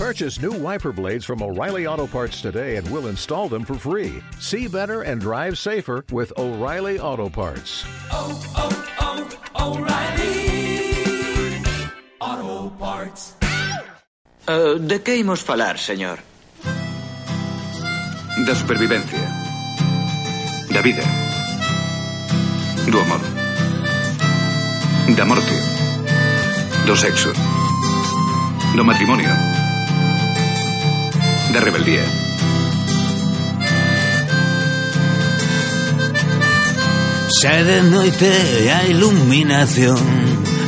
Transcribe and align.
Purchase 0.00 0.40
new 0.40 0.52
wiper 0.52 0.92
blades 0.92 1.26
from 1.26 1.42
O'Reilly 1.42 1.86
Auto 1.86 2.06
Parts 2.06 2.40
today 2.40 2.76
and 2.76 2.90
we'll 2.90 3.08
install 3.08 3.50
them 3.50 3.66
for 3.66 3.74
free. 3.74 4.22
See 4.38 4.66
better 4.66 5.02
and 5.02 5.20
drive 5.20 5.58
safer 5.58 6.06
with 6.10 6.32
O'Reilly 6.38 6.98
Auto 6.98 7.28
Parts. 7.28 7.84
oh, 8.10 8.32
oh, 8.56 8.72
oh, 9.04 9.76
O'Reilly 9.76 10.88
Auto 12.18 12.70
Parts. 12.78 13.34
Eh, 14.48 14.78
de 14.80 15.02
que 15.02 15.18
imos 15.18 15.42
falar, 15.42 15.76
señor? 15.76 16.18
Da 18.46 18.54
supervivencia. 18.54 19.20
Da 20.72 20.80
vida. 20.80 21.04
Do 22.90 23.00
amor. 23.00 23.20
Da 25.14 25.24
morte. 25.26 25.56
Do 26.86 26.96
sexo. 26.96 27.34
Do 28.74 28.82
matrimonio. 28.82 29.59
de 31.52 31.60
rebeldía. 31.60 32.04
Xa 37.40 37.64
de 37.64 37.80
noite 37.82 38.30
a 38.76 38.84
iluminación 38.84 39.96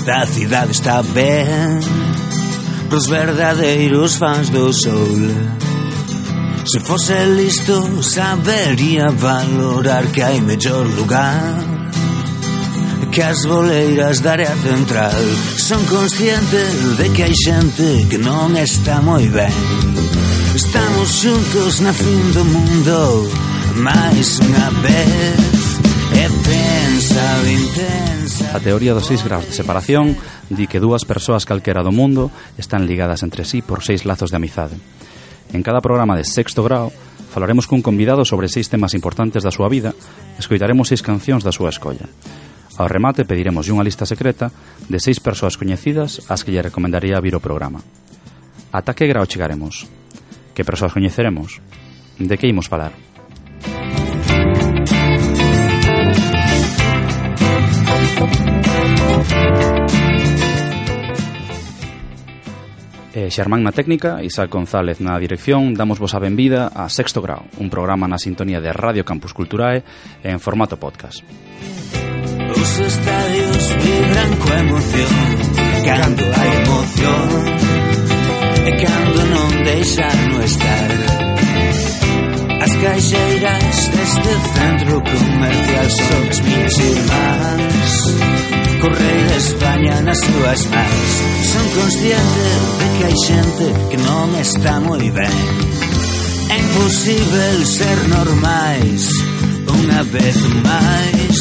da 0.07 0.25
cidade 0.27 0.73
está 0.73 1.03
ben 1.03 1.81
Pros 2.89 3.07
verdadeiros 3.09 4.17
fans 4.17 4.49
do 4.49 4.73
sol 4.73 5.21
Se 6.65 6.81
fose 6.81 7.27
listo 7.27 8.03
sabería 8.03 9.11
valorar 9.11 10.07
que 10.13 10.23
hai 10.23 10.41
mellor 10.41 10.87
lugar 10.97 11.59
que 13.11 13.21
as 13.21 13.45
boleiras 13.45 14.21
da 14.21 14.33
área 14.33 14.55
central 14.57 15.23
Son 15.59 15.85
consciente 15.85 16.63
de 16.97 17.11
que 17.11 17.23
hai 17.25 17.35
xente 17.35 18.07
que 18.09 18.17
non 18.17 18.57
está 18.57 19.03
moi 19.03 19.29
ben 19.29 20.12
Estamos 20.53 21.09
xuntos 21.25 21.81
na 21.81 21.97
fin 21.97 22.21
do 22.37 22.45
mundo 22.45 23.25
máis 23.81 24.37
unha 24.37 24.69
vez 24.85 25.81
e 26.13 26.25
pensa 26.29 27.25
intensa 27.49 28.53
A 28.53 28.61
teoría 28.61 28.93
dos 28.93 29.09
seis 29.09 29.25
graus 29.25 29.49
de 29.49 29.57
separación 29.57 30.13
di 30.53 30.69
que 30.69 30.77
dúas 30.77 31.09
persoas 31.09 31.49
calquera 31.49 31.81
do 31.81 31.89
mundo 31.89 32.29
están 32.61 32.85
ligadas 32.85 33.25
entre 33.25 33.49
sí 33.49 33.65
por 33.65 33.81
seis 33.81 34.05
lazos 34.05 34.29
de 34.29 34.37
amizade. 34.37 34.77
En 35.57 35.65
cada 35.65 35.81
programa 35.81 36.21
de 36.21 36.29
sexto 36.29 36.61
grau 36.61 36.93
falaremos 37.33 37.65
cun 37.65 37.81
convidado 37.81 38.29
sobre 38.29 38.53
seis 38.53 38.69
temas 38.69 38.93
importantes 38.93 39.41
da 39.41 39.57
súa 39.57 39.73
vida 39.73 39.97
e 40.37 40.45
escoitaremos 40.45 40.93
seis 40.93 41.01
cancións 41.01 41.49
da 41.49 41.57
súa 41.57 41.73
escolla. 41.73 42.05
Ao 42.77 42.93
remate 42.93 43.25
pediremos 43.25 43.73
unha 43.73 43.89
lista 43.89 44.05
secreta 44.05 44.53
de 44.85 45.01
seis 45.01 45.17
persoas 45.17 45.57
coñecidas 45.57 46.29
ás 46.29 46.45
que 46.45 46.53
lle 46.53 46.61
recomendaría 46.61 47.17
vir 47.25 47.41
o 47.41 47.41
programa. 47.41 47.81
Ata 48.69 48.93
que 48.93 49.09
grau 49.09 49.25
chegaremos? 49.25 50.02
que 50.55 50.65
persoas 50.65 50.93
coñeceremos? 50.93 51.61
De 52.19 52.39
que 52.39 52.47
imos 52.47 52.69
falar? 52.69 52.93
Eh, 63.13 63.29
Xermán 63.29 63.61
na 63.61 63.77
técnica, 63.77 64.25
Isaac 64.25 64.49
González 64.49 65.05
na 65.05 65.21
dirección, 65.21 65.77
damos 65.77 66.01
vos 66.01 66.17
a 66.17 66.19
benvida 66.19 66.73
a 66.73 66.89
Sexto 66.89 67.21
Grau, 67.21 67.45
un 67.61 67.69
programa 67.69 68.09
na 68.09 68.17
sintonía 68.17 68.57
de 68.65 68.73
Radio 68.73 69.05
Campus 69.05 69.37
Culturae 69.37 69.85
en 70.25 70.41
formato 70.41 70.81
podcast. 70.81 71.21
Os 72.57 72.73
estadios 72.81 73.65
vibran 73.85 74.33
coa 74.41 74.57
emoción 74.65 75.13
Cando 75.85 76.32
centro 84.57 84.95
comercial 85.03 85.89
son 85.91 86.23
as 86.33 86.39
miñas 86.43 86.77
irmás 86.79 87.63
de 89.33 89.37
España 89.37 90.01
nas 90.03 90.19
súas 90.19 90.67
mans. 90.67 91.13
Son 91.53 91.67
consciente 91.81 92.45
de 92.79 92.87
que 92.99 93.05
hai 93.07 93.17
xente 93.27 93.67
que 93.91 93.99
non 94.03 94.29
está 94.37 94.81
moi 94.81 95.07
ben 95.11 95.39
É 96.53 96.57
imposible 96.59 97.47
ser 97.65 97.99
normais 98.11 99.03
Unha 99.71 100.01
vez 100.05 100.39
máis 100.67 101.39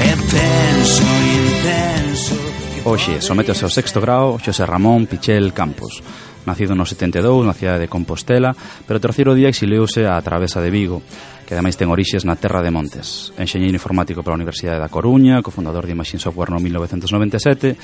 É 0.00 0.12
penso 0.16 1.06
intenso. 1.44 2.36
Hoxe, 2.84 3.20
sométese 3.20 3.64
ao 3.64 3.72
sexto 3.72 3.98
grau 4.00 4.38
Xosé 4.38 4.64
Ramón 4.64 5.06
Pichel 5.10 5.52
Campos 5.52 6.00
nacido 6.46 6.76
no 6.76 6.84
72 6.86 7.24
na 7.44 7.56
cidade 7.56 7.84
de 7.84 7.92
Compostela, 7.92 8.56
pero 8.88 9.00
o 9.00 9.04
terceiro 9.04 9.32
día 9.32 9.52
exiliouse 9.52 10.04
á 10.04 10.16
Travesa 10.20 10.60
de 10.60 10.70
Vigo, 10.72 11.04
que 11.44 11.52
ademais 11.52 11.76
ten 11.76 11.92
orixes 11.92 12.24
na 12.24 12.36
Terra 12.40 12.64
de 12.64 12.72
Montes. 12.72 13.32
Enxeñeiro 13.36 13.76
informático 13.76 14.24
pola 14.24 14.40
Universidade 14.40 14.80
da 14.80 14.92
Coruña, 14.92 15.44
cofundador 15.44 15.84
de 15.84 15.92
Imagine 15.92 16.20
Software 16.20 16.52
no 16.52 16.60
1997, 16.60 17.76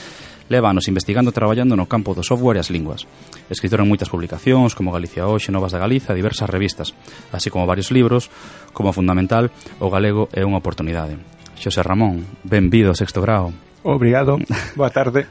leva 0.50 0.68
anos 0.68 0.88
investigando 0.88 1.30
e 1.30 1.36
traballando 1.36 1.78
no 1.78 1.86
campo 1.86 2.12
do 2.12 2.26
software 2.26 2.58
e 2.58 2.62
as 2.64 2.72
linguas. 2.74 3.06
Escritor 3.46 3.80
en 3.80 3.88
moitas 3.88 4.10
publicacións, 4.10 4.74
como 4.74 4.90
Galicia 4.90 5.28
Hoxe, 5.28 5.54
Novas 5.54 5.72
da 5.72 5.80
Galiza, 5.80 6.16
diversas 6.16 6.50
revistas, 6.50 6.92
así 7.30 7.48
como 7.48 7.68
varios 7.68 7.94
libros, 7.94 8.28
como 8.74 8.90
fundamental, 8.90 9.54
o 9.78 9.88
galego 9.88 10.26
é 10.34 10.42
unha 10.42 10.58
oportunidade. 10.58 11.16
Xosé 11.54 11.84
Ramón, 11.84 12.26
benvido 12.42 12.90
ao 12.90 12.98
sexto 12.98 13.22
grau. 13.22 13.54
Obrigado, 13.84 14.36
boa 14.78 14.90
tarde. 14.90 15.28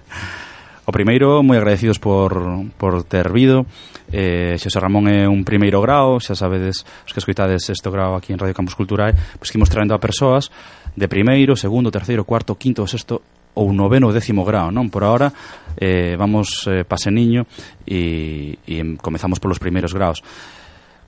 O 0.90 0.92
primeiro, 0.92 1.46
moi 1.46 1.62
agradecidos 1.62 2.02
por, 2.02 2.34
por 2.82 3.06
ter 3.06 3.30
vido. 3.30 3.70
Eh, 4.10 4.58
Xosé 4.58 4.82
Ramón 4.82 5.06
é 5.06 5.30
un 5.30 5.46
primeiro 5.46 5.86
grao, 5.86 6.18
xa 6.18 6.34
sabedes, 6.34 6.82
os 7.06 7.14
que 7.14 7.22
escoitades 7.22 7.70
este 7.70 7.94
grao 7.94 8.18
aquí 8.18 8.34
en 8.34 8.42
Radio 8.42 8.58
Campus 8.58 8.74
Culturae, 8.74 9.14
pois 9.38 9.54
que 9.54 9.62
imos 9.62 9.70
traendo 9.70 9.94
a 9.94 10.02
persoas 10.02 10.50
de 10.98 11.06
primeiro, 11.06 11.54
segundo, 11.54 11.94
terceiro, 11.94 12.26
cuarto, 12.26 12.58
quinto, 12.58 12.82
sexto 12.90 13.22
ou 13.54 13.70
noveno 13.70 14.10
ou 14.10 14.16
décimo 14.18 14.42
grao, 14.42 14.74
non? 14.74 14.90
Por 14.90 15.06
ahora 15.06 15.30
eh, 15.78 16.18
vamos 16.18 16.66
eh, 16.66 16.82
pase 16.90 17.14
niño 17.14 17.46
e, 17.86 18.58
e 18.66 18.82
comezamos 18.98 19.38
polos 19.38 19.62
primeiros 19.62 19.94
graos. 19.94 20.26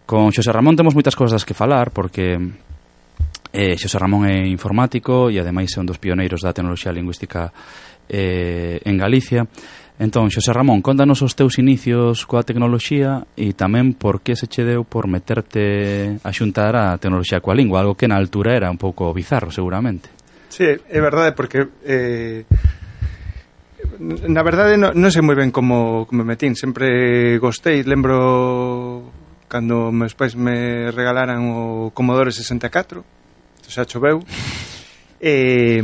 Con 0.06 0.30
Xosé 0.30 0.54
Ramón 0.54 0.78
temos 0.78 0.94
moitas 0.94 1.18
cousas 1.18 1.42
que 1.42 1.58
falar 1.58 1.90
porque 1.90 2.38
eh, 3.50 3.76
Xosé 3.82 3.98
Ramón 4.00 4.30
é 4.30 4.46
informático 4.46 5.34
e 5.34 5.42
ademais 5.42 5.74
é 5.76 5.82
un 5.82 5.90
dos 5.90 5.98
pioneiros 6.00 6.46
da 6.46 6.54
tecnoloxía 6.54 6.94
lingüística 6.94 7.50
eh, 8.12 8.84
en 8.84 9.00
Galicia. 9.00 9.48
Entón, 10.02 10.34
Xosé 10.34 10.52
Ramón, 10.52 10.82
contanos 10.82 11.22
os 11.22 11.38
teus 11.38 11.62
inicios 11.62 12.26
coa 12.28 12.44
tecnoloxía 12.44 13.24
e 13.38 13.54
tamén 13.56 13.96
por 13.96 14.20
que 14.26 14.36
se 14.36 14.50
che 14.52 14.68
deu 14.68 14.84
por 14.84 15.08
meterte 15.08 16.18
a 16.26 16.32
xuntar 16.36 16.76
a 16.76 16.98
tecnoloxía 17.00 17.40
coa 17.40 17.56
lingua, 17.56 17.80
algo 17.80 17.96
que 17.96 18.10
na 18.10 18.18
altura 18.18 18.58
era 18.58 18.68
un 18.68 18.82
pouco 18.82 19.14
bizarro, 19.14 19.54
seguramente. 19.54 20.10
Sí, 20.50 20.68
é 20.68 21.00
verdade, 21.00 21.32
porque... 21.32 21.70
Eh, 21.86 22.44
na 24.02 24.42
verdade, 24.42 24.74
non, 24.74 24.98
non 24.98 25.14
sei 25.14 25.22
moi 25.22 25.38
ben 25.38 25.54
como, 25.54 26.10
como 26.10 26.26
me 26.26 26.34
metín. 26.34 26.58
Sempre 26.58 27.38
gostei, 27.38 27.86
lembro 27.86 29.14
cando 29.46 29.92
meus 29.92 30.16
pais 30.16 30.34
me 30.34 30.90
regalaran 30.90 31.46
o 31.52 31.92
Commodore 31.94 32.32
64, 32.34 33.04
xa 33.68 33.86
choveu, 33.86 34.24
eh, 35.22 35.84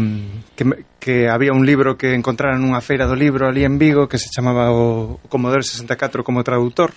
que, 0.56 0.64
me, 0.66 0.88
que 1.00 1.30
había 1.30 1.54
un 1.54 1.66
libro 1.66 1.98
que 1.98 2.14
encontraran 2.14 2.62
nunha 2.62 2.82
feira 2.82 3.06
do 3.06 3.16
libro 3.16 3.46
ali 3.46 3.64
en 3.64 3.78
Vigo 3.78 4.10
que 4.10 4.18
se 4.18 4.34
chamaba 4.34 4.74
o 4.74 5.22
Commodore 5.30 5.64
64 5.64 6.26
como 6.26 6.42
traductor 6.42 6.92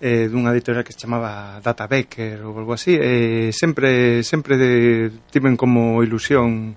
eh, 0.00 0.28
dunha 0.28 0.52
editorial 0.52 0.84
que 0.84 0.96
se 0.96 1.04
chamaba 1.04 1.60
Data 1.60 1.84
Becker 1.86 2.44
ou 2.44 2.56
algo 2.56 2.72
así 2.72 2.96
eh, 2.96 3.52
sempre 3.52 4.24
sempre 4.24 4.56
de, 4.56 5.12
tiven 5.28 5.56
como 5.56 6.00
ilusión 6.00 6.76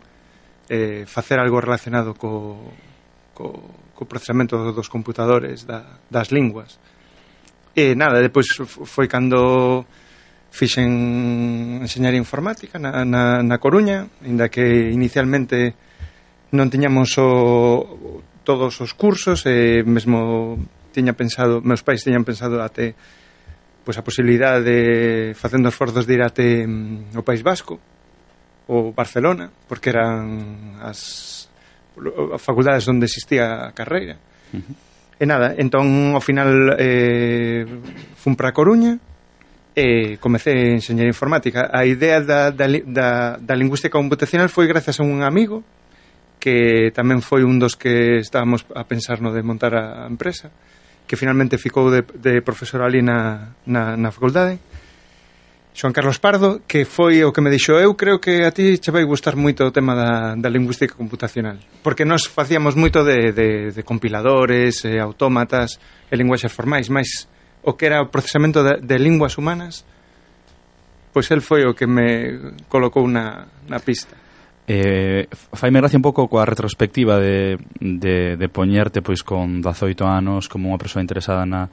eh, 0.69 1.03
facer 1.07 1.39
algo 1.39 1.59
relacionado 1.59 2.13
co, 2.13 2.59
co, 3.33 3.55
co 3.95 4.05
procesamento 4.05 4.55
dos 4.71 4.87
computadores 4.87 5.65
da, 5.65 5.99
das 6.07 6.31
linguas. 6.31 6.79
E 7.75 7.95
nada, 7.95 8.21
depois 8.21 8.47
foi 8.65 9.07
cando 9.07 9.85
fixen 10.51 11.81
enseñar 11.81 12.13
informática 12.13 12.77
na, 12.77 13.05
na, 13.05 13.41
na 13.41 13.57
Coruña, 13.57 14.07
inda 14.25 14.49
que 14.49 14.89
inicialmente 14.89 15.73
non 16.51 16.69
tiñamos 16.69 17.13
o, 17.21 18.29
todos 18.43 18.81
os 18.81 18.97
cursos 18.97 19.45
e 19.45 19.85
mesmo 19.85 20.57
tiña 20.89 21.13
pensado, 21.13 21.61
meus 21.61 21.85
pais 21.85 22.01
tiñan 22.01 22.25
pensado 22.25 22.57
até 22.65 22.97
pois 23.85 23.97
a 23.97 24.05
posibilidade 24.05 24.65
de 24.65 24.79
facendo 25.37 25.69
esforzos 25.69 26.09
de 26.09 26.13
ir 26.17 26.23
até 26.25 26.65
mm, 26.65 27.13
o 27.13 27.21
País 27.21 27.41
Vasco 27.45 27.77
ou 28.69 28.93
Barcelona, 28.93 29.49
porque 29.69 29.89
eran 29.89 30.77
as 30.81 31.49
facultades 32.37 32.85
onde 32.85 33.09
existía 33.09 33.69
a 33.69 33.73
carreira. 33.73 34.21
Uh 34.53 34.61
-huh. 34.61 34.75
E 35.19 35.25
nada, 35.25 35.51
entón 35.57 36.15
ao 36.15 36.23
final 36.23 36.79
eh, 36.79 37.67
fun 38.15 38.39
para 38.39 38.55
Coruña 38.55 38.95
e 39.75 40.15
comecei 40.17 40.53
a 40.53 40.77
enseñar 40.79 41.05
informática. 41.05 41.69
A 41.73 41.83
idea 41.83 42.23
da, 42.23 42.49
da, 42.49 42.65
da, 42.65 43.09
da 43.37 43.55
lingüística 43.57 43.93
computacional 43.93 44.47
foi 44.49 44.65
gracias 44.65 44.97
a 44.99 45.03
un 45.03 45.21
amigo 45.21 45.61
que 46.39 46.89
tamén 46.95 47.19
foi 47.19 47.43
un 47.43 47.59
dos 47.59 47.75
que 47.75 48.23
estábamos 48.23 48.65
a 48.73 48.87
pensar 48.87 49.19
no 49.19 49.35
de 49.35 49.43
montar 49.43 49.75
a 49.75 50.07
empresa, 50.07 50.49
que 51.05 51.19
finalmente 51.19 51.59
ficou 51.59 51.91
de, 51.91 52.01
de 52.01 52.41
profesor 52.41 52.81
ali 52.81 53.03
na, 53.03 53.53
na, 53.67 53.99
na 53.99 54.09
facultade, 54.09 54.57
Xoan 55.79 55.93
Carlos 55.93 56.19
Pardo, 56.19 56.63
que 56.67 56.83
foi 56.83 57.23
o 57.23 57.31
que 57.31 57.39
me 57.39 57.51
dixo 57.51 57.77
eu 57.77 57.95
creo 57.95 58.19
que 58.19 58.43
a 58.43 58.51
ti 58.51 58.81
che 58.81 58.91
vai 58.91 59.05
gustar 59.05 59.37
moito 59.37 59.63
o 59.63 59.71
tema 59.71 59.95
da, 59.95 60.35
da 60.35 60.49
lingüística 60.49 60.95
computacional 60.97 61.55
porque 61.83 62.03
nós 62.03 62.25
facíamos 62.27 62.75
moito 62.75 63.05
de, 63.05 63.31
de, 63.31 63.49
de 63.71 63.83
compiladores, 63.83 64.83
e 64.83 64.99
autómatas 64.99 65.79
e 66.11 66.15
linguaxes 66.17 66.51
formais, 66.51 66.89
mais 66.89 67.29
o 67.63 67.73
que 67.77 67.85
era 67.85 68.01
o 68.01 68.09
procesamento 68.09 68.59
de, 68.59 68.81
de 68.81 68.97
linguas 68.97 69.37
humanas 69.37 69.85
pois 71.13 71.29
el 71.31 71.41
foi 71.41 71.65
o 71.65 71.73
que 71.73 71.87
me 71.87 72.57
colocou 72.69 73.07
na, 73.07 73.47
na 73.67 73.79
pista. 73.79 74.28
Eh, 74.71 75.25
faime 75.33 75.81
gracia 75.81 75.97
un 75.97 76.05
pouco 76.05 76.29
coa 76.29 76.45
retrospectiva 76.45 77.17
de, 77.17 77.57
de, 77.81 78.37
de 78.37 78.47
poñerte 78.53 79.01
pois 79.01 79.25
con 79.25 79.65
18 79.65 80.05
anos 80.05 80.45
como 80.45 80.69
unha 80.69 80.77
persoa 80.77 81.01
interesada 81.01 81.41
na, 81.41 81.65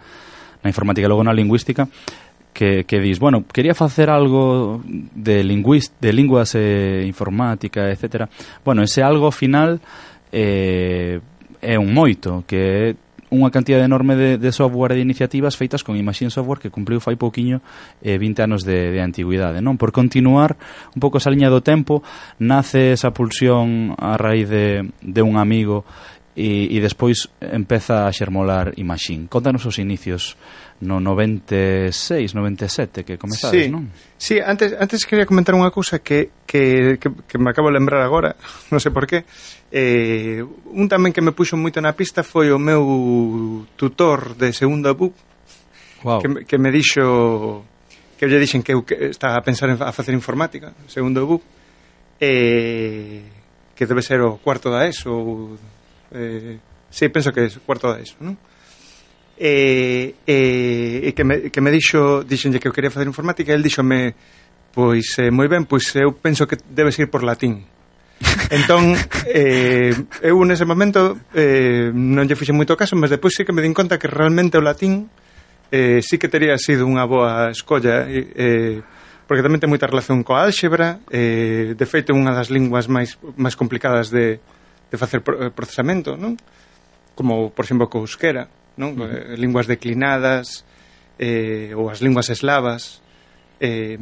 na 0.65 0.69
informática 0.73 1.05
e 1.05 1.13
logo 1.13 1.21
na 1.21 1.37
lingüística 1.37 1.85
que, 2.57 2.89
que 2.89 2.97
dis, 3.05 3.21
bueno, 3.21 3.45
quería 3.53 3.77
facer 3.77 4.09
algo 4.09 4.81
de, 4.89 5.45
lingüist, 5.45 5.93
de 6.01 6.17
linguas 6.17 6.57
e 6.57 7.05
eh, 7.05 7.05
informática, 7.05 7.93
etc. 7.93 8.33
Bueno, 8.65 8.81
ese 8.81 9.05
algo 9.05 9.29
final 9.29 9.77
eh, 10.33 11.21
é 11.61 11.77
un 11.77 11.93
moito, 11.93 12.49
que 12.49 12.57
é 12.57 12.97
unha 13.31 13.51
cantidad 13.51 13.83
enorme 13.83 14.15
de, 14.15 14.31
de 14.39 14.51
software 14.55 14.95
e 14.95 14.97
de 14.99 15.07
iniciativas 15.07 15.59
feitas 15.59 15.83
con 15.83 15.99
Imagine 15.99 16.31
Software 16.31 16.63
que 16.63 16.71
cumpliu 16.71 17.03
fai 17.03 17.19
pouquiño 17.19 17.59
eh, 18.03 18.19
20 18.19 18.47
anos 18.47 18.63
de, 18.63 18.95
de 18.95 19.01
antigüidade 19.03 19.59
non? 19.59 19.75
Por 19.75 19.91
continuar 19.91 20.55
un 20.95 21.01
pouco 21.03 21.19
esa 21.19 21.33
liña 21.33 21.51
do 21.51 21.63
tempo 21.63 22.07
nace 22.39 22.95
esa 22.95 23.11
pulsión 23.11 23.99
a 23.99 24.15
raíz 24.15 24.47
de, 24.47 24.87
de 25.03 25.23
un 25.23 25.39
amigo 25.39 25.83
e, 26.37 26.77
e 26.77 26.79
despois 26.85 27.33
empeza 27.41 28.05
a 28.05 28.13
xermolar 28.13 28.77
Imaxín. 28.77 29.25
Contanos 29.27 29.65
os 29.65 29.81
inicios 29.81 30.37
no 30.85 31.01
96, 31.01 32.37
97 32.37 33.01
que 33.01 33.17
comezades, 33.17 33.65
sí, 33.65 33.73
non? 33.73 33.89
Sí, 34.21 34.37
antes, 34.45 34.77
antes 34.77 35.09
quería 35.09 35.25
comentar 35.25 35.57
unha 35.57 35.73
cousa 35.73 36.05
que, 36.05 36.45
que, 36.45 37.01
que, 37.01 37.09
que 37.09 37.37
me 37.41 37.49
acabo 37.49 37.73
de 37.73 37.81
lembrar 37.81 38.05
agora, 38.05 38.37
non 38.69 38.77
sei 38.77 38.93
por 38.93 39.09
qué. 39.09 39.25
Eh, 39.73 40.45
un 40.45 40.85
tamén 40.93 41.17
que 41.17 41.25
me 41.25 41.33
puxo 41.33 41.57
moito 41.57 41.81
na 41.81 41.97
pista 41.97 42.21
foi 42.21 42.53
o 42.53 42.61
meu 42.61 43.65
tutor 43.81 44.37
de 44.37 44.53
segunda 44.53 44.93
BUP, 44.93 45.17
wow. 46.05 46.21
que, 46.21 46.29
que 46.45 46.61
me 46.61 46.69
dixo 46.69 47.65
que 48.21 48.29
lle 48.29 48.37
dixen 48.37 48.61
que 48.61 48.77
eu 48.77 48.85
que 48.85 49.09
estaba 49.09 49.41
a 49.41 49.45
pensar 49.45 49.73
en 49.73 49.81
a 49.81 49.93
facer 49.97 50.13
informática, 50.13 50.77
segundo 50.85 51.25
o 51.25 51.41
BUP, 51.41 51.43
eh, 52.21 53.25
que 53.73 53.89
debe 53.89 54.05
ser 54.05 54.21
o 54.21 54.37
cuarto 54.45 54.69
da 54.69 54.85
ESO 54.85 55.09
ou 55.09 55.57
eh, 56.13 56.59
sí, 56.91 57.09
penso 57.09 57.33
que 57.33 57.47
é 57.47 57.49
cuarto 57.65 57.91
da 57.91 58.01
ESO, 58.01 58.17
non? 58.21 58.37
E, 59.37 60.15
eh, 60.27 60.33
e, 60.33 60.37
eh, 61.05 61.09
e 61.09 61.11
que, 61.13 61.25
me, 61.25 61.51
que 61.53 61.61
me 61.61 61.71
dixo 61.71 62.25
dixenlle 62.25 62.59
que 62.59 62.69
eu 62.69 62.73
quería 62.73 62.91
facer 62.91 63.05
informática 63.05 63.53
e 63.53 63.57
el 63.57 63.63
dixome 63.63 64.17
pois 64.73 65.13
eh, 65.21 65.29
moi 65.29 65.45
ben, 65.45 65.69
pois 65.69 65.93
eu 65.97 66.17
penso 66.17 66.49
que 66.49 66.57
debes 66.73 66.97
ir 66.97 67.13
por 67.13 67.21
latín 67.21 67.69
entón 68.49 68.97
eh, 69.29 69.93
eu 70.25 70.41
nese 70.49 70.65
momento 70.65 71.21
eh, 71.37 71.93
non 71.93 72.25
lle 72.25 72.33
fixe 72.33 72.57
moito 72.57 72.81
caso 72.81 72.97
mas 72.97 73.13
depois 73.13 73.37
sí 73.37 73.45
que 73.45 73.53
me 73.53 73.61
din 73.61 73.77
conta 73.77 74.01
que 74.01 74.09
realmente 74.09 74.57
o 74.57 74.65
latín 74.65 75.13
eh, 75.69 76.01
sí 76.01 76.17
que 76.17 76.33
teria 76.33 76.57
sido 76.57 76.89
unha 76.89 77.05
boa 77.05 77.53
escolla 77.53 78.09
eh, 78.09 78.33
eh 78.33 78.77
porque 79.27 79.43
tamén 79.43 79.59
ten 79.59 79.69
moita 79.69 79.91
relación 79.91 80.23
coa 80.23 80.47
álxebra 80.47 81.03
eh, 81.11 81.75
de 81.75 81.87
feito 81.87 82.15
unha 82.15 82.31
das 82.31 82.49
linguas 82.49 82.87
máis, 82.87 83.19
máis 83.35 83.59
complicadas 83.59 84.09
de, 84.09 84.39
de 84.91 84.97
facer 84.97 85.23
eh, 85.23 85.51
procesamento, 85.51 86.17
non? 86.17 86.39
Como, 87.17 87.51
por 87.51 87.65
exemplo, 87.65 87.89
co 87.89 88.05
euskera, 88.05 88.47
non? 88.77 88.95
Uh 88.95 89.05
eh, 89.05 89.09
-huh. 89.09 89.41
Linguas 89.41 89.67
declinadas 89.67 90.65
eh, 91.19 91.73
ou 91.75 91.89
as 91.89 92.01
linguas 92.05 92.29
eslavas. 92.29 93.03
Eh, 93.59 93.97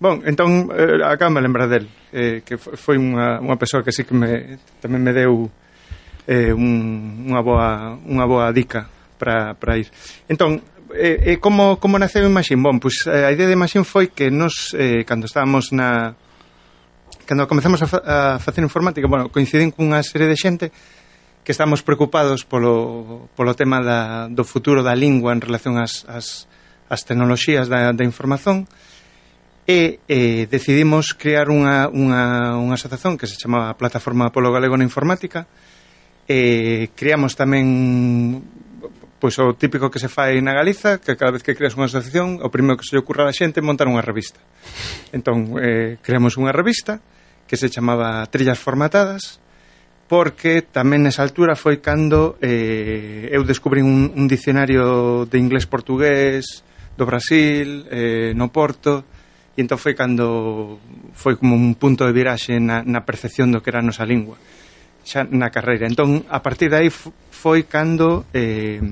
bon, 0.00 0.24
entón, 0.24 0.72
eh, 0.72 1.04
acá 1.04 1.28
me 1.28 1.44
lembra 1.44 1.68
del, 1.68 1.88
eh, 2.12 2.40
que 2.40 2.56
foi 2.56 2.96
unha, 2.96 3.36
unha 3.40 3.60
persoa 3.60 3.84
que 3.84 3.92
sí 3.92 4.08
que 4.08 4.16
me, 4.16 4.56
tamén 4.80 5.04
me 5.04 5.12
deu 5.12 5.52
eh, 6.26 6.52
un, 6.56 7.28
unha, 7.28 7.40
boa, 7.44 8.00
unha 8.00 8.24
boa 8.24 8.48
dica 8.50 8.88
para 9.20 9.76
ir. 9.76 9.92
Entón, 10.28 10.64
eh, 10.96 11.36
eh, 11.36 11.38
como, 11.38 11.76
como 11.76 12.00
naceu 12.00 12.24
Imaxín? 12.24 12.64
Bon, 12.64 12.80
pois, 12.80 13.04
eh, 13.06 13.28
a 13.28 13.32
idea 13.32 13.46
de 13.46 13.56
Imaxín 13.56 13.84
foi 13.84 14.08
que 14.08 14.32
nos, 14.32 14.72
eh, 14.72 15.04
cando 15.04 15.28
estábamos 15.28 15.72
na, 15.72 16.16
cando 17.24 17.48
comezamos 17.48 17.82
a, 17.82 17.86
fa, 17.86 17.98
a 18.04 18.38
facer 18.38 18.62
informática, 18.62 19.08
bueno, 19.08 19.28
coinciden 19.28 19.72
cunha 19.72 20.02
serie 20.04 20.28
de 20.28 20.36
xente 20.36 20.66
que 21.44 21.52
estamos 21.52 21.84
preocupados 21.84 22.44
polo, 22.44 23.28
polo 23.36 23.52
tema 23.52 23.84
da, 23.84 24.28
do 24.32 24.44
futuro 24.44 24.80
da 24.80 24.96
lingua 24.96 25.36
en 25.36 25.44
relación 25.44 25.76
ás, 25.76 26.08
ás, 26.08 26.48
ás 26.88 27.04
tecnoloxías 27.04 27.68
da, 27.68 27.92
da 27.92 28.04
información 28.04 28.64
e 29.68 30.00
eh, 30.08 30.44
decidimos 30.48 31.16
crear 31.16 31.48
unha, 31.48 31.88
unha, 31.88 32.56
unha 32.60 32.76
asociación 32.76 33.16
que 33.16 33.28
se 33.28 33.40
chamaba 33.40 33.76
Plataforma 33.76 34.32
Polo 34.32 34.52
Galego 34.52 34.76
na 34.76 34.88
Informática 34.88 35.48
eh, 36.28 36.92
creamos 36.96 37.36
tamén 37.36 38.44
pois 39.24 39.40
o 39.40 39.56
típico 39.56 39.88
que 39.88 39.96
se 39.96 40.12
fai 40.12 40.36
na 40.44 40.52
Galiza, 40.52 41.00
que 41.00 41.16
cada 41.16 41.32
vez 41.32 41.40
que 41.40 41.56
creas 41.56 41.72
unha 41.80 41.88
asociación, 41.88 42.44
o 42.44 42.52
primeiro 42.52 42.76
que 42.76 42.84
se 42.84 42.92
lle 42.92 43.00
ocurra 43.00 43.24
a 43.24 43.32
xente 43.32 43.56
é 43.56 43.64
montar 43.64 43.88
unha 43.88 44.04
revista. 44.04 44.36
Entón, 45.16 45.56
eh, 45.56 45.96
creamos 46.04 46.36
unha 46.36 46.52
revista 46.52 47.00
que 47.54 47.58
se 47.58 47.70
chamaba 47.70 48.26
Trillas 48.26 48.58
Formatadas, 48.58 49.38
porque 50.10 50.58
tamén 50.58 51.06
nesa 51.06 51.22
altura 51.22 51.54
foi 51.54 51.78
cando 51.78 52.34
eh, 52.42 53.30
eu 53.30 53.46
descubrí 53.46 53.78
un, 53.78 54.10
un 54.10 54.26
dicionario 54.26 55.22
de 55.30 55.38
inglés-portugués 55.38 56.66
do 56.98 57.06
Brasil, 57.06 57.86
eh, 57.94 58.34
no 58.34 58.50
Porto, 58.50 59.06
e 59.54 59.62
entón 59.62 59.78
foi 59.78 59.94
cando 59.94 60.82
foi 61.14 61.38
como 61.38 61.54
un 61.54 61.78
punto 61.78 62.02
de 62.02 62.10
viraxe 62.10 62.58
na, 62.58 62.82
na 62.82 63.06
percepción 63.06 63.54
do 63.54 63.62
que 63.62 63.70
era 63.70 63.78
a 63.78 63.86
nosa 63.86 64.02
lingua 64.02 64.34
xa 65.06 65.22
na 65.22 65.54
carreira. 65.54 65.86
Entón 65.86 66.26
a 66.26 66.42
partir 66.42 66.74
de 66.74 66.82
aí 66.82 66.90
foi 66.90 67.70
cando 67.70 68.26
eh, 68.34 68.82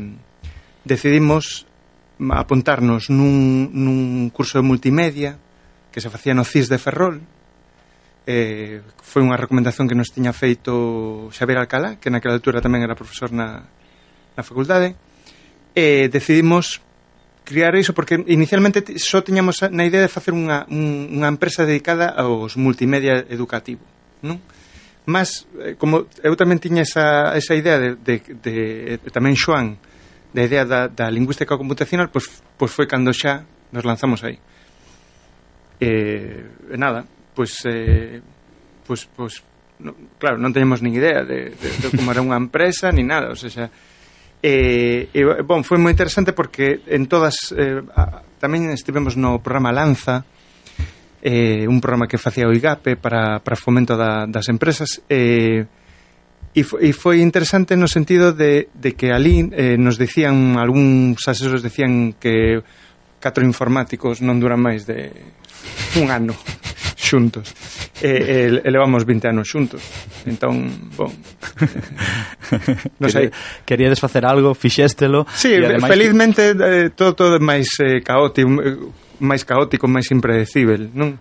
decidimos 0.86 1.66
apuntarnos 2.30 3.10
nun, 3.10 3.74
nun 3.74 4.30
curso 4.30 4.62
de 4.62 4.70
multimedia 4.70 5.34
que 5.90 5.98
se 5.98 6.14
facía 6.14 6.30
no 6.30 6.46
CIS 6.46 6.70
de 6.70 6.78
Ferrol 6.78 7.31
eh, 8.26 8.80
foi 9.02 9.22
unha 9.22 9.38
recomendación 9.38 9.90
que 9.90 9.98
nos 9.98 10.14
tiña 10.14 10.30
feito 10.30 11.28
Xavier 11.34 11.58
Alcalá, 11.58 11.98
que 11.98 12.10
naquela 12.10 12.38
altura 12.38 12.62
tamén 12.62 12.82
era 12.86 12.98
profesor 12.98 13.34
na, 13.34 13.66
na 14.38 14.42
facultade, 14.46 14.94
e 15.74 16.06
eh, 16.06 16.12
decidimos 16.12 16.80
criar 17.42 17.74
iso 17.74 17.92
porque 17.92 18.22
inicialmente 18.31 18.84
só 19.02 19.22
tiñamos 19.26 19.62
na 19.74 19.82
idea 19.82 20.00
de 20.00 20.12
facer 20.12 20.31
unha, 20.31 20.62
un, 20.70 21.10
unha 21.10 21.26
empresa 21.26 21.67
dedicada 21.67 22.14
aos 22.14 22.55
multimedia 22.55 23.26
educativo, 23.26 23.82
non? 24.22 24.38
Mas, 25.02 25.50
eh, 25.58 25.74
como 25.74 26.06
eu 26.22 26.34
tamén 26.38 26.62
tiña 26.62 26.86
esa, 26.86 27.34
esa 27.34 27.58
idea 27.58 27.82
de, 27.82 27.98
de, 27.98 28.22
de, 28.38 28.56
de 29.02 29.10
tamén 29.10 29.34
Xoan, 29.34 29.74
da 30.31 30.46
idea 30.46 30.62
da, 30.62 30.86
da 30.86 31.10
lingüística 31.10 31.58
computacional, 31.58 32.08
pois, 32.14 32.31
pois 32.55 32.70
foi 32.70 32.86
cando 32.86 33.10
xa 33.10 33.43
nos 33.74 33.82
lanzamos 33.82 34.22
aí. 34.22 34.38
Eh, 35.82 36.70
e 36.70 36.76
nada, 36.79 37.02
pois 37.34 37.53
eh, 37.67 38.20
pois, 38.86 39.08
pois 39.17 39.43
no, 39.82 39.94
claro, 40.19 40.39
non 40.39 40.55
teñemos 40.55 40.81
nin 40.81 40.94
idea 40.94 41.27
de, 41.27 41.53
de, 41.53 41.69
de 41.82 41.86
como 41.91 42.15
era 42.15 42.22
unha 42.22 42.39
empresa 42.39 42.94
ni 42.94 43.03
nada, 43.03 43.34
o 43.34 43.39
sea, 43.39 43.67
eh, 44.43 45.10
e 45.10 45.20
bon, 45.43 45.62
foi 45.62 45.79
moi 45.79 45.94
interesante 45.94 46.34
porque 46.34 46.82
en 46.86 47.06
todas 47.06 47.55
eh, 47.55 47.82
a, 47.94 48.22
tamén 48.43 48.70
estivemos 48.74 49.15
no 49.15 49.39
programa 49.39 49.74
Lanza 49.74 50.27
eh, 51.22 51.67
un 51.70 51.79
programa 51.79 52.10
que 52.10 52.19
facía 52.19 52.51
o 52.51 52.55
IGAPE 52.55 52.98
para, 52.98 53.39
para 53.39 53.55
fomento 53.55 53.94
da, 53.94 54.27
das 54.27 54.51
empresas 54.51 54.98
eh, 55.06 55.67
e, 56.53 56.62
e 56.67 56.91
foi 56.93 57.22
interesante 57.22 57.79
no 57.79 57.86
sentido 57.86 58.34
de, 58.34 58.69
de 58.74 58.93
que 58.98 59.15
ali 59.15 59.46
eh, 59.55 59.79
nos 59.79 59.96
dicían 59.96 60.58
algúns 60.58 61.22
asesores 61.31 61.62
dicían 61.62 62.19
que 62.19 62.60
catro 63.22 63.46
informáticos 63.46 64.19
non 64.20 64.43
duran 64.43 64.58
máis 64.58 64.84
de 64.84 65.15
un 65.96 66.10
ano 66.10 66.34
xuntos. 67.12 67.52
E, 68.00 68.08
e, 68.08 68.64
e 68.64 68.69
levamos 68.72 69.04
20 69.04 69.28
anos 69.28 69.44
xuntos. 69.44 69.84
Entón, 70.24 70.72
bon. 70.96 71.12
non 73.02 73.10
sei. 73.12 73.28
Queríades 73.69 74.00
facer 74.00 74.24
algo, 74.24 74.56
fixéstelo. 74.56 75.28
Sí, 75.36 75.60
ademais... 75.60 75.92
felizmente 75.92 76.56
eh, 76.56 76.88
todo 76.96 77.12
todo 77.12 77.36
é 77.36 77.42
máis 77.44 77.69
eh, 77.84 78.00
caótico, 78.00 78.48
eh, 78.64 78.81
máis 79.20 79.44
caótico, 79.44 79.84
máis 79.84 80.08
impredecible, 80.08 80.88
non? 80.96 81.20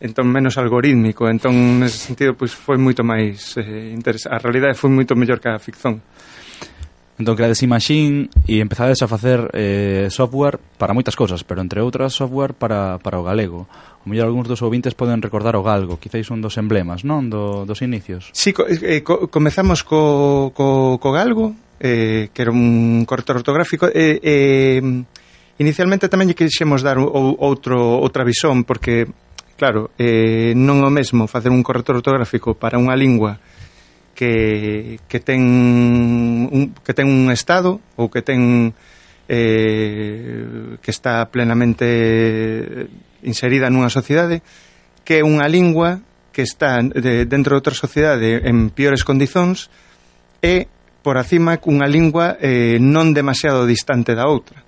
entón 0.00 0.26
menos 0.34 0.58
algorítmico 0.58 1.30
entón 1.30 1.78
nese 1.78 1.98
sentido 1.98 2.34
pois 2.34 2.50
foi 2.50 2.74
moito 2.74 3.06
máis 3.06 3.54
eh, 3.54 3.94
interesante 3.94 4.34
a 4.34 4.42
realidade 4.42 4.74
foi 4.74 4.90
moito 4.90 5.14
mellor 5.14 5.38
que 5.38 5.46
a 5.46 5.62
ficción 5.62 6.02
Entón 7.14 7.38
creades 7.38 7.62
Imagine 7.62 8.26
e 8.50 8.58
empezades 8.58 8.98
a 9.02 9.06
facer 9.06 9.46
eh, 9.54 10.10
software 10.10 10.58
para 10.78 10.90
moitas 10.90 11.14
cousas, 11.14 11.46
pero 11.46 11.62
entre 11.62 11.78
outras 11.78 12.10
software 12.10 12.58
para, 12.58 12.98
para 12.98 13.22
o 13.22 13.24
galego. 13.24 13.70
O 14.02 14.10
mellor 14.10 14.26
algúns 14.26 14.50
dos 14.50 14.62
ouvintes 14.66 14.98
poden 14.98 15.22
recordar 15.22 15.54
o 15.54 15.62
galgo, 15.62 16.02
quizáis 16.02 16.26
un 16.34 16.42
dos 16.42 16.58
emblemas, 16.58 17.06
non? 17.06 17.30
Do, 17.30 17.62
dos 17.62 17.86
inicios. 17.86 18.34
Si, 18.34 18.50
sí, 18.50 18.56
co, 18.56 18.66
eh, 18.66 18.98
eh, 18.98 19.00
co, 19.06 19.30
comezamos 19.30 19.86
co, 19.86 20.50
co, 20.50 20.98
co 20.98 21.08
galgo, 21.14 21.54
eh, 21.78 22.34
que 22.34 22.40
era 22.42 22.50
un 22.50 23.06
corrector 23.06 23.38
ortográfico, 23.38 23.86
e... 23.86 24.18
Eh, 24.18 24.80
eh, 24.82 24.82
Inicialmente 25.54 26.10
tamén 26.10 26.26
lle 26.26 26.34
quixemos 26.34 26.82
dar 26.82 26.98
outro, 26.98 27.78
outra 27.78 28.26
visón, 28.26 28.66
porque, 28.66 29.06
claro, 29.54 29.94
eh, 29.94 30.50
non 30.58 30.82
o 30.82 30.90
mesmo 30.90 31.30
facer 31.30 31.54
un 31.54 31.62
corrector 31.62 32.02
ortográfico 32.02 32.58
para 32.58 32.74
unha 32.74 32.98
lingua 32.98 33.38
que, 34.14 35.00
que 35.08 35.20
ten 35.20 35.42
un, 36.48 36.72
que 36.86 36.94
ten 36.94 37.10
un 37.10 37.28
estado 37.34 37.82
ou 37.98 38.08
que 38.08 38.22
ten 38.22 38.72
eh, 39.28 40.78
que 40.80 40.90
está 40.90 41.26
plenamente 41.28 42.88
inserida 43.26 43.68
nunha 43.68 43.90
sociedade 43.90 44.40
que 45.02 45.20
é 45.20 45.26
unha 45.26 45.50
lingua 45.50 46.00
que 46.30 46.42
está 46.42 46.80
de, 46.80 47.26
dentro 47.26 47.54
de 47.54 47.58
outra 47.60 47.76
sociedade 47.76 48.42
en 48.46 48.70
piores 48.70 49.02
condizóns 49.02 49.68
e 50.40 50.70
por 51.02 51.18
acima 51.18 51.60
cunha 51.60 51.90
lingua 51.90 52.38
eh, 52.40 52.78
non 52.80 53.12
demasiado 53.12 53.66
distante 53.66 54.14
da 54.14 54.30
outra 54.30 54.62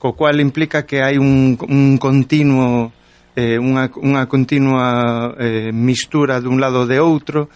co 0.00 0.16
cual 0.16 0.40
implica 0.40 0.84
que 0.84 1.02
hai 1.04 1.16
un, 1.16 1.56
un 1.56 1.96
continuo 1.96 2.92
eh, 3.36 3.56
unha, 3.56 3.88
unha 4.00 4.26
continua 4.26 5.34
eh, 5.38 5.70
mistura 5.70 6.40
dun 6.42 6.58
lado 6.58 6.84
de 6.84 6.98
outro 6.98 7.48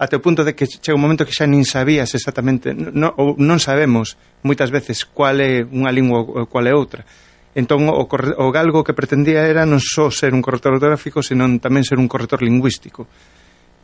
até 0.00 0.16
o 0.16 0.24
punto 0.24 0.48
de 0.48 0.56
que 0.56 0.64
chega 0.64 0.96
un 0.96 1.04
momento 1.04 1.28
que 1.28 1.36
xa 1.36 1.44
nin 1.44 1.68
sabías 1.68 2.16
exactamente, 2.16 2.72
non, 2.72 3.12
ou 3.20 3.36
non 3.36 3.60
sabemos 3.60 4.16
moitas 4.40 4.72
veces 4.72 5.04
cual 5.04 5.44
é 5.44 5.60
unha 5.60 5.92
lingua 5.92 6.24
ou 6.24 6.48
cual 6.48 6.64
é 6.64 6.72
outra. 6.72 7.04
Entón, 7.52 7.84
o, 7.92 8.08
o 8.08 8.46
galgo 8.48 8.80
que 8.80 8.96
pretendía 8.96 9.44
era 9.44 9.68
non 9.68 9.76
só 9.76 10.08
ser 10.08 10.32
un 10.32 10.40
corrector 10.40 10.80
ortográfico, 10.80 11.20
senón 11.20 11.60
tamén 11.60 11.84
ser 11.84 12.00
un 12.00 12.08
corrector 12.08 12.40
lingüístico, 12.40 13.04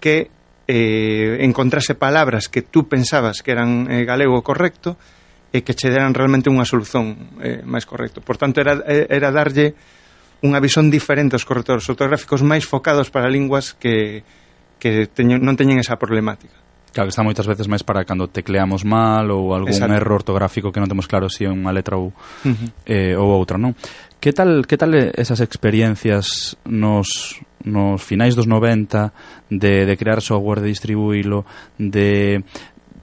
que 0.00 0.32
eh, 0.64 1.36
encontrase 1.44 1.92
palabras 1.92 2.48
que 2.48 2.64
tú 2.64 2.88
pensabas 2.88 3.44
que 3.44 3.52
eran 3.52 3.84
eh, 3.92 4.08
galego 4.08 4.40
correcto 4.40 4.96
e 5.52 5.60
que 5.60 5.76
che 5.76 5.92
deran 5.92 6.16
realmente 6.16 6.48
unha 6.48 6.64
solución 6.64 7.36
eh, 7.44 7.60
máis 7.60 7.84
correcto. 7.84 8.24
Por 8.24 8.40
tanto, 8.40 8.64
era, 8.64 8.80
eh, 8.88 9.04
era 9.12 9.28
darlle 9.28 9.76
unha 10.40 10.64
visón 10.64 10.88
diferente 10.88 11.36
aos 11.36 11.44
correctores 11.44 11.84
ortográficos 11.92 12.40
máis 12.40 12.64
focados 12.64 13.12
para 13.12 13.28
linguas 13.28 13.76
que, 13.76 14.24
que 14.78 15.06
teño, 15.08 15.38
non 15.40 15.56
teñen 15.56 15.80
esa 15.80 15.96
problemática. 15.96 16.54
Claro, 16.96 17.08
que 17.08 17.12
está 17.12 17.20
moitas 17.20 17.44
veces 17.44 17.68
máis 17.68 17.84
para 17.84 18.08
cando 18.08 18.32
tecleamos 18.32 18.88
mal 18.88 19.28
ou 19.28 19.52
algún 19.52 19.76
Exacto. 19.76 20.00
erro 20.00 20.16
ortográfico 20.16 20.72
que 20.72 20.80
non 20.80 20.88
temos 20.88 21.04
claro 21.04 21.28
se 21.28 21.44
si 21.44 21.48
é 21.48 21.52
unha 21.52 21.68
letra 21.68 22.00
ou, 22.00 22.08
uh 22.08 22.48
-huh. 22.48 22.68
eh, 22.88 23.12
ou 23.20 23.36
outra, 23.36 23.60
non? 23.60 23.76
Que 24.16 24.32
tal, 24.32 24.64
que 24.64 24.80
tal 24.80 24.96
esas 24.96 25.44
experiencias 25.44 26.56
nos, 26.64 27.36
nos 27.68 28.00
finais 28.00 28.32
dos 28.32 28.48
90 28.48 29.12
de, 29.52 29.84
de 29.84 29.94
crear 30.00 30.24
software, 30.24 30.64
de 30.64 30.72
distribuílo, 30.72 31.44
de, 31.76 32.40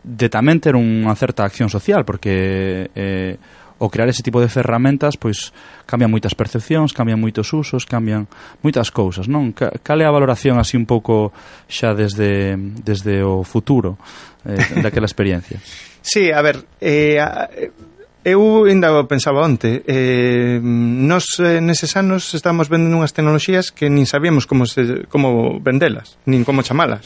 de 0.01 0.27
tamén 0.27 0.57
ter 0.57 0.73
unha 0.73 1.13
certa 1.13 1.45
acción 1.45 1.69
social, 1.69 2.01
porque... 2.01 2.89
Eh, 2.97 3.37
o 3.83 3.91
crear 3.91 4.07
ese 4.07 4.23
tipo 4.23 4.39
de 4.39 4.47
ferramentas 4.47 5.19
pois 5.19 5.51
cambian 5.83 6.07
moitas 6.07 6.31
percepcións, 6.31 6.95
cambian 6.95 7.19
moitos 7.19 7.51
usos, 7.51 7.83
cambian 7.83 8.31
moitas 8.63 8.87
cousas, 8.87 9.27
non? 9.27 9.51
Cal 9.51 9.99
é 9.99 10.07
a 10.07 10.15
valoración 10.15 10.55
así 10.55 10.79
un 10.79 10.87
pouco 10.87 11.35
xa 11.67 11.91
desde 11.91 12.55
desde 12.79 13.19
o 13.19 13.43
futuro 13.43 13.99
eh, 14.47 14.79
daquela 14.79 15.03
experiencia? 15.03 15.59
sí, 15.99 16.31
a 16.31 16.39
ver, 16.39 16.63
eh, 16.79 17.19
eh 17.19 17.91
eu 18.23 18.63
ainda 18.63 19.03
pensaba 19.03 19.43
onte, 19.43 19.83
eh, 19.83 20.55
nos 20.63 21.43
eh, 21.43 21.59
neses 21.59 21.99
anos 21.99 22.31
estamos 22.31 22.71
vendendo 22.71 22.95
unhas 22.95 23.11
tecnoloxías 23.11 23.75
que 23.75 23.91
nin 23.91 24.07
sabíamos 24.07 24.47
como 24.47 24.63
se, 24.63 25.11
como 25.11 25.59
vendelas, 25.59 26.15
nin 26.23 26.47
como 26.47 26.63
chamalas. 26.63 27.03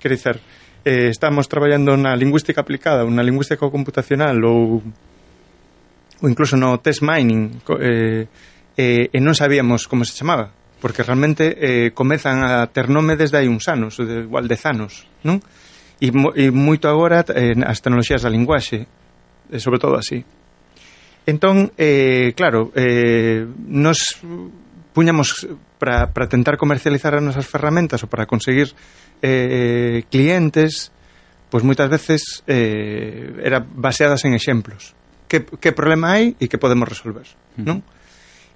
Quer 0.00 0.16
dizer, 0.16 0.40
eh, 0.88 1.12
estamos 1.12 1.44
traballando 1.44 1.92
na 2.00 2.16
lingüística 2.16 2.64
aplicada, 2.64 3.04
unha 3.04 3.20
lingüística 3.20 3.68
computacional 3.68 4.40
ou 4.48 4.80
ou 6.20 6.28
incluso 6.28 6.56
no 6.56 6.78
test 6.80 7.00
mining, 7.00 7.64
eh, 7.80 8.28
eh, 8.76 9.08
e 9.12 9.18
non 9.20 9.32
sabíamos 9.36 9.88
como 9.88 10.04
se 10.04 10.16
chamaba, 10.16 10.52
porque 10.80 11.04
realmente 11.04 11.56
eh, 11.56 11.88
comezan 11.92 12.44
a 12.44 12.68
ter 12.68 12.88
nome 12.88 13.16
desde 13.16 13.40
hai 13.40 13.48
uns 13.48 13.68
anos, 13.68 14.00
ou 14.00 14.04
de, 14.08 14.24
igual 14.24 14.48
dez 14.48 14.64
anos, 14.68 15.08
non? 15.24 15.40
E, 16.00 16.08
mo, 16.12 16.32
e 16.32 16.48
moito 16.48 16.88
agora 16.88 17.20
eh, 17.32 17.56
as 17.64 17.80
tecnoloxías 17.84 18.24
da 18.24 18.32
linguaxe, 18.32 18.84
eh, 18.84 19.60
sobre 19.60 19.80
todo 19.80 19.96
así. 20.00 20.24
Entón, 21.28 21.72
eh, 21.76 22.32
claro, 22.32 22.72
eh, 22.72 23.44
nos 23.68 24.20
puñamos 24.92 25.46
para 25.78 26.28
tentar 26.28 26.56
comercializar 26.56 27.16
as 27.16 27.24
nosas 27.24 27.48
ferramentas 27.48 28.00
ou 28.04 28.08
para 28.08 28.28
conseguir 28.28 28.72
eh, 29.20 30.04
clientes, 30.08 30.92
pois 31.52 31.64
moitas 31.64 31.88
veces 31.88 32.44
eh, 32.48 33.36
era 33.44 33.60
baseadas 33.60 34.24
en 34.24 34.32
exemplos 34.32 34.96
que, 35.30 35.46
que 35.46 35.70
problema 35.70 36.18
hai 36.18 36.34
e 36.42 36.50
que 36.50 36.58
podemos 36.58 36.90
resolver, 36.90 37.30
mm. 37.54 37.62
non? 37.62 37.86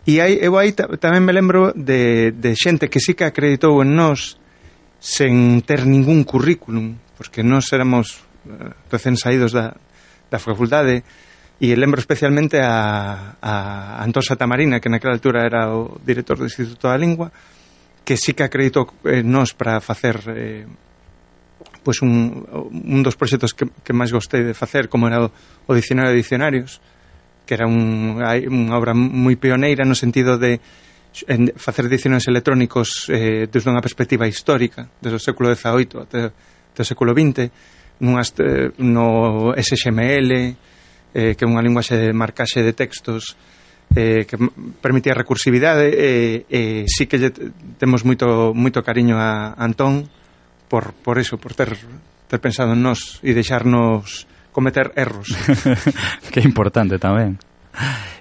E 0.04 0.18
hai, 0.18 0.36
eu 0.42 0.58
aí 0.58 0.74
tamén 0.74 1.22
me 1.22 1.30
lembro 1.30 1.70
de, 1.72 2.34
de 2.34 2.50
xente 2.58 2.90
que 2.90 2.98
sí 2.98 3.14
que 3.14 3.22
acreditou 3.22 3.78
en 3.78 3.94
nós 3.94 4.36
sen 4.98 5.62
ter 5.62 5.86
ningún 5.86 6.26
currículum, 6.26 6.98
porque 7.14 7.46
nós 7.46 7.70
éramos 7.70 8.26
eh, 8.50 8.74
recén 8.90 9.14
saídos 9.14 9.54
da, 9.54 9.78
da 10.28 10.42
facultade, 10.42 11.06
e 11.62 11.72
lembro 11.78 12.02
especialmente 12.02 12.58
a, 12.58 13.38
a 13.38 14.02
Antosa 14.02 14.34
Tamarina, 14.34 14.82
que 14.82 14.90
naquela 14.90 15.14
altura 15.14 15.46
era 15.46 15.70
o 15.70 16.02
director 16.02 16.36
do 16.36 16.50
Instituto 16.50 16.90
da 16.90 16.98
Lingua, 16.98 17.30
que 18.02 18.18
sí 18.18 18.34
que 18.34 18.42
acreditou 18.42 18.90
en 19.06 19.30
nós 19.30 19.54
para 19.54 19.80
facer 19.80 20.18
eh, 20.34 20.66
pois 21.84 22.00
un, 22.00 22.42
un 22.72 23.00
dos 23.04 23.14
proxectos 23.14 23.52
que, 23.52 23.68
que 23.84 23.92
máis 23.92 24.10
gostei 24.10 24.40
de 24.40 24.56
facer 24.56 24.88
como 24.88 25.06
era 25.06 25.20
o, 25.20 25.28
o 25.68 25.72
Dicionario 25.76 26.16
de 26.16 26.18
Dicionarios 26.18 26.80
que 27.44 27.54
era 27.54 27.68
un, 27.68 28.18
unha 28.24 28.74
obra 28.74 28.96
moi 28.96 29.36
pioneira 29.36 29.84
no 29.84 29.92
sentido 29.92 30.40
de 30.40 30.64
en, 31.28 31.52
facer 31.54 31.86
dicionarios 31.86 32.26
electrónicos 32.26 33.06
eh, 33.12 33.46
desde 33.46 33.68
unha 33.68 33.84
perspectiva 33.84 34.24
histórica 34.24 34.88
desde 34.98 35.20
o 35.20 35.22
século 35.22 35.52
XVIII 35.52 36.02
até, 36.02 36.32
até 36.32 36.80
o 36.80 36.88
século 36.88 37.12
XX 37.12 37.52
nunhas, 38.00 38.34
eh, 38.40 38.72
no 38.80 39.52
SXML 39.54 40.32
eh, 41.14 41.36
que 41.38 41.44
é 41.44 41.46
unha 41.46 41.62
linguaxe 41.62 41.94
de 41.94 42.10
marcaxe 42.10 42.64
de 42.64 42.74
textos 42.74 43.38
eh, 43.94 44.26
que 44.26 44.34
permitía 44.82 45.14
recursividade 45.14 45.86
e 45.92 46.42
eh, 46.50 46.82
eh, 46.82 46.84
sí 46.90 47.06
que 47.06 47.20
lle 47.20 47.30
temos 47.78 48.02
moito, 48.02 48.50
moito 48.50 48.82
cariño 48.82 49.20
a 49.20 49.54
Antón 49.54 50.10
por, 50.74 50.92
por 50.92 51.20
eso, 51.20 51.38
por 51.38 51.54
ter, 51.54 51.78
ter 52.26 52.40
pensado 52.42 52.74
en 52.74 52.82
nós 52.82 53.22
e 53.22 53.30
deixarnos 53.30 54.26
cometer 54.50 54.90
erros. 54.98 55.30
que 56.34 56.42
importante 56.42 56.98
tamén. 56.98 57.38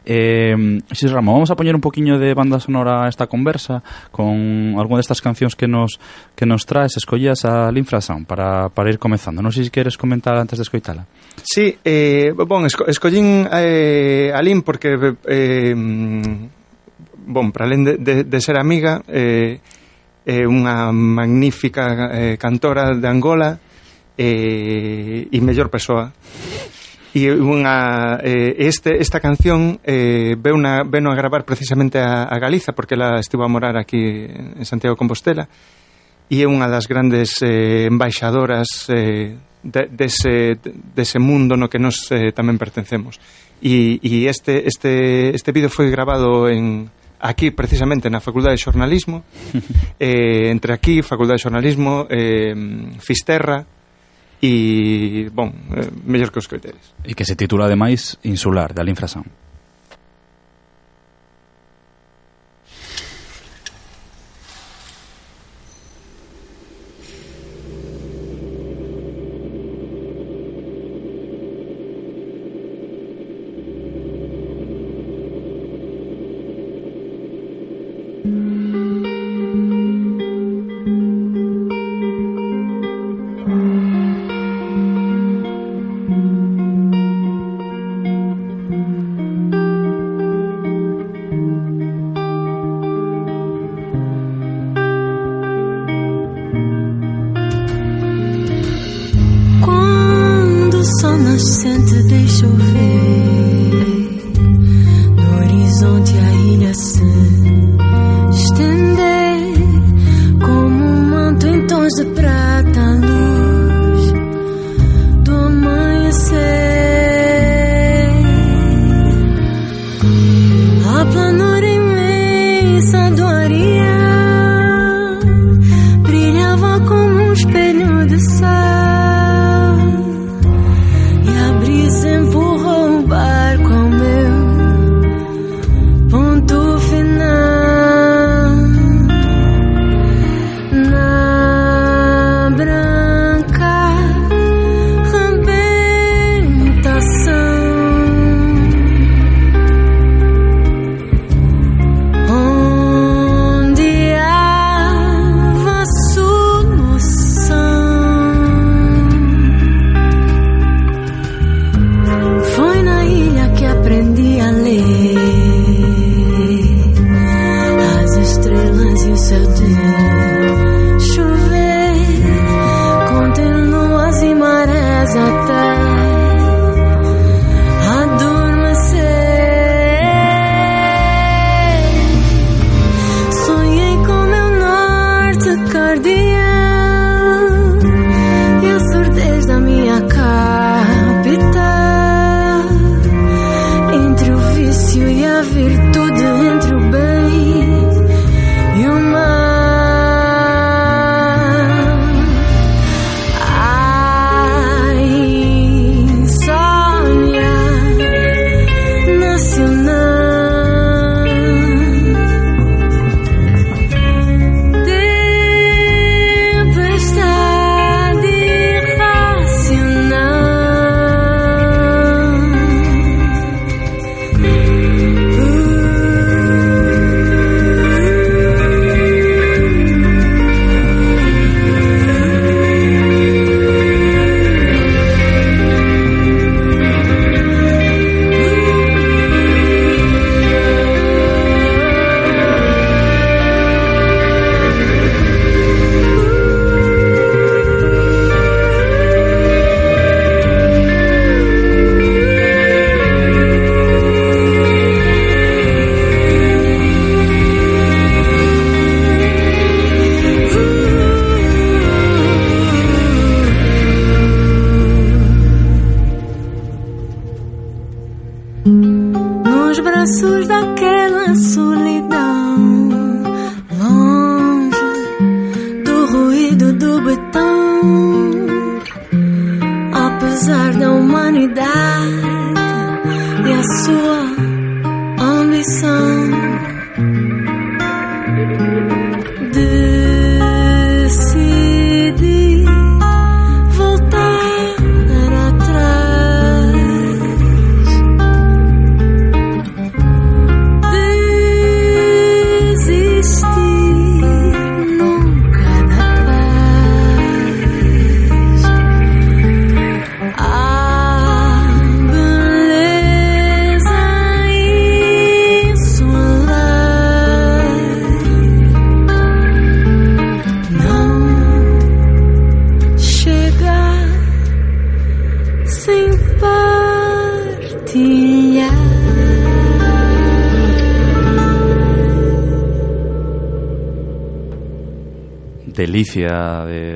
Eh, 0.06 0.54
Xis 0.94 1.10
Ramón, 1.10 1.42
vamos 1.42 1.50
a 1.50 1.58
poñer 1.58 1.74
un 1.74 1.82
poquiño 1.82 2.22
de 2.22 2.38
banda 2.38 2.62
sonora 2.62 3.02
a 3.02 3.10
esta 3.10 3.26
conversa 3.26 3.82
con 4.14 4.78
algunha 4.78 5.02
destas 5.02 5.18
cancións 5.18 5.58
que 5.58 5.66
nos 5.66 5.98
que 6.38 6.46
nos 6.46 6.70
traes, 6.70 6.94
escollías 6.94 7.42
a 7.42 7.74
Linfrasound 7.74 8.30
para, 8.30 8.70
para 8.70 8.94
ir 8.94 9.02
comezando. 9.02 9.42
Non 9.42 9.50
sei 9.50 9.66
se 9.66 9.74
queres 9.74 9.98
comentar 9.98 10.38
antes 10.38 10.62
de 10.62 10.66
escoitala. 10.70 11.10
Sí, 11.42 11.74
eh, 11.82 12.38
bon, 12.38 12.70
esco, 12.70 12.86
escollín 12.86 13.50
eh, 13.50 14.30
a 14.30 14.46
Lin 14.46 14.62
porque 14.62 14.94
eh, 15.26 15.74
mm, 15.74 17.34
bon, 17.34 17.50
para 17.50 17.66
alén 17.66 17.82
de, 17.82 17.98
de, 17.98 18.30
de 18.30 18.40
ser 18.46 18.62
amiga 18.62 19.02
eh, 19.10 19.58
é 20.24 20.48
unha 20.48 20.92
magnífica 20.92 22.10
eh, 22.12 22.36
cantora 22.40 22.96
de 22.96 23.08
Angola 23.08 23.60
eh, 24.18 25.28
e 25.28 25.38
mellor 25.44 25.68
persoa. 25.68 26.12
E 27.14 27.30
unha 27.30 28.18
eh, 28.26 28.58
este 28.66 28.98
esta 28.98 29.22
canción 29.22 29.78
eh 29.86 30.34
veuna 30.40 30.82
veno 30.82 31.14
a 31.14 31.20
gravar 31.20 31.46
precisamente 31.46 32.02
a, 32.02 32.26
a 32.26 32.36
Galiza 32.42 32.74
porque 32.74 32.98
ela 32.98 33.22
estivo 33.22 33.46
a 33.46 33.52
morar 33.52 33.78
aquí 33.78 34.26
en 34.26 34.66
Santiago 34.66 34.96
de 34.96 35.02
Compostela 35.04 35.46
e 36.32 36.42
é 36.42 36.48
unha 36.50 36.66
das 36.66 36.90
grandes 36.90 37.38
eh, 37.46 37.86
embaixadoras 37.86 38.90
eh, 38.90 39.38
de, 39.62 39.82
dese, 39.92 40.58
dese 40.96 41.20
mundo 41.20 41.56
no 41.56 41.70
que 41.70 41.78
nos 41.78 42.10
eh, 42.10 42.34
tamén 42.34 42.58
pertencemos. 42.58 43.22
E, 43.62 44.02
e 44.02 44.26
este, 44.28 44.66
este, 44.66 45.32
este 45.32 45.54
vídeo 45.54 45.70
foi 45.70 45.94
grabado 45.94 46.50
en, 46.50 46.90
aquí 47.24 47.56
precisamente 47.56 48.12
na 48.12 48.20
Facultade 48.20 48.60
de 48.60 48.64
Xornalismo, 48.68 49.24
eh, 50.00 50.52
entre 50.52 50.76
aquí, 50.76 51.00
Facultade 51.00 51.40
de 51.40 51.46
Xornalismo, 51.48 52.04
eh, 52.12 52.52
Fisterra, 53.00 53.64
e, 54.44 55.32
bon, 55.32 55.56
eh, 55.72 55.88
mellor 56.04 56.28
que 56.28 56.44
os 56.44 56.52
coiteres. 56.52 56.92
E 57.08 57.16
que 57.16 57.24
se 57.24 57.40
titula 57.40 57.72
ademais 57.72 58.20
Insular, 58.28 58.76
da 58.76 58.84
Linfrasound. 58.84 59.43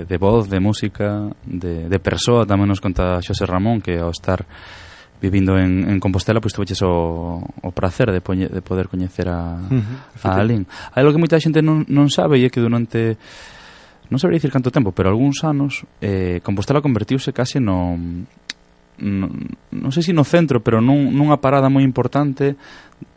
de 0.08 0.18
voz, 0.18 0.50
de 0.50 0.60
música, 0.60 1.30
de, 1.46 1.90
de 1.90 2.00
persoa, 2.00 2.48
tamén 2.48 2.72
nos 2.72 2.80
conta 2.80 3.20
Xosé 3.20 3.44
Ramón, 3.44 3.84
que 3.84 4.00
ao 4.00 4.16
estar 4.16 4.48
vivindo 5.20 5.58
en, 5.58 5.90
en 5.90 6.00
Compostela, 6.00 6.40
pois 6.40 6.54
tuveches 6.54 6.82
o, 6.86 7.42
o 7.42 7.70
prazer 7.74 8.14
de, 8.14 8.22
poñe, 8.22 8.48
de 8.48 8.62
poder 8.62 8.88
coñecer 8.88 9.28
a, 9.28 9.58
uh 9.58 9.68
-huh, 9.68 10.24
a 10.24 10.40
Alín. 10.40 10.70
Hai 10.94 11.02
algo 11.04 11.18
que 11.18 11.22
moita 11.22 11.42
xente 11.42 11.60
non, 11.66 11.84
non 11.90 12.08
sabe 12.08 12.38
e 12.40 12.46
é 12.46 12.50
que 12.54 12.62
durante 12.62 13.18
non 14.08 14.22
sabería 14.22 14.40
dicir 14.40 14.54
canto 14.54 14.72
tempo, 14.72 14.96
pero 14.96 15.12
algúns 15.12 15.44
anos 15.44 15.84
eh, 16.00 16.40
Compostela 16.40 16.86
convertiuse 16.86 17.36
case 17.36 17.60
no, 17.60 17.98
no 19.02 19.26
non 19.74 19.90
sei 19.92 20.06
se 20.06 20.14
si 20.14 20.14
no 20.14 20.24
centro, 20.24 20.62
pero 20.62 20.80
nun, 20.80 21.12
nunha 21.12 21.42
parada 21.42 21.68
moi 21.68 21.82
importante 21.84 22.56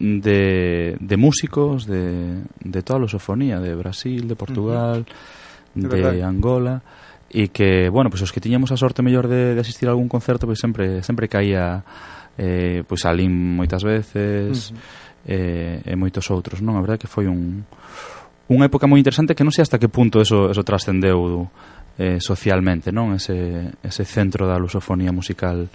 de, 0.01 0.97
de 0.97 1.17
músicos 1.21 1.85
de, 1.85 2.43
de 2.65 2.81
toda 2.81 2.99
a 2.99 3.05
lusofonía 3.05 3.61
de 3.61 3.77
Brasil, 3.77 4.25
de 4.27 4.35
Portugal. 4.35 5.05
Uh 5.05 5.07
-huh 5.07 5.39
de, 5.75 5.89
de 5.89 6.23
Angola 6.23 6.83
e 7.31 7.55
que, 7.55 7.87
bueno, 7.89 8.11
pois 8.11 8.27
pues, 8.27 8.31
os 8.31 8.33
que 8.35 8.43
tiñamos 8.43 8.75
a 8.75 8.77
sorte 8.77 9.07
mellor 9.07 9.31
de, 9.31 9.55
de 9.55 9.61
asistir 9.61 9.87
a 9.87 9.95
algún 9.95 10.11
concerto, 10.11 10.51
pois 10.51 10.59
pues, 10.59 10.61
sempre 10.61 11.03
sempre 11.07 11.31
caía 11.31 11.87
eh, 12.35 12.83
pois 12.87 13.03
pues, 13.07 13.29
moitas 13.31 13.83
veces 13.87 14.71
uh 14.71 14.75
-huh. 14.75 15.31
eh, 15.31 15.79
e 15.87 15.95
moitos 15.95 16.27
outros, 16.35 16.59
non? 16.59 16.75
A 16.75 16.83
verdade 16.83 17.07
que 17.07 17.11
foi 17.11 17.31
un 17.31 17.63
unha 18.51 18.67
época 18.67 18.91
moi 18.91 18.99
interesante 18.99 19.39
que 19.39 19.47
non 19.47 19.55
sei 19.55 19.63
hasta 19.63 19.79
que 19.79 19.87
punto 19.87 20.19
eso, 20.19 20.51
eso 20.51 20.67
trascendeu 20.67 21.47
eh, 22.03 22.19
socialmente, 22.19 22.91
non? 22.91 23.15
Ese, 23.15 23.79
ese 23.87 24.03
centro 24.03 24.51
da 24.51 24.59
lusofonía 24.59 25.15
musical 25.15 25.71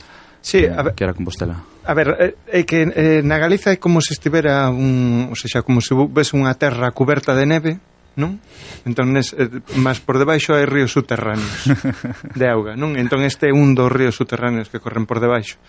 Sí, 0.46 0.64
a 0.64 0.84
ver, 0.84 0.94
que 0.94 1.04
era 1.04 1.16
Compostela. 1.16 1.64
A 1.86 1.94
ver, 1.96 2.08
eh, 2.22 2.36
é 2.46 2.62
que 2.70 2.86
eh, 2.86 3.26
na 3.26 3.42
Galiza 3.42 3.74
é 3.74 3.82
como 3.82 3.98
se 3.98 4.14
estivera 4.14 4.70
un, 4.70 5.34
ou 5.34 5.36
sexa, 5.40 5.66
como 5.66 5.82
se 5.82 5.98
ves 5.98 6.38
unha 6.38 6.54
terra 6.54 6.94
cuberta 6.94 7.34
de 7.34 7.50
neve, 7.50 7.72
non? 8.16 8.40
Entón, 8.88 9.12
nes, 9.12 9.36
eh, 9.36 9.52
mas 9.76 10.00
por 10.00 10.16
debaixo 10.16 10.56
hai 10.56 10.64
ríos 10.64 10.96
subterráneos 10.96 11.68
de 12.40 12.46
auga, 12.48 12.80
non? 12.80 12.96
Entón 12.96 13.28
este 13.28 13.52
é 13.52 13.54
un 13.54 13.76
dos 13.76 13.92
ríos 13.92 14.16
subterráneos 14.16 14.72
que 14.72 14.80
corren 14.80 15.04
por 15.04 15.20
debaixo. 15.20 15.60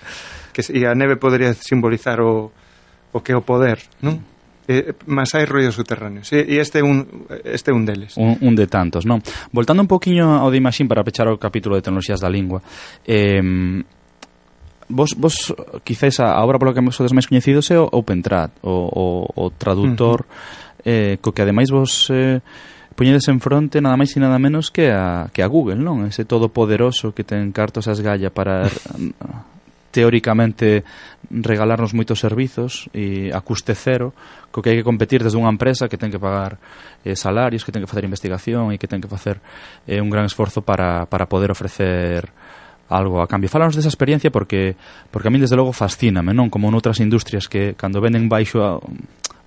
Que, 0.54 0.62
e 0.70 0.86
a 0.86 0.94
neve 0.94 1.18
podría 1.18 1.52
simbolizar 1.52 2.22
o, 2.22 2.54
o 3.10 3.18
que 3.20 3.34
é 3.34 3.36
o 3.36 3.42
poder, 3.42 3.82
non? 3.98 4.22
eh, 4.68 4.94
mas 5.06 5.34
hai 5.34 5.46
ríos 5.46 5.74
subterráneos 5.74 6.30
e, 6.34 6.42
e 6.42 6.58
este 6.58 6.82
é 6.82 6.84
un, 6.86 7.26
este 7.46 7.70
é 7.70 7.74
un 7.74 7.86
deles 7.86 8.18
un, 8.18 8.38
un 8.42 8.54
de 8.54 8.66
tantos, 8.66 9.06
non? 9.06 9.22
Voltando 9.54 9.82
un 9.82 9.90
poquinho 9.90 10.42
ao 10.42 10.50
de 10.50 10.58
Imaxín 10.58 10.90
para 10.90 11.06
pechar 11.06 11.30
o 11.30 11.38
capítulo 11.38 11.78
de 11.78 11.82
tecnoloxías 11.86 12.18
da 12.18 12.30
lingua 12.30 12.62
eh, 13.06 13.42
vos, 14.90 15.14
vos 15.14 15.54
quizás 15.86 16.18
a 16.18 16.42
obra 16.42 16.58
polo 16.58 16.74
que 16.74 16.82
sodes 16.90 17.14
máis 17.14 17.30
coñecidos 17.30 17.70
é 17.70 17.78
o 17.78 17.86
OpenTrad 17.86 18.58
o, 18.66 18.74
o, 18.90 19.04
o 19.38 19.44
traductor 19.54 20.26
uh 20.26 20.30
-huh 20.30 20.65
eh, 20.86 21.18
co 21.18 21.34
que 21.34 21.42
ademais 21.42 21.74
vos 21.74 22.06
eh, 22.14 22.38
poñedes 22.94 23.26
en 23.26 23.42
fronte 23.42 23.82
nada 23.82 23.98
máis 23.98 24.14
e 24.14 24.22
nada 24.22 24.38
menos 24.38 24.70
que 24.70 24.94
a, 24.94 25.28
que 25.34 25.42
a 25.42 25.50
Google, 25.50 25.82
non? 25.82 26.06
Ese 26.06 26.22
todo 26.22 26.48
poderoso 26.48 27.10
que 27.10 27.26
ten 27.26 27.50
cartos 27.50 27.90
as 27.90 27.98
galla 28.00 28.30
para 28.30 28.70
teóricamente 29.96 30.86
regalarnos 31.28 31.90
moitos 31.90 32.22
servizos 32.22 32.86
e 32.94 33.34
a 33.34 33.42
custe 33.42 33.74
cero, 33.74 34.14
co 34.54 34.62
que 34.62 34.70
hai 34.70 34.78
que 34.78 34.86
competir 34.86 35.26
desde 35.26 35.36
unha 35.36 35.50
empresa 35.50 35.90
que 35.90 35.98
ten 35.98 36.08
que 36.08 36.22
pagar 36.22 36.62
eh, 37.02 37.18
salarios, 37.18 37.66
que 37.66 37.74
ten 37.74 37.82
que 37.82 37.90
facer 37.90 38.06
investigación 38.06 38.70
e 38.70 38.78
que 38.78 38.86
ten 38.86 39.02
que 39.02 39.10
facer 39.10 39.42
eh, 39.84 39.98
un 39.98 40.08
gran 40.08 40.24
esforzo 40.24 40.62
para, 40.62 41.04
para 41.10 41.26
poder 41.26 41.50
ofrecer 41.50 42.30
algo 42.88 43.18
a 43.18 43.26
cambio. 43.26 43.50
Falanos 43.50 43.74
desa 43.74 43.90
experiencia 43.90 44.30
porque 44.30 44.78
porque 45.10 45.28
a 45.28 45.32
mí 45.34 45.42
desde 45.42 45.58
logo 45.58 45.74
fascíname, 45.74 46.32
non? 46.32 46.48
Como 46.48 46.70
noutras 46.70 47.02
industrias 47.02 47.50
que 47.50 47.74
cando 47.74 47.98
venden 47.98 48.30
baixo 48.30 48.62
a, 48.62 48.78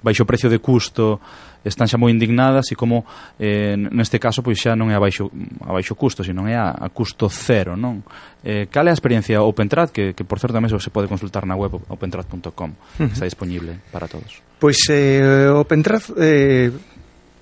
baixo 0.01 0.25
precio 0.25 0.49
de 0.49 0.59
custo 0.59 1.19
están 1.63 1.87
xa 1.91 1.99
moi 1.99 2.11
indignadas 2.11 2.71
e 2.71 2.75
como 2.75 3.03
eh, 3.35 3.75
neste 3.75 4.15
caso 4.15 4.39
pois 4.39 4.55
xa 4.55 4.79
non 4.79 4.87
é 4.87 4.95
a 4.95 5.01
baixo, 5.01 5.27
a 5.63 5.75
baixo 5.75 5.95
custo, 5.95 6.23
sino 6.23 6.47
é 6.47 6.55
a, 6.55 6.71
a 6.71 6.87
custo 6.87 7.27
cero, 7.27 7.75
non? 7.75 7.99
Eh, 8.43 8.71
cal 8.71 8.87
é 8.87 8.91
a 8.91 8.95
experiencia 8.95 9.43
OpenTrad, 9.43 9.91
que, 9.91 10.15
que 10.15 10.23
por 10.23 10.39
certo 10.39 10.55
tamén 10.55 10.71
se 10.71 10.93
pode 10.93 11.11
consultar 11.11 11.43
na 11.43 11.59
web 11.59 11.75
opentrad.com, 11.91 12.39
uh 12.39 12.75
-huh. 13.03 13.11
está 13.11 13.27
disponible 13.27 13.83
para 13.91 14.07
todos. 14.07 14.39
Pois 14.55 14.79
eh, 14.87 15.51
OpenTrad 15.51 16.15
eh, 16.15 16.71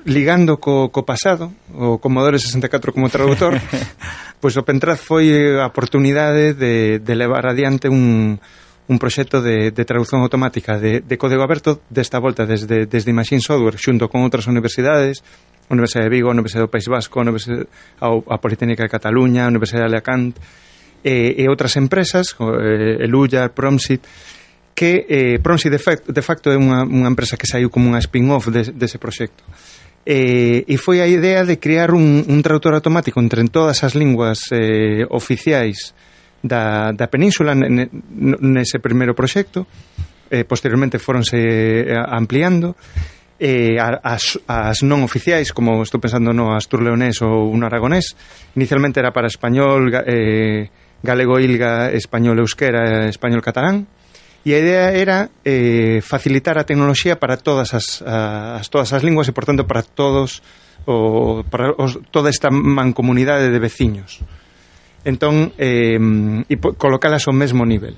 ligando 0.07 0.57
co, 0.57 0.89
co 0.89 1.05
pasado, 1.05 1.53
o 1.77 2.01
Commodore 2.01 2.41
64 2.41 2.93
como 2.93 3.13
traductor, 3.13 3.53
pois 4.41 4.57
OpenTrad 4.57 4.97
foi 4.97 5.61
a 5.61 5.69
oportunidade 5.69 6.57
de, 6.57 6.97
de 6.97 7.13
levar 7.13 7.45
adiante 7.45 7.85
un, 7.85 8.41
un 8.87 8.99
proxecto 8.99 9.41
de, 9.41 9.71
de 9.71 9.83
traducción 9.85 10.21
automática 10.23 10.79
de, 10.79 11.01
de 11.01 11.15
código 11.17 11.43
aberto 11.43 11.83
desta 11.91 12.19
volta 12.19 12.47
desde, 12.47 12.87
desde 12.87 13.11
Machine 13.11 13.43
Software 13.43 13.75
xunto 13.75 14.07
con 14.07 14.23
outras 14.23 14.47
universidades 14.47 15.23
Universidade 15.67 16.07
de 16.07 16.15
Vigo, 16.15 16.31
Universidade 16.31 16.63
do 16.63 16.71
País 16.71 16.87
Vasco, 16.87 17.19
Universidade, 17.19 17.67
a, 17.99 18.07
a 18.07 18.37
Politécnica 18.39 18.83
de 18.83 18.89
Cataluña, 18.89 19.51
Universidade 19.51 19.83
de 19.83 19.91
Alacant 19.91 20.31
e, 21.03 21.35
e 21.35 21.43
outras 21.51 21.75
empresas, 21.75 22.31
eh, 22.39 23.03
Eluya, 23.03 23.51
Promsit, 23.51 23.99
que 24.71 25.03
eh, 25.09 25.37
Promsit 25.43 25.71
de, 25.71 25.79
fact, 25.79 26.07
de 26.07 26.23
facto 26.23 26.47
é 26.47 26.57
unha, 26.57 26.87
unha 26.87 27.11
empresa 27.11 27.35
que 27.35 27.49
saiu 27.49 27.67
como 27.67 27.91
unha 27.91 27.99
spin-off 27.99 28.47
de, 28.47 28.71
dese 28.71 28.95
de 28.95 29.03
proxecto. 29.03 29.43
Eh, 30.07 30.63
e 30.63 30.75
foi 30.79 31.03
a 31.03 31.07
idea 31.07 31.43
de 31.43 31.59
crear 31.59 31.91
un, 31.91 32.23
un 32.23 32.39
traductor 32.39 32.71
automático 32.71 33.19
entre 33.19 33.43
todas 33.51 33.83
as 33.83 33.91
linguas 33.91 34.47
eh, 34.55 35.03
oficiais 35.11 35.91
da, 36.41 36.91
da 36.93 37.07
península 37.07 37.55
ne, 37.55 37.89
nese 37.89 38.79
primeiro 38.79 39.13
proxecto 39.13 39.65
eh, 40.29 40.43
posteriormente 40.43 40.99
foronse 40.99 41.37
eh, 41.37 41.95
ampliando 41.95 42.75
eh, 43.39 43.77
as, 43.79 44.39
as 44.47 44.81
non 44.81 45.05
oficiais, 45.05 45.53
como 45.53 45.85
estou 45.85 46.01
pensando 46.01 46.33
no 46.33 46.57
asturleonés 46.57 47.21
ou 47.21 47.53
un 47.53 47.61
aragonés. 47.61 48.17
Inicialmente 48.57 48.97
era 48.97 49.13
para 49.13 49.29
español, 49.29 49.93
eh, 49.93 50.73
galego 51.05 51.37
ilga, 51.37 51.93
español 51.93 52.41
euskera, 52.41 53.05
español 53.05 53.45
catalán. 53.45 53.85
E 54.47 54.55
a 54.55 54.63
idea 54.63 54.95
era 54.95 55.29
eh, 55.43 55.99
facilitar 56.01 56.57
a 56.57 56.65
tecnoloxía 56.65 57.19
para 57.19 57.37
todas 57.37 57.75
as, 57.75 58.01
as 58.01 58.65
todas 58.71 58.95
as 58.95 59.03
linguas 59.03 59.27
e, 59.29 59.35
portanto, 59.35 59.67
para 59.67 59.83
todos 59.83 60.41
o, 60.87 61.43
para 61.45 61.75
os, 61.75 61.99
toda 62.09 62.31
esta 62.31 62.49
mancomunidade 62.49 63.51
de 63.51 63.59
veciños 63.59 64.23
entón 65.05 65.53
eh, 65.57 65.97
e 66.47 66.55
colocalas 66.77 67.27
ao 67.27 67.35
mesmo 67.35 67.65
nivel 67.65 67.97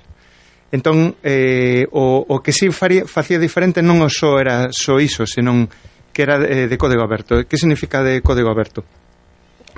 entón 0.72 1.18
eh, 1.24 1.88
o, 1.92 2.26
o 2.28 2.36
que 2.44 2.54
si 2.54 2.70
faría, 2.70 3.06
facía 3.06 3.42
diferente 3.42 3.82
non 3.82 4.02
o 4.06 4.10
só 4.10 4.38
era 4.38 4.70
só 4.70 5.02
iso 5.02 5.26
senón 5.26 5.70
que 6.14 6.22
era 6.26 6.38
de, 6.38 6.68
de 6.68 6.78
código 6.78 7.02
aberto 7.02 7.42
que 7.48 7.58
significa 7.58 8.04
de 8.04 8.22
código 8.22 8.50
aberto? 8.52 8.84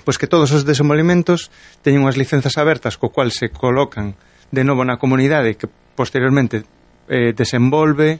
Pois 0.03 0.17
que 0.17 0.25
todos 0.25 0.49
os 0.51 0.65
desenvolvimentos 0.65 1.53
teñen 1.85 2.01
unhas 2.03 2.17
licenzas 2.17 2.57
abertas 2.57 2.97
co 2.97 3.13
cual 3.13 3.29
se 3.29 3.53
colocan 3.53 4.17
de 4.51 4.63
novo 4.65 4.83
na 4.83 4.97
comunidade 4.97 5.55
que 5.55 5.69
posteriormente 5.95 6.65
eh, 7.07 7.31
desenvolve 7.31 8.19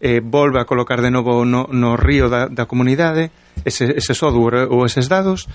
eh, 0.00 0.20
volve 0.24 0.60
a 0.60 0.68
colocar 0.68 1.00
de 1.00 1.12
novo 1.12 1.44
no, 1.44 1.68
no 1.70 1.96
río 1.96 2.28
da, 2.28 2.48
da 2.48 2.66
comunidade 2.66 3.30
ese, 3.64 3.96
ese 3.96 4.12
software 4.12 4.68
ou 4.68 4.84
eses 4.84 5.08
dados 5.08 5.46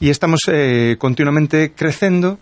e 0.00 0.08
estamos 0.08 0.40
eh, 0.48 0.96
continuamente 0.96 1.76
crecendo 1.76 2.40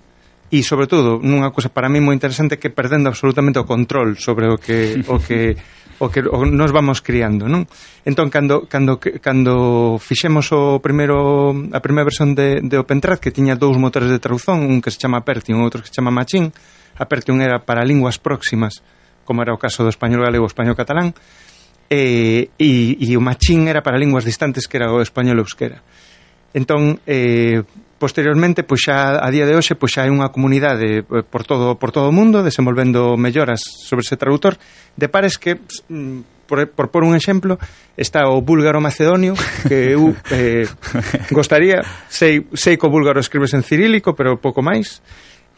e 0.48 0.64
sobre 0.64 0.88
todo 0.88 1.20
nunha 1.20 1.52
cousa 1.52 1.68
para 1.68 1.90
mí 1.92 2.00
moi 2.00 2.16
interesante 2.16 2.56
que 2.56 2.72
perdendo 2.72 3.10
absolutamente 3.10 3.60
o 3.60 3.68
control 3.68 4.16
sobre 4.16 4.48
o 4.48 4.56
que 4.56 5.02
o 5.10 5.20
que 5.20 5.58
o 5.98 6.08
que 6.08 6.22
o 6.24 6.46
nos 6.46 6.70
vamos 6.70 7.02
criando, 7.02 7.50
non? 7.50 7.66
Entón 8.06 8.30
cando 8.30 8.70
cando 8.70 8.96
cando 8.96 9.98
fixemos 9.98 10.54
o 10.54 10.78
primeiro 10.78 11.52
a 11.74 11.82
primeira 11.82 12.08
versión 12.08 12.32
de 12.32 12.62
de 12.62 12.76
OpenTrad 12.78 13.18
que 13.18 13.34
tiña 13.34 13.58
dous 13.58 13.76
motores 13.76 14.08
de 14.08 14.22
traducción, 14.22 14.62
un 14.62 14.78
que 14.80 14.94
se 14.94 15.02
chama 15.02 15.26
Pertion, 15.26 15.60
outro 15.60 15.82
que 15.82 15.90
se 15.90 15.98
chama 15.98 16.14
Machín. 16.14 16.54
A 16.98 17.06
Pertion 17.06 17.42
era 17.42 17.62
para 17.62 17.86
linguas 17.86 18.18
próximas, 18.18 18.82
como 19.26 19.42
era 19.42 19.54
o 19.54 19.60
caso 19.60 19.82
do 19.84 19.90
español 19.90 20.24
galego, 20.24 20.46
o 20.46 20.50
español 20.50 20.74
catalán, 20.74 21.14
e, 21.90 22.50
e, 22.58 22.96
e 22.98 23.08
o 23.14 23.20
Machín 23.20 23.68
era 23.68 23.82
para 23.82 24.00
linguas 24.00 24.24
distantes 24.24 24.66
que 24.66 24.78
era 24.80 24.90
o 24.90 25.02
español 25.02 25.38
euskera. 25.42 25.82
Entón, 26.54 27.00
eh, 27.06 27.62
posteriormente, 27.98 28.62
pois 28.62 28.86
xa 28.86 29.18
a 29.18 29.28
día 29.28 29.44
de 29.44 29.58
hoxe, 29.58 29.74
pois 29.74 29.92
xa 29.92 30.06
hai 30.06 30.10
unha 30.14 30.30
comunidade 30.30 31.02
eh, 31.02 31.22
por 31.26 31.42
todo 31.44 31.76
por 31.76 31.90
todo 31.90 32.08
o 32.08 32.14
mundo 32.14 32.46
desenvolvendo 32.46 33.18
melloras 33.18 33.60
sobre 33.60 34.06
ese 34.06 34.16
traductor 34.16 34.56
de 34.96 35.10
pares 35.10 35.36
que 35.36 35.58
mm, 35.90 36.46
por, 36.46 36.64
por 36.70 36.88
por 36.88 37.02
un 37.04 37.12
exemplo, 37.18 37.58
está 37.98 38.30
o 38.30 38.40
búlgaro 38.40 38.80
macedonio 38.80 39.34
que 39.66 39.92
eu 39.92 40.14
eh, 40.32 40.64
gostaría, 41.34 41.82
sei 42.08 42.46
sei 42.54 42.78
que 42.78 42.86
o 42.86 42.92
búlgaro 42.94 43.20
escribes 43.20 43.52
en 43.52 43.66
cirílico, 43.66 44.14
pero 44.14 44.38
pouco 44.40 44.62
máis. 44.62 45.02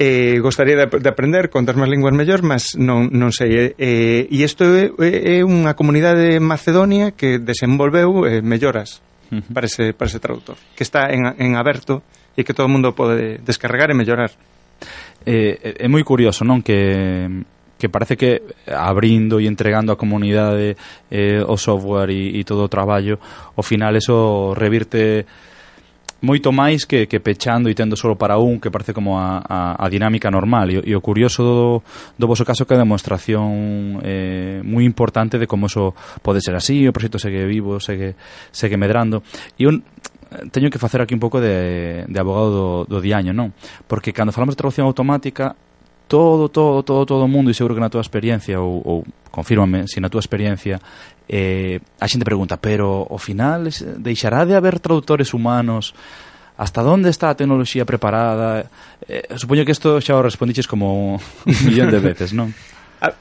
Eh, 0.01 0.41
gostaría 0.41 0.81
de, 0.81 0.89
de 0.89 1.09
aprender 1.13 1.53
contar 1.53 1.77
máis 1.77 1.93
linguas 1.93 2.17
mellor, 2.17 2.41
mas 2.41 2.73
non, 2.73 3.13
non 3.13 3.37
sei. 3.37 3.77
Eh, 3.77 4.25
e 4.33 4.37
isto 4.41 4.65
é, 4.65 4.89
é 4.97 5.45
unha 5.45 5.77
comunidade 5.77 6.41
macedonia 6.41 7.13
que 7.13 7.37
desenvolveu 7.37 8.25
eh, 8.25 8.41
melloras 8.41 9.05
para, 9.53 9.67
ese, 9.67 9.95
para 9.95 10.09
ese 10.09 10.21
traductor, 10.21 10.57
que 10.75 10.83
está 10.83 11.11
en, 11.11 11.35
en 11.39 11.57
aberto 11.57 12.03
e 12.37 12.43
que 12.43 12.55
todo 12.55 12.67
o 12.67 12.73
mundo 12.73 12.95
pode 12.95 13.39
descarregar 13.43 13.91
e 13.91 13.97
mellorar. 13.97 14.33
Eh, 15.27 15.77
é 15.77 15.87
moi 15.89 16.03
curioso, 16.03 16.43
non, 16.43 16.65
que 16.65 17.27
que 17.81 17.89
parece 17.89 18.15
que 18.15 18.45
abrindo 18.69 19.41
e 19.41 19.49
entregando 19.49 19.89
a 19.89 19.97
comunidade 19.97 20.77
eh, 21.09 21.41
o 21.41 21.57
software 21.57 22.13
e, 22.13 22.37
e 22.37 22.45
todo 22.45 22.61
o 22.61 22.69
traballo, 22.69 23.17
ao 23.57 23.65
final 23.65 23.97
eso 23.97 24.53
revirte 24.53 25.25
moito 26.21 26.53
máis 26.53 26.85
que, 26.85 27.09
que 27.09 27.21
pechando 27.21 27.69
e 27.69 27.75
tendo 27.75 27.97
solo 27.97 28.17
para 28.17 28.37
un, 28.37 28.61
que 28.61 28.69
parece 28.69 28.93
como 28.93 29.17
a, 29.17 29.41
a, 29.41 29.59
a 29.81 29.87
dinámica 29.89 30.31
normal. 30.31 30.69
E, 30.71 30.77
e 30.85 30.93
o 30.95 31.01
curioso 31.01 31.41
do, 31.43 31.69
do 32.17 32.27
vosso 32.29 32.45
caso 32.45 32.65
que 32.69 32.73
é 32.73 32.77
a 32.77 32.85
demostración 32.85 34.01
eh, 34.05 34.61
moi 34.65 34.85
importante 34.85 35.41
de 35.41 35.49
como 35.49 35.67
eso 35.67 35.97
pode 36.21 36.45
ser 36.45 36.55
así, 36.57 36.85
o 36.85 36.93
proxecto 36.93 37.19
segue 37.19 37.49
vivo, 37.49 37.81
segue, 37.81 38.17
segue 38.53 38.77
medrando. 38.77 39.25
E 39.57 39.65
un, 39.65 39.81
teño 40.53 40.71
que 40.71 40.79
facer 40.79 41.01
aquí 41.03 41.15
un 41.15 41.21
pouco 41.21 41.41
de, 41.41 42.05
de 42.07 42.19
abogado 42.21 42.85
do, 42.87 42.97
do 42.97 42.99
diaño, 43.01 43.35
non? 43.35 43.51
Porque 43.89 44.15
cando 44.15 44.31
falamos 44.31 44.55
de 44.55 44.61
traducción 44.61 44.87
automática, 44.87 45.57
todo, 46.07 46.49
todo, 46.49 46.83
todo, 46.83 47.07
todo 47.07 47.23
o 47.25 47.31
mundo, 47.31 47.51
e 47.51 47.55
seguro 47.55 47.75
que 47.75 47.83
na 47.83 47.91
túa 47.91 48.03
experiencia, 48.03 48.59
ou, 48.61 48.83
ou 48.83 48.99
confírmame, 49.31 49.87
se 49.87 50.03
na 50.03 50.11
túa 50.11 50.23
experiencia 50.23 50.79
eh, 51.31 51.79
a 52.03 52.11
xente 52.11 52.27
pregunta, 52.27 52.59
pero 52.59 53.07
ao 53.07 53.23
final 53.23 53.71
deixará 54.03 54.43
de 54.43 54.59
haber 54.59 54.83
traductores 54.83 55.31
humanos 55.31 55.95
Hasta 56.61 56.85
onde 56.85 57.09
está 57.09 57.33
a 57.33 57.39
tecnoloxía 57.41 57.89
preparada? 57.89 58.69
Eh, 59.09 59.33
supoño 59.41 59.65
que 59.65 59.73
isto 59.73 59.97
xa 59.97 60.13
o 60.13 60.21
respondiches 60.21 60.69
como 60.69 61.17
un 61.17 61.57
millón 61.65 61.89
de 61.89 62.05
veces, 62.05 62.37
non? 62.37 62.53
Ah, 63.01 63.17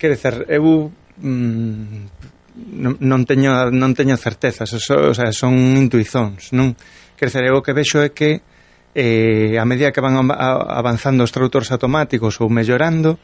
quer 0.00 0.16
dizer, 0.16 0.48
eu 0.48 0.88
mm, 1.20 2.80
non, 2.80 2.96
non 2.96 3.28
teño 3.28 3.68
non 3.68 3.92
teño 3.92 4.16
certezas, 4.16 4.72
o, 4.72 5.12
o 5.12 5.12
sea, 5.12 5.28
son 5.36 5.52
intuizóns, 5.76 6.56
non? 6.56 6.72
Quer 7.12 7.28
dizer, 7.28 7.44
eu 7.44 7.60
o 7.60 7.64
que 7.66 7.76
vexo 7.76 8.00
é 8.00 8.08
que 8.08 8.40
eh, 8.96 9.60
a 9.60 9.68
medida 9.68 9.92
que 9.92 10.00
van 10.00 10.16
avanzando 10.16 11.20
os 11.20 11.28
traductores 11.28 11.68
automáticos 11.68 12.40
ou 12.40 12.48
mellorando, 12.48 13.20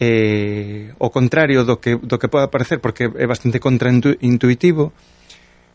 eh, 0.00 0.96
o 0.96 1.12
contrario 1.12 1.62
do 1.68 1.76
que, 1.76 2.00
do 2.00 2.16
que 2.16 2.32
pode 2.32 2.48
parecer, 2.48 2.80
porque 2.80 3.12
é 3.12 3.26
bastante 3.28 3.60
contraintuitivo, 3.60 4.96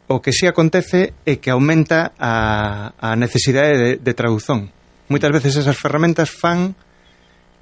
o 0.09 0.17
que 0.21 0.33
sí 0.33 0.49
acontece 0.49 1.13
é 1.25 1.38
que 1.38 1.53
aumenta 1.53 2.13
a, 2.17 2.93
a 2.97 3.15
necesidade 3.15 3.77
de, 3.77 3.91
de 4.01 4.13
traducción. 4.17 4.73
Moitas 5.09 5.29
veces 5.29 5.61
esas 5.61 5.77
ferramentas 5.77 6.33
fan 6.33 6.73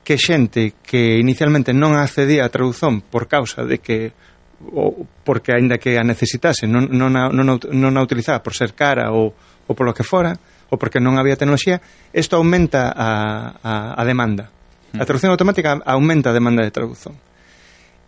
que 0.04 0.16
xente 0.16 0.80
que 0.84 1.20
inicialmente 1.20 1.76
non 1.76 1.96
accedía 2.00 2.48
a 2.48 2.52
traducción 2.52 3.04
por 3.04 3.28
causa 3.28 3.68
de 3.68 3.80
que 3.84 4.16
ou 4.64 5.04
porque 5.28 5.52
aínda 5.52 5.76
que 5.76 6.00
a 6.00 6.08
necesitase 6.08 6.68
non, 6.68 6.88
non, 6.92 7.12
a, 7.20 7.28
non, 7.28 7.48
a, 7.52 7.56
non 7.76 8.00
a 8.00 8.04
utilizaba 8.04 8.40
por 8.40 8.56
ser 8.56 8.72
cara 8.72 9.12
ou, 9.12 9.36
ou 9.68 9.76
polo 9.76 9.92
que 9.92 10.08
fora 10.08 10.40
ou 10.72 10.80
porque 10.80 11.04
non 11.04 11.20
había 11.20 11.36
tecnoloxía 11.36 11.84
isto 12.16 12.40
aumenta 12.40 12.92
a, 12.92 13.60
a, 13.60 13.74
a 14.00 14.02
demanda 14.08 14.48
A 14.94 15.06
traducción 15.06 15.34
automática 15.34 15.82
aumenta 15.86 16.30
a 16.30 16.38
demanda 16.38 16.62
de 16.62 16.70
traducción. 16.70 17.18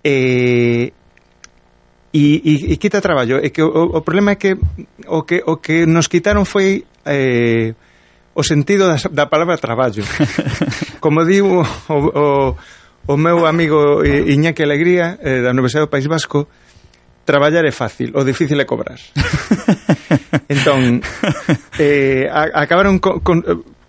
E, 0.06 0.94
e, 2.14 2.24
e, 2.46 2.54
e 2.72 2.76
quita 2.78 3.02
traballo. 3.02 3.42
E 3.42 3.50
que 3.50 3.66
o, 3.66 3.98
o 3.98 4.02
problema 4.06 4.34
é 4.34 4.38
que 4.38 4.54
o 5.10 5.26
que, 5.26 5.42
o 5.42 5.58
que 5.58 5.90
nos 5.90 6.06
quitaron 6.06 6.46
foi 6.46 6.86
eh, 7.06 7.74
o 8.38 8.44
sentido 8.46 8.86
da, 8.86 9.02
da 9.10 9.26
palabra 9.26 9.58
traballo. 9.58 10.06
Como 11.02 11.26
diu 11.26 11.66
o, 11.66 11.98
o, 11.98 12.56
o 13.08 13.16
meu 13.18 13.50
amigo 13.50 14.06
Iñaki 14.06 14.62
Alegría 14.62 15.18
eh, 15.22 15.42
da 15.42 15.50
Universidade 15.50 15.90
do 15.90 15.94
País 15.94 16.06
Vasco, 16.06 16.46
traballar 17.26 17.66
é 17.66 17.74
fácil, 17.74 18.14
o 18.14 18.22
difícil 18.24 18.62
é 18.62 18.66
cobrar. 18.66 19.02
entón, 20.54 21.02
eh, 21.82 22.30
a, 22.30 22.62
acabaron 22.62 23.02
con, 23.02 23.20
con 23.26 23.42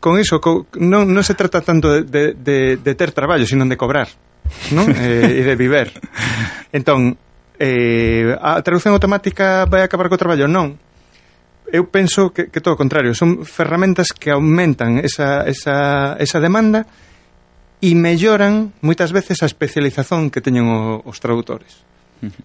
con 0.06 0.22
iso 0.22 0.38
co, 0.38 0.70
non, 0.78 1.10
non 1.10 1.26
se 1.26 1.34
trata 1.34 1.58
tanto 1.66 1.90
de, 1.90 2.06
de, 2.06 2.22
de, 2.38 2.78
de 2.78 2.92
ter 2.94 3.10
traballo, 3.10 3.42
sino 3.42 3.66
de 3.66 3.74
cobrar, 3.74 4.06
non? 4.70 4.86
eh, 4.94 5.42
e 5.42 5.42
de 5.42 5.58
viver. 5.58 5.90
Entón, 6.70 7.18
eh, 7.58 8.30
a 8.38 8.62
traducción 8.62 8.94
automática 8.94 9.66
vai 9.66 9.82
acabar 9.82 10.06
co 10.06 10.14
traballo? 10.14 10.46
Non. 10.46 10.78
Eu 11.66 11.90
penso 11.90 12.30
que, 12.30 12.54
que 12.54 12.62
todo 12.62 12.78
o 12.78 12.80
contrario, 12.80 13.18
son 13.18 13.42
ferramentas 13.42 14.14
que 14.14 14.30
aumentan 14.30 15.02
esa, 15.02 15.42
esa, 15.42 16.14
esa 16.22 16.38
demanda 16.38 16.86
e 17.82 17.98
melloran 17.98 18.78
moitas 18.86 19.10
veces 19.10 19.42
a 19.42 19.50
especialización 19.50 20.30
que 20.30 20.38
teñen 20.38 20.70
o, 20.70 21.02
os 21.02 21.18
tradutores. 21.18 21.82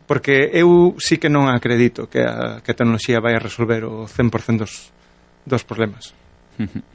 Porque 0.09 0.49
eu 0.49 0.97
sí 0.97 1.21
que 1.21 1.29
non 1.29 1.45
acredito 1.45 2.09
que 2.09 2.25
a, 2.25 2.57
que 2.65 2.73
a 2.73 2.77
tecnoloxía 2.77 3.21
vai 3.21 3.37
a 3.37 3.43
resolver 3.45 3.85
o 3.85 4.09
100% 4.09 4.65
dos, 4.65 4.89
dos 5.45 5.61
problemas. 5.61 6.17
Uh 6.57 6.65
-huh. 6.65 6.90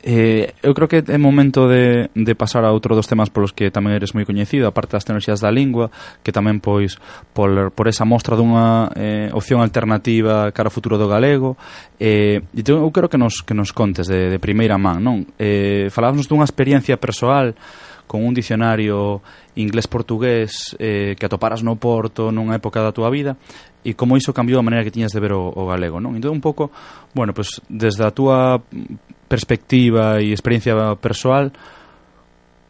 Eh, 0.00 0.54
eu 0.62 0.74
creo 0.74 0.86
que 0.86 1.02
é 1.02 1.18
momento 1.18 1.66
de, 1.66 2.08
de 2.14 2.34
pasar 2.38 2.62
a 2.64 2.70
outro 2.70 2.94
dos 2.94 3.10
temas 3.10 3.34
polos 3.34 3.50
que 3.50 3.74
tamén 3.74 3.98
eres 3.98 4.14
moi 4.14 4.22
coñecido, 4.22 4.70
aparte 4.70 4.94
das 4.94 5.02
tecnoloxías 5.02 5.42
da 5.42 5.50
lingua, 5.50 5.90
que 6.22 6.30
tamén 6.30 6.62
pois 6.62 7.02
por, 7.34 7.74
por 7.74 7.90
esa 7.90 8.06
mostra 8.06 8.38
dunha 8.38 8.94
eh, 8.94 9.28
opción 9.34 9.58
alternativa 9.58 10.54
cara 10.54 10.70
ao 10.70 10.74
futuro 10.74 10.94
do 11.02 11.10
galego. 11.10 11.58
Eh, 11.98 12.40
e 12.54 12.62
eu 12.62 12.86
creo 12.94 13.10
que 13.10 13.18
nos, 13.18 13.42
que 13.42 13.58
nos 13.58 13.74
contes 13.74 14.06
de, 14.06 14.30
de 14.30 14.38
primeira 14.38 14.78
man, 14.78 15.02
non? 15.02 15.18
Eh, 15.34 15.90
falábamos 15.90 16.30
dunha 16.30 16.46
experiencia 16.46 16.94
persoal 16.94 17.58
con 18.08 18.24
un 18.24 18.32
dicionario 18.32 19.20
inglés-portugués 19.58 20.78
eh, 20.78 21.18
que 21.18 21.26
atoparas 21.26 21.66
no 21.66 21.76
Porto 21.76 22.30
nunha 22.30 22.56
época 22.56 22.80
da 22.80 22.94
túa 22.94 23.10
vida 23.10 23.36
e 23.84 23.94
como 23.94 24.18
iso 24.18 24.34
cambiou 24.34 24.58
a 24.58 24.66
maneira 24.66 24.84
que 24.84 24.94
tiñas 24.94 25.14
de 25.14 25.20
ver 25.22 25.32
o, 25.32 25.50
o 25.54 25.62
galego, 25.66 26.02
non? 26.02 26.18
Entón 26.18 26.34
un 26.34 26.42
pouco, 26.42 26.70
bueno, 27.14 27.32
pues, 27.32 27.62
desde 27.70 28.02
a 28.02 28.10
túa 28.10 28.58
perspectiva 29.30 30.18
e 30.18 30.34
experiencia 30.34 30.74
persoal, 30.98 31.54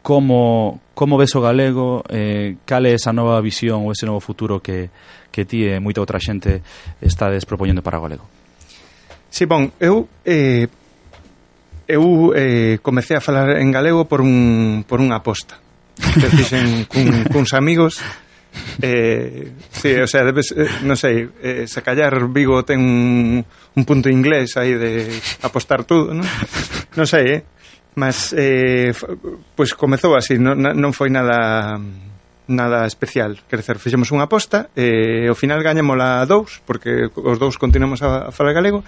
como, 0.01 0.79
como 0.93 1.17
ves 1.17 1.35
o 1.35 1.41
galego, 1.41 2.03
eh, 2.09 2.57
cal 2.65 2.85
é 2.85 2.93
esa 2.95 3.11
nova 3.11 3.41
visión 3.41 3.83
ou 3.85 3.91
ese 3.91 4.05
novo 4.05 4.21
futuro 4.21 4.61
que, 4.61 4.89
que 5.33 5.43
ti 5.43 5.65
eh, 5.65 5.77
e 5.77 5.83
moita 5.83 5.99
outra 6.01 6.21
xente 6.21 6.61
estades 7.01 7.43
propoñendo 7.43 7.81
para 7.81 7.99
o 7.99 8.05
galego? 8.05 8.25
Sí, 9.29 9.45
bon, 9.45 9.69
eu... 9.79 10.07
Eh, 10.25 10.69
eu 11.89 12.37
eh, 12.37 12.77
comecei 12.85 13.17
a 13.17 13.21
falar 13.21 13.57
en 13.57 13.73
galego 13.73 14.05
por, 14.05 14.21
un, 14.21 14.85
por 14.85 15.01
unha 15.01 15.17
aposta 15.17 15.57
que 15.97 16.29
fixen 16.29 16.85
cun, 16.85 17.25
cuns 17.33 17.57
amigos 17.57 17.97
Eh, 18.81 19.51
sí, 19.71 19.93
o 19.95 20.07
sea, 20.07 20.23
debes, 20.23 20.51
eh, 20.55 20.67
non 20.87 20.95
sei, 20.95 21.27
eh, 21.43 21.67
se 21.67 21.83
callar 21.83 22.15
Vigo 22.31 22.63
ten 22.63 22.79
un, 22.79 23.43
un 23.43 23.83
punto 23.83 24.07
inglés 24.07 24.55
aí 24.55 24.73
de 24.73 25.11
apostar 25.43 25.83
todo, 25.83 26.15
non? 26.15 26.25
Non 26.95 27.05
sei, 27.05 27.39
eh? 27.39 27.41
Mas, 27.99 28.31
eh, 28.33 28.95
pois 29.53 29.75
pues 29.75 29.75
comezou 29.75 30.15
así, 30.15 30.39
non, 30.39 30.55
non 30.55 30.91
foi 30.95 31.11
nada 31.11 31.77
nada 32.49 32.87
especial. 32.87 33.37
Quer 33.45 33.61
dizer, 33.61 33.77
fixemos 33.77 34.09
unha 34.09 34.25
aposta 34.25 34.73
e 34.73 35.27
eh, 35.27 35.29
ao 35.29 35.37
final 35.37 35.61
gañámola 35.61 36.19
a 36.19 36.25
dous, 36.25 36.59
porque 36.65 37.07
os 37.13 37.37
dous 37.37 37.61
continuamos 37.61 38.01
a, 38.01 38.29
a 38.29 38.31
falar 38.33 38.57
galego, 38.57 38.81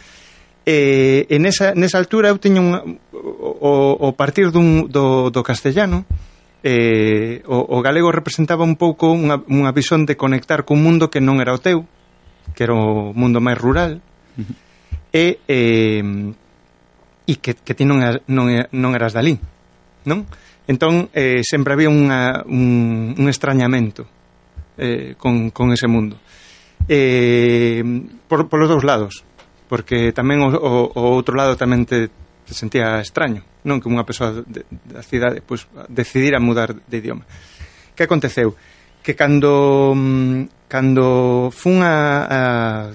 e, 0.66 1.30
e 1.30 1.36
nesa, 1.38 1.78
nesa 1.78 2.02
altura 2.02 2.34
eu 2.34 2.42
teño 2.42 2.62
un, 2.62 2.72
o, 3.14 3.74
o 4.02 4.10
partir 4.18 4.50
dun, 4.50 4.90
do, 4.90 5.30
do 5.30 5.42
castellano, 5.46 6.10
eh, 6.64 7.42
o, 7.50 7.66
o 7.66 7.82
galego 7.82 8.14
representaba 8.14 8.64
un 8.64 8.78
pouco 8.78 9.10
unha, 9.10 9.42
unha 9.50 9.74
visión 9.74 10.06
de 10.06 10.18
conectar 10.18 10.62
cun 10.66 10.82
mundo 10.86 11.10
que 11.10 11.22
non 11.22 11.42
era 11.42 11.58
o 11.58 11.62
teu, 11.62 11.90
que 12.54 12.66
era 12.66 12.74
o 12.78 13.14
mundo 13.18 13.42
máis 13.42 13.58
rural, 13.58 14.02
uh 14.02 14.42
-huh. 14.42 14.56
e, 15.14 15.26
eh, 15.50 16.04
e 17.26 17.34
que, 17.42 17.58
que 17.58 17.74
ti 17.74 17.84
non, 17.86 18.02
non, 18.30 18.46
non 18.70 18.92
eras 18.94 19.14
dali. 19.18 19.38
non? 20.06 20.26
Entón, 20.70 21.10
eh, 21.14 21.42
sempre 21.44 21.74
había 21.74 21.90
unha, 21.90 22.46
un, 22.46 23.14
un 23.18 23.26
extrañamento 23.28 24.06
eh, 24.78 25.16
con, 25.18 25.50
con 25.50 25.74
ese 25.74 25.88
mundo. 25.90 26.18
Eh, 26.88 27.84
por, 28.28 28.50
por 28.50 28.60
los 28.60 28.70
dous 28.70 28.84
lados, 28.86 29.26
porque 29.70 30.14
tamén 30.14 30.42
o, 30.42 30.50
o, 30.54 30.72
o 30.94 31.02
outro 31.14 31.38
lado 31.38 31.58
tamén 31.58 31.86
te, 31.86 32.10
se 32.52 32.60
sentía 32.60 33.00
extraño, 33.00 33.48
non 33.64 33.80
que 33.80 33.88
unha 33.88 34.04
persoa 34.04 34.44
de, 34.44 34.68
da 34.68 35.00
cidade 35.00 35.40
pois, 35.40 35.64
decidira 35.88 36.44
mudar 36.44 36.76
de 36.76 36.96
idioma. 37.00 37.24
Que 37.96 38.04
aconteceu? 38.04 38.60
Que 39.00 39.16
cando 39.16 39.96
mm, 39.96 40.68
cando 40.68 41.48
fun 41.56 41.80
a, 41.80 41.96
a 42.28 42.40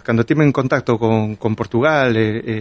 cando 0.05 0.29
tive 0.29 0.45
en 0.45 0.53
contacto 0.53 1.01
con, 1.01 1.41
con 1.41 1.57
Portugal 1.57 2.13
e, 2.21 2.29
e 2.45 2.57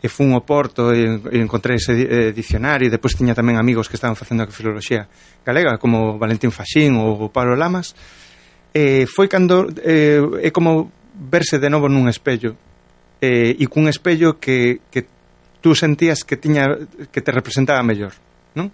e 0.00 0.08
fun 0.08 0.32
ao 0.32 0.40
Porto 0.40 0.96
e, 0.96 1.20
e 1.28 1.36
encontrei 1.36 1.76
ese 1.76 1.92
eh, 1.92 2.32
dicionario 2.32 2.88
e 2.88 2.92
depois 2.92 3.12
tiña 3.12 3.36
tamén 3.36 3.60
amigos 3.60 3.84
que 3.84 4.00
estaban 4.00 4.16
facendo 4.16 4.40
a 4.40 4.48
filoloxía 4.48 5.04
galega 5.44 5.76
como 5.76 6.16
Valentín 6.16 6.48
Faxín 6.48 6.96
ou 6.96 7.28
Pablo 7.28 7.52
Lamas 7.52 7.92
e 8.72 9.04
foi 9.04 9.28
cando 9.28 9.68
eh, 9.84 10.24
é 10.40 10.48
como 10.48 10.88
verse 11.12 11.60
de 11.60 11.68
novo 11.68 11.92
nun 11.92 12.08
espello 12.08 12.56
eh, 13.20 13.52
e 13.52 13.64
cun 13.68 13.92
espello 13.92 14.40
que, 14.40 14.80
que 14.88 15.04
tú 15.60 15.74
sentías 15.74 16.24
que 16.24 16.36
tiña 16.36 16.66
que 17.12 17.20
te 17.20 17.32
representaba 17.32 17.84
mellor, 17.84 18.16
non? 18.56 18.72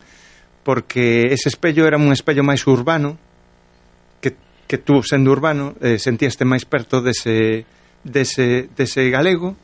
Porque 0.66 1.31
ese 1.31 1.51
espello 1.51 1.87
era 1.87 1.99
un 1.99 2.11
espello 2.11 2.42
máis 2.42 2.66
urbano 2.66 3.18
que 4.22 4.35
que 4.66 4.79
tú 4.79 5.03
sendo 5.03 5.31
urbano 5.31 5.75
eh, 5.83 5.99
sentíaste 5.99 6.46
máis 6.46 6.66
perto 6.66 7.03
dese 7.03 7.66
dese 8.03 8.70
dese 8.75 9.11
galego 9.11 9.55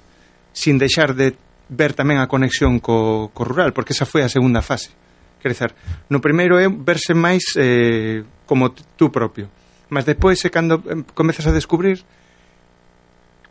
sin 0.53 0.79
deixar 0.79 1.15
de 1.15 1.35
ver 1.73 1.97
tamén 1.97 2.21
a 2.21 2.29
conexión 2.29 2.79
co, 2.79 3.33
co 3.33 3.43
rural, 3.49 3.73
porque 3.73 3.97
esa 3.97 4.05
foi 4.05 4.21
a 4.21 4.31
segunda 4.31 4.61
fase. 4.61 4.93
Quer 5.41 5.57
dizer, 5.57 5.71
no 6.13 6.23
primeiro 6.23 6.61
é 6.61 6.69
verse 6.69 7.17
máis 7.17 7.43
eh, 7.59 8.23
como 8.45 8.71
tú 8.71 9.11
propio, 9.11 9.49
mas 9.89 10.05
depois 10.05 10.39
é 10.45 10.51
cando 10.53 10.79
comezas 11.17 11.49
a 11.49 11.57
descubrir 11.57 12.05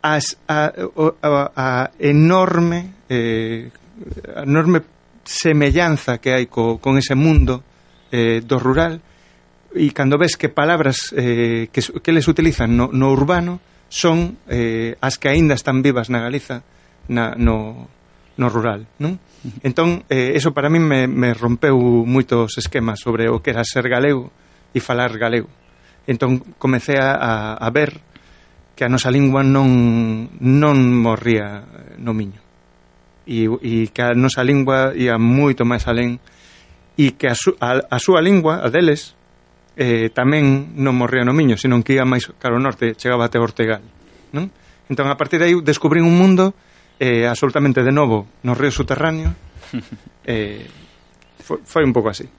as, 0.02 0.38
a, 0.48 0.74
a, 1.22 1.52
a 1.56 1.68
enorme 2.00 3.06
eh, 3.10 3.70
a 4.36 4.44
enorme 4.44 4.82
semellanza 5.24 6.18
que 6.18 6.34
hai 6.34 6.50
co, 6.50 6.82
con 6.82 6.98
ese 6.98 7.14
mundo 7.14 7.62
eh, 8.10 8.42
do 8.42 8.58
rural 8.58 9.00
e 9.72 9.94
cando 9.94 10.18
ves 10.18 10.36
que 10.36 10.50
palabras 10.50 11.14
eh, 11.16 11.70
que, 11.72 11.82
que 11.82 12.12
les 12.12 12.28
utilizan 12.28 12.76
no, 12.76 12.90
no 12.92 13.14
urbano 13.14 13.62
son 13.88 14.42
eh, 14.50 14.98
as 15.00 15.22
que 15.22 15.30
aínda 15.30 15.54
están 15.54 15.86
vivas 15.86 16.10
na 16.10 16.20
Galiza 16.20 16.66
na, 17.08 17.38
no, 17.38 17.88
no 18.36 18.48
rural 18.50 18.90
non? 18.98 19.22
entón, 19.64 20.06
eh, 20.10 20.34
eso 20.38 20.54
para 20.54 20.70
min 20.70 20.86
me, 20.86 21.06
me 21.08 21.34
rompeu 21.34 21.78
moitos 22.06 22.58
esquemas 22.58 23.02
sobre 23.02 23.30
o 23.30 23.42
que 23.42 23.54
era 23.54 23.64
ser 23.64 23.86
galego 23.88 24.34
e 24.74 24.82
falar 24.82 25.14
galego 25.16 25.50
entón 26.10 26.42
comecei 26.58 26.98
a, 26.98 27.56
a 27.56 27.70
ver 27.70 28.11
que 28.82 28.90
a 28.90 28.90
nosa 28.90 29.14
lingua 29.14 29.46
non, 29.46 30.42
non 30.42 30.78
morría 31.06 31.62
no 32.02 32.18
miño. 32.18 32.42
E, 33.30 33.46
e 33.46 33.94
que 33.94 34.02
a 34.02 34.18
nosa 34.18 34.42
lingua 34.42 34.98
ia 34.98 35.22
moito 35.22 35.70
máis 35.70 35.86
alén 35.86 36.18
e 36.98 37.14
que 37.14 37.30
a, 37.30 37.38
su, 37.38 37.54
a, 37.62 37.78
a 37.78 38.02
súa 38.02 38.26
lingua, 38.26 38.58
a 38.66 38.74
deles 38.74 39.14
eh, 39.78 40.10
tamén 40.10 40.74
non 40.82 40.98
morría 40.98 41.22
no 41.22 41.30
miño 41.30 41.62
senón 41.62 41.86
que 41.86 42.02
ia 42.02 42.10
máis 42.10 42.26
caro 42.42 42.58
norte, 42.58 42.98
chegaba 42.98 43.30
até 43.30 43.38
Ortegal 43.38 43.86
non? 44.34 44.50
entón 44.90 45.14
a 45.14 45.16
partir 45.16 45.38
de 45.38 45.54
aí 45.54 45.56
descubrín 45.62 46.02
un 46.02 46.18
mundo 46.18 46.58
eh, 46.98 47.30
absolutamente 47.30 47.86
de 47.86 47.94
novo 47.94 48.26
no 48.42 48.58
río 48.58 48.74
subterráneo. 48.74 49.38
Eh, 50.22 50.70
foi, 51.42 51.58
foi 51.66 51.82
un 51.82 51.90
pouco 51.90 52.14
así. 52.14 52.30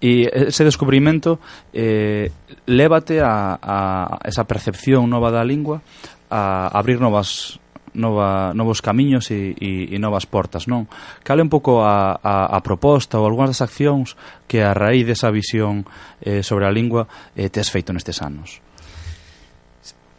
E 0.00 0.28
ese 0.28 0.64
descubrimento 0.64 1.40
eh, 1.72 2.30
lévate 2.66 3.20
a, 3.22 3.56
a 3.56 3.76
esa 4.24 4.44
percepción 4.44 5.08
nova 5.08 5.32
da 5.32 5.46
lingua 5.46 5.80
a 6.28 6.68
abrir 6.74 7.00
novas 7.00 7.58
nova, 7.94 8.52
novos 8.52 8.82
camiños 8.82 9.30
e, 9.30 9.54
e, 9.56 9.94
e 9.94 9.96
novas 10.02 10.26
portas, 10.26 10.66
non? 10.66 10.90
Cale 11.22 11.40
un 11.40 11.48
pouco 11.48 11.86
a, 11.86 12.18
a, 12.20 12.52
a 12.52 12.58
proposta 12.60 13.16
ou 13.16 13.24
algunhas 13.24 13.54
das 13.54 13.64
accións 13.64 14.18
que 14.50 14.60
a 14.60 14.74
raíz 14.74 15.06
desa 15.06 15.30
visión 15.30 15.86
eh, 16.20 16.42
sobre 16.42 16.66
a 16.66 16.74
lingua 16.74 17.06
eh, 17.38 17.48
tes 17.48 17.70
feito 17.70 17.94
nestes 17.94 18.20
anos? 18.20 18.60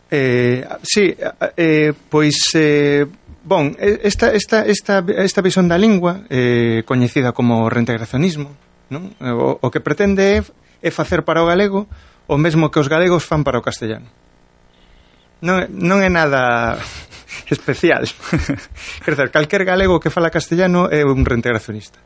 Eh, 0.09 0.63
sí, 0.81 1.13
eh, 1.59 1.93
pois... 2.09 2.39
Eh, 2.55 3.05
Bon, 3.45 3.77
esta, 3.77 4.33
esta, 4.33 4.65
esta, 4.65 5.05
esta 5.05 5.41
visión 5.45 5.69
da 5.69 5.77
lingua, 5.77 6.25
eh, 6.33 6.81
coñecida 6.81 7.29
como 7.29 7.69
reintegracionismo, 7.69 8.49
Non? 8.89 9.13
Eh, 9.17 9.33
o, 9.33 9.57
o 9.61 9.67
que 9.73 9.81
pretende 9.81 10.21
é, 10.21 10.43
é 10.81 10.89
facer 10.91 11.25
para 11.25 11.41
o 11.41 11.49
galego 11.49 11.89
o 12.27 12.37
mesmo 12.37 12.69
que 12.69 12.79
os 12.79 12.87
galegos 12.87 13.25
fan 13.25 13.43
para 13.43 13.59
o 13.59 13.65
castellano. 13.65 14.09
Non, 15.45 15.67
non 15.69 16.01
é 16.01 16.09
nada 16.09 16.77
especial. 17.53 18.05
Quer 19.03 19.11
dizer, 19.13 19.29
calquer 19.29 19.65
galego 19.65 20.01
que 20.01 20.09
fala 20.09 20.33
castellano 20.33 20.89
é 20.89 21.05
un 21.05 21.21
reintegracionista. 21.21 21.99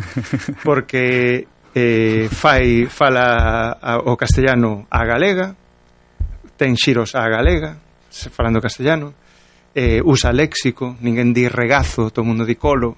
Porque 0.66 1.48
eh, 1.74 2.28
fai, 2.28 2.86
fala 2.86 3.78
a, 3.80 3.98
o 4.04 4.16
castellano 4.16 4.86
a 4.90 5.00
galega, 5.04 5.56
ten 6.60 6.76
xiros 6.76 7.16
a 7.16 7.24
galega, 7.28 7.80
falando 8.30 8.60
castellano, 8.60 9.14
eh, 9.74 9.98
usa 10.04 10.30
léxico, 10.30 10.94
ninguén 11.00 11.32
di 11.32 11.48
regazo, 11.48 12.12
todo 12.12 12.28
mundo 12.28 12.44
di 12.44 12.54
colo, 12.54 12.94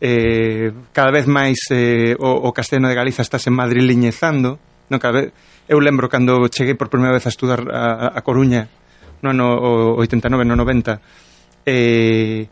eh, 0.00 0.70
cada 0.92 1.10
vez 1.10 1.26
máis 1.26 1.58
eh, 1.70 2.14
o, 2.18 2.48
o 2.48 2.50
castelano 2.54 2.88
de 2.88 2.94
Galiza 2.94 3.22
estáse 3.22 3.50
madrileñezando 3.50 4.58
non 4.88 4.98
cada 5.02 5.26
vez, 5.26 5.28
eu 5.68 5.78
lembro 5.82 6.08
cando 6.08 6.46
cheguei 6.48 6.78
por 6.78 6.88
primeira 6.88 7.18
vez 7.18 7.26
a 7.26 7.32
estudar 7.34 7.66
a, 7.68 8.14
a 8.14 8.20
Coruña 8.22 8.70
no 9.20 9.34
ano 9.34 9.46
89 9.98 10.46
no 10.46 10.54
90 10.54 11.66
eh, 11.66 12.46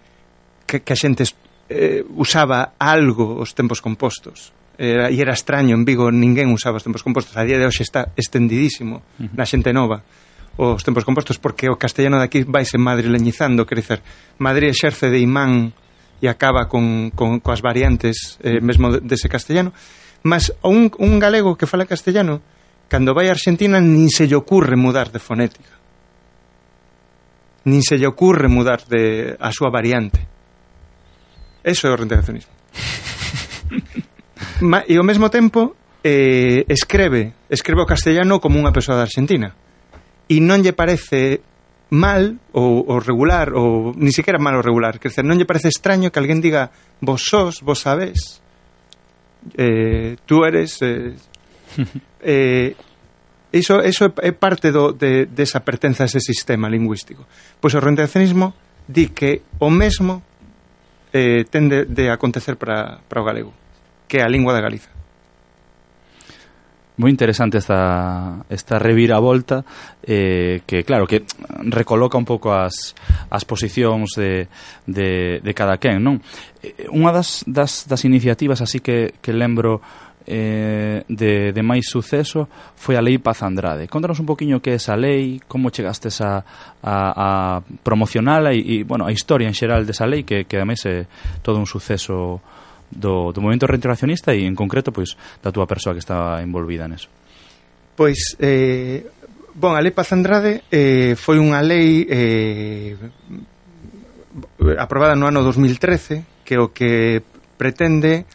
que, 0.66 0.82
que 0.82 0.92
a 0.92 0.98
xente 0.98 1.22
eh, 1.70 2.02
usaba 2.18 2.74
algo 2.76 3.38
os 3.38 3.54
tempos 3.54 3.78
compostos 3.78 4.52
era, 4.76 5.08
e 5.08 5.16
era 5.16 5.32
extraño, 5.32 5.72
en 5.72 5.88
Vigo 5.88 6.12
ninguén 6.12 6.52
usaba 6.52 6.76
os 6.76 6.84
tempos 6.84 7.00
compostos, 7.00 7.32
a 7.38 7.46
día 7.48 7.56
de 7.56 7.64
hoxe 7.64 7.86
está 7.86 8.12
estendidísimo 8.18 9.00
uh 9.00 9.24
-huh. 9.24 9.32
na 9.32 9.48
xente 9.48 9.72
nova 9.72 10.04
os 10.56 10.82
tempos 10.84 11.04
compostos 11.04 11.36
porque 11.38 11.68
o 11.68 11.76
castellano 11.76 12.16
de 12.18 12.24
aquí 12.26 12.40
vai 12.44 12.64
se 12.64 12.80
madrileñizando, 12.80 13.68
quer 13.68 13.80
dizer, 13.84 14.00
Madrid 14.40 14.72
exerce 14.72 15.12
de 15.12 15.20
imán 15.20 15.76
e 16.20 16.28
acaba 16.28 16.68
con, 16.68 17.10
con 17.12 17.40
coas 17.40 17.60
variantes 17.60 18.38
eh, 18.40 18.60
mesmo 18.60 18.96
dese 18.98 19.28
castellano. 19.28 19.72
Mas 20.22 20.52
un, 20.62 20.90
un 20.98 21.18
galego 21.18 21.56
que 21.56 21.68
fala 21.68 21.86
castellano 21.86 22.40
cando 22.88 23.14
vai 23.14 23.28
a 23.28 23.36
Argentina 23.36 23.80
nin 23.82 24.08
se 24.08 24.26
lle 24.26 24.38
ocurre 24.38 24.76
mudar 24.76 25.10
de 25.12 25.20
fonética. 25.20 25.74
Nin 27.66 27.82
se 27.82 27.98
lle 27.98 28.06
ocurre 28.06 28.46
mudar 28.46 28.86
de 28.86 29.34
a 29.38 29.50
súa 29.50 29.70
variante. 29.70 30.36
Eso 31.66 31.88
é 31.88 31.90
o 31.90 31.98
reintegracionismo 31.98 32.54
Ma, 34.60 34.84
e 34.86 34.96
ao 34.96 35.04
mesmo 35.04 35.28
tempo 35.28 35.74
eh, 36.04 36.64
escreve 36.68 37.34
escreve 37.50 37.82
o 37.82 37.90
castellano 37.90 38.38
como 38.38 38.62
unha 38.62 38.70
persoa 38.70 38.94
da 38.96 39.04
Argentina 39.04 39.50
e 40.30 40.38
non 40.38 40.62
lle 40.62 40.72
parece 40.72 41.42
mal 41.90 42.34
ou, 42.52 42.82
ou 42.86 42.98
regular 42.98 43.54
ou 43.54 43.94
ni 43.94 44.12
siquiera 44.12 44.38
mal 44.38 44.56
ou 44.58 44.64
regular. 44.64 44.98
Que 44.98 45.10
non 45.22 45.38
lle 45.38 45.46
parece 45.46 45.68
extraño 45.68 46.10
que 46.10 46.18
alguén 46.18 46.42
diga 46.42 46.70
vos 47.00 47.22
sos, 47.22 47.62
vos 47.62 47.82
sabés 47.82 48.42
eh, 49.54 50.16
tú 50.26 50.44
eres 50.44 50.82
eh, 50.82 51.14
eh, 52.20 52.74
iso, 53.52 53.78
iso 53.84 54.12
é 54.22 54.32
parte 54.32 54.72
do, 54.72 54.92
de, 54.92 55.26
desa 55.26 55.62
pertenza 55.62 56.04
a 56.04 56.10
ese 56.10 56.20
sistema 56.20 56.68
lingüístico. 56.68 57.26
Pois 57.60 57.74
o 57.74 57.78
orientacionismo 57.78 58.54
di 58.86 59.10
que 59.14 59.42
o 59.58 59.70
mesmo 59.70 60.22
eh, 61.12 61.44
tende 61.50 61.86
de 61.86 62.10
acontecer 62.10 62.56
para, 62.56 62.98
para 63.06 63.22
o 63.22 63.24
galego 63.24 63.52
que 64.08 64.18
é 64.18 64.22
a 64.22 64.28
lingua 64.28 64.54
da 64.54 64.60
Galiza 64.60 64.95
moi 66.96 67.12
interesante 67.12 67.60
esta, 67.60 68.44
esta 68.48 68.80
reviravolta 68.80 69.64
eh, 70.00 70.64
que, 70.64 70.80
claro, 70.84 71.04
que 71.04 71.28
recoloca 71.68 72.16
un 72.16 72.24
pouco 72.24 72.56
as, 72.56 72.96
as 73.28 73.44
posicións 73.44 74.16
de, 74.16 74.48
de, 74.88 75.40
de 75.44 75.52
cada 75.52 75.76
quen, 75.76 76.00
non? 76.00 76.24
Eh, 76.64 76.88
unha 76.88 77.12
das, 77.12 77.44
das, 77.44 77.84
das 77.84 78.02
iniciativas 78.08 78.64
así 78.64 78.80
que, 78.80 79.20
que 79.20 79.36
lembro 79.36 79.84
eh, 80.26 81.04
de, 81.08 81.52
de 81.52 81.62
máis 81.62 81.86
suceso 81.86 82.48
foi 82.74 82.98
a 82.98 83.04
Lei 83.04 83.20
Paz 83.20 83.44
Andrade. 83.44 83.86
Contanos 83.92 84.18
un 84.18 84.26
poquinho 84.26 84.64
que 84.64 84.74
é 84.74 84.80
esa 84.80 84.98
lei, 84.98 85.40
como 85.46 85.70
chegastes 85.70 86.20
a, 86.20 86.42
a, 86.82 86.94
a 87.12 87.28
promocionala 87.84 88.56
e, 88.56 88.82
e, 88.82 88.84
bueno, 88.84 89.06
a 89.06 89.12
historia 89.12 89.46
en 89.46 89.54
xeral 89.54 89.86
desa 89.86 90.08
lei, 90.08 90.26
que, 90.26 90.44
que 90.44 90.56
ademais 90.58 90.82
é 90.88 91.06
todo 91.44 91.62
un 91.62 91.68
suceso 91.68 92.42
do, 92.90 93.32
do 93.32 93.40
movimento 93.40 93.66
reintegracionista 93.66 94.34
e 94.34 94.46
en 94.46 94.54
concreto 94.54 94.92
pois 94.92 95.18
da 95.42 95.50
túa 95.50 95.66
persoa 95.66 95.94
que 95.94 96.02
estaba 96.02 96.42
envolvida 96.42 96.88
neso. 96.88 97.10
Pois 97.96 98.36
eh, 98.38 99.06
bon, 99.54 99.72
a 99.74 99.80
lei 99.80 99.90
Paz 99.90 100.12
Andrade 100.12 100.62
eh, 100.70 101.16
foi 101.16 101.40
unha 101.40 101.60
lei 101.64 102.04
eh, 102.06 102.94
aprobada 104.76 105.16
no 105.16 105.26
ano 105.26 105.40
2013 105.42 106.44
que 106.44 106.60
o 106.60 106.70
que 106.70 107.24
pretende 107.56 108.28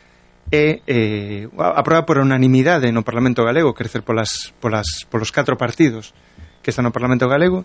é 0.52 0.84
eh, 0.84 1.48
aprobada 1.58 2.04
por 2.04 2.20
unanimidade 2.20 2.92
no 2.92 3.08
Parlamento 3.08 3.48
Galego, 3.48 3.72
quer 3.72 3.88
dizer, 3.88 4.04
polas, 4.04 4.52
polas, 4.60 5.08
polos 5.08 5.32
catro 5.32 5.56
partidos 5.56 6.12
que 6.60 6.76
están 6.76 6.84
no 6.84 6.92
Parlamento 6.92 7.32
Galego, 7.32 7.64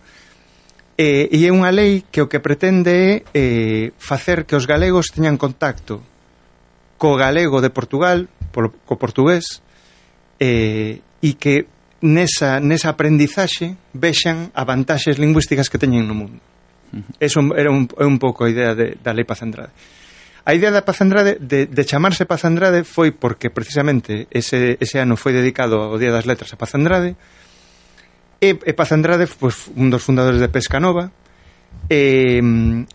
eh, 0.95 1.29
e 1.29 1.45
é 1.45 1.51
unha 1.51 1.75
lei 1.75 2.07
que 2.09 2.23
o 2.23 2.31
que 2.31 2.39
pretende 2.39 2.95
é 2.95 3.13
eh, 3.35 3.87
facer 3.99 4.47
que 4.47 4.55
os 4.55 4.71
galegos 4.71 5.11
teñan 5.11 5.37
contacto 5.37 6.01
co 6.99 7.17
galego 7.17 7.61
de 7.61 7.71
Portugal, 7.71 8.29
polo, 8.53 8.73
co 8.85 8.97
portugués, 8.97 9.63
eh, 10.41 11.01
e 11.21 11.31
que 11.41 11.69
nesa, 12.01 12.61
nesa 12.61 12.93
aprendizaxe 12.93 13.77
vexan 13.97 14.53
a 14.53 14.65
vantaxes 14.65 15.17
lingüísticas 15.17 15.69
que 15.73 15.81
teñen 15.81 16.05
no 16.05 16.17
mundo. 16.17 16.41
Eso 17.21 17.41
era 17.57 17.71
un, 17.71 17.89
é 17.99 18.05
un 18.05 18.19
pouco 18.19 18.45
a 18.45 18.51
idea 18.51 18.75
de, 18.75 18.97
da 19.01 19.13
lei 19.13 19.25
Paz 19.25 19.43
Andrade. 19.43 19.73
A 20.47 20.55
idea 20.55 20.71
da 20.71 20.87
Paz 20.87 21.03
Andrade, 21.03 21.43
de, 21.43 21.67
de 21.67 21.83
chamarse 21.83 22.25
Paz 22.25 22.47
Andrade, 22.47 22.87
foi 22.87 23.11
porque 23.11 23.51
precisamente 23.51 24.31
ese, 24.31 24.79
ese 24.79 25.03
ano 25.03 25.19
foi 25.19 25.35
dedicado 25.35 25.83
ao 25.83 25.99
Día 25.99 26.15
das 26.15 26.25
Letras 26.25 26.55
a 26.55 26.61
Paz 26.61 26.79
Andrade, 26.79 27.19
e, 28.39 28.55
e 28.55 28.73
Paz 28.77 28.95
Andrade, 28.95 29.27
pues, 29.27 29.67
un 29.75 29.91
dos 29.91 30.07
fundadores 30.07 30.39
de 30.39 30.47
Pescanova, 30.47 31.11
e, 31.91 32.39
eh, 32.39 32.87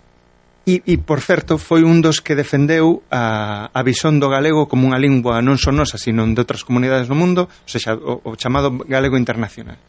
E, 0.61 0.85
e, 0.85 1.01
por 1.01 1.25
certo, 1.25 1.57
foi 1.57 1.81
un 1.81 2.05
dos 2.05 2.21
que 2.21 2.37
defendeu 2.37 3.01
a, 3.09 3.73
a 3.73 3.81
visón 3.81 4.21
do 4.21 4.29
galego 4.29 4.69
como 4.69 4.85
unha 4.85 5.01
lingua 5.01 5.41
non 5.41 5.57
só 5.57 5.73
nosa, 5.73 5.97
sino 5.97 6.21
de 6.21 6.37
outras 6.37 6.61
comunidades 6.61 7.09
no 7.09 7.17
mundo, 7.17 7.49
ou 7.49 7.69
seja, 7.69 7.97
o, 7.97 8.21
o 8.21 8.37
chamado 8.37 8.69
galego 8.85 9.17
internacional. 9.17 9.81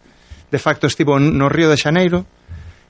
De 0.48 0.56
facto, 0.56 0.88
estivo 0.88 1.20
no 1.20 1.52
Río 1.52 1.68
de 1.68 1.76
Xaneiro 1.76 2.24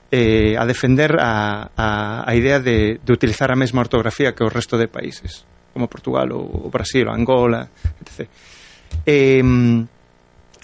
eh, 0.07 0.55
a 0.55 0.63
defender 0.63 1.19
a, 1.19 1.75
a, 1.75 2.23
a 2.23 2.31
idea 2.39 2.63
de, 2.63 3.03
de 3.03 3.11
utilizar 3.11 3.51
a 3.51 3.59
mesma 3.59 3.83
ortografía 3.83 4.31
que 4.31 4.47
o 4.47 4.49
resto 4.51 4.79
de 4.79 4.87
países, 4.87 5.43
como 5.75 5.91
Portugal, 5.91 6.31
o, 6.31 6.39
o 6.39 6.71
Brasil, 6.71 7.03
o 7.07 7.11
Angola, 7.11 7.67
etc. 7.99 8.31
Eh, 9.03 9.43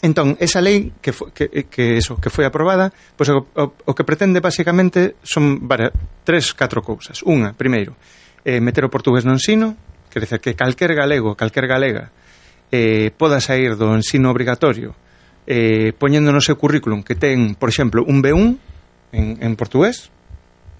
Entón, 0.01 0.39
esa 0.39 0.63
lei 0.63 0.95
que 1.03 1.11
foi, 1.11 1.35
que, 1.35 1.67
que, 1.67 1.99
eso, 1.99 2.15
que 2.15 2.31
foi 2.31 2.47
aprobada, 2.47 2.95
pois 3.19 3.27
o, 3.35 3.43
o, 3.51 3.63
o 3.75 3.91
que 3.91 4.07
pretende 4.07 4.39
basicamente 4.39 5.19
son 5.27 5.67
varias, 5.67 5.91
tres, 6.23 6.55
catro 6.55 6.79
cousas. 6.79 7.19
Unha, 7.27 7.51
primeiro, 7.51 7.99
eh, 8.47 8.63
meter 8.63 8.87
o 8.87 8.93
portugués 8.93 9.27
no 9.27 9.35
ensino, 9.35 9.75
quer 10.07 10.23
dizer, 10.23 10.39
que 10.39 10.55
calquer 10.55 10.95
galego, 10.95 11.35
calquer 11.35 11.67
galega, 11.67 12.15
eh, 12.71 13.11
poda 13.11 13.43
sair 13.43 13.75
do 13.75 13.91
ensino 13.91 14.31
obrigatorio 14.31 14.95
eh, 15.49 15.93
poñendo 15.97 16.29
no 16.31 16.45
seu 16.45 16.61
currículum 16.61 17.01
que 17.01 17.17
ten, 17.17 17.57
por 17.57 17.73
exemplo, 17.73 18.05
un 18.05 18.21
B1 18.21 18.55
en, 19.11 19.25
en 19.41 19.51
portugués, 19.57 20.13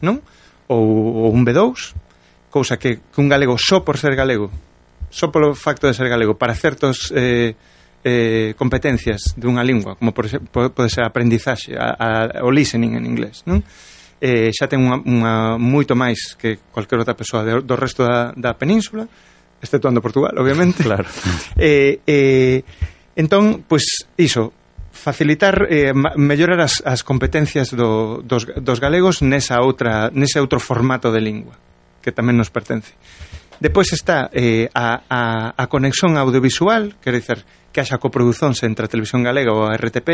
non? 0.05 0.21
Ou, 0.69 1.25
ou 1.25 1.33
un 1.33 1.41
B2, 1.41 1.97
cousa 2.53 2.77
que, 2.77 3.01
que 3.01 3.19
un 3.19 3.27
galego 3.27 3.57
só 3.57 3.81
por 3.81 3.97
ser 3.97 4.13
galego, 4.13 4.53
só 5.09 5.33
polo 5.33 5.57
facto 5.57 5.89
de 5.89 5.97
ser 5.97 6.07
galego, 6.07 6.37
para 6.37 6.53
certos... 6.53 7.09
Eh, 7.11 7.57
eh, 8.03 8.55
competencias 8.55 9.35
dunha 9.35 9.63
lingua, 9.63 9.95
como 9.95 10.15
por, 10.15 10.27
pode 10.51 10.89
ser 10.89 11.03
a 11.03 11.11
aprendizaxe, 11.11 11.75
a, 11.75 11.95
a, 11.95 12.09
o 12.43 12.49
listening 12.51 12.95
en 12.95 13.03
inglés, 13.05 13.43
non? 13.43 13.63
Eh, 14.19 14.51
xa 14.51 14.67
ten 14.67 14.83
unha, 14.83 14.99
unha 15.03 15.33
moito 15.55 15.95
máis 15.95 16.35
que 16.35 16.59
cualquier 16.71 17.03
outra 17.03 17.15
persoa 17.15 17.43
de, 17.43 17.63
do 17.63 17.75
resto 17.79 18.03
da, 18.03 18.35
da 18.35 18.55
península, 18.55 19.07
exceptuando 19.63 20.03
Portugal, 20.03 20.35
obviamente. 20.39 20.83
Claro. 20.87 21.07
Eh, 21.59 21.99
eh, 22.07 22.63
entón, 23.15 23.63
pois, 23.67 24.07
pues, 24.15 24.27
iso, 24.31 24.51
facilitar 24.91 25.67
eh, 25.69 25.93
mellorar 26.15 26.59
as, 26.59 26.83
as 26.83 27.03
competencias 27.03 27.71
do, 27.71 28.23
dos, 28.23 28.47
dos 28.59 28.79
galegos 28.79 29.23
nesa 29.23 29.63
outra, 29.63 30.11
nese 30.11 30.39
outro 30.39 30.59
formato 30.59 31.11
de 31.11 31.23
lingua 31.23 31.55
que 31.99 32.11
tamén 32.11 32.39
nos 32.39 32.51
pertence. 32.51 32.95
Depois 33.59 33.91
está 33.91 34.31
eh, 34.31 34.71
a, 34.73 35.03
a, 35.11 35.21
a 35.51 35.67
conexión 35.67 36.15
audiovisual, 36.15 36.95
quero 37.03 37.19
dizer, 37.19 37.43
que 37.75 37.83
haxa 37.83 37.99
coproduzóns 37.99 38.63
entre 38.63 38.87
a 38.87 38.91
Televisión 38.91 39.19
Galega 39.19 39.51
ou 39.51 39.67
a 39.67 39.75
RTP, 39.75 40.09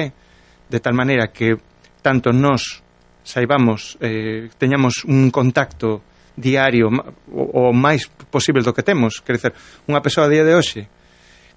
de 0.66 0.80
tal 0.82 0.98
maneira 0.98 1.30
que 1.30 1.54
tanto 2.02 2.34
nós 2.34 2.82
saibamos, 3.22 4.02
eh, 4.02 4.50
teñamos 4.58 5.06
un 5.06 5.30
contacto 5.30 6.02
diario 6.34 6.90
o, 7.30 7.70
o 7.70 7.74
máis 7.74 8.10
posible 8.34 8.66
do 8.66 8.74
que 8.74 8.82
temos, 8.82 9.22
quero 9.22 9.38
dizer, 9.38 9.54
unha 9.86 10.02
persoa 10.02 10.26
a 10.26 10.34
día 10.34 10.42
de 10.42 10.58
hoxe 10.58 10.90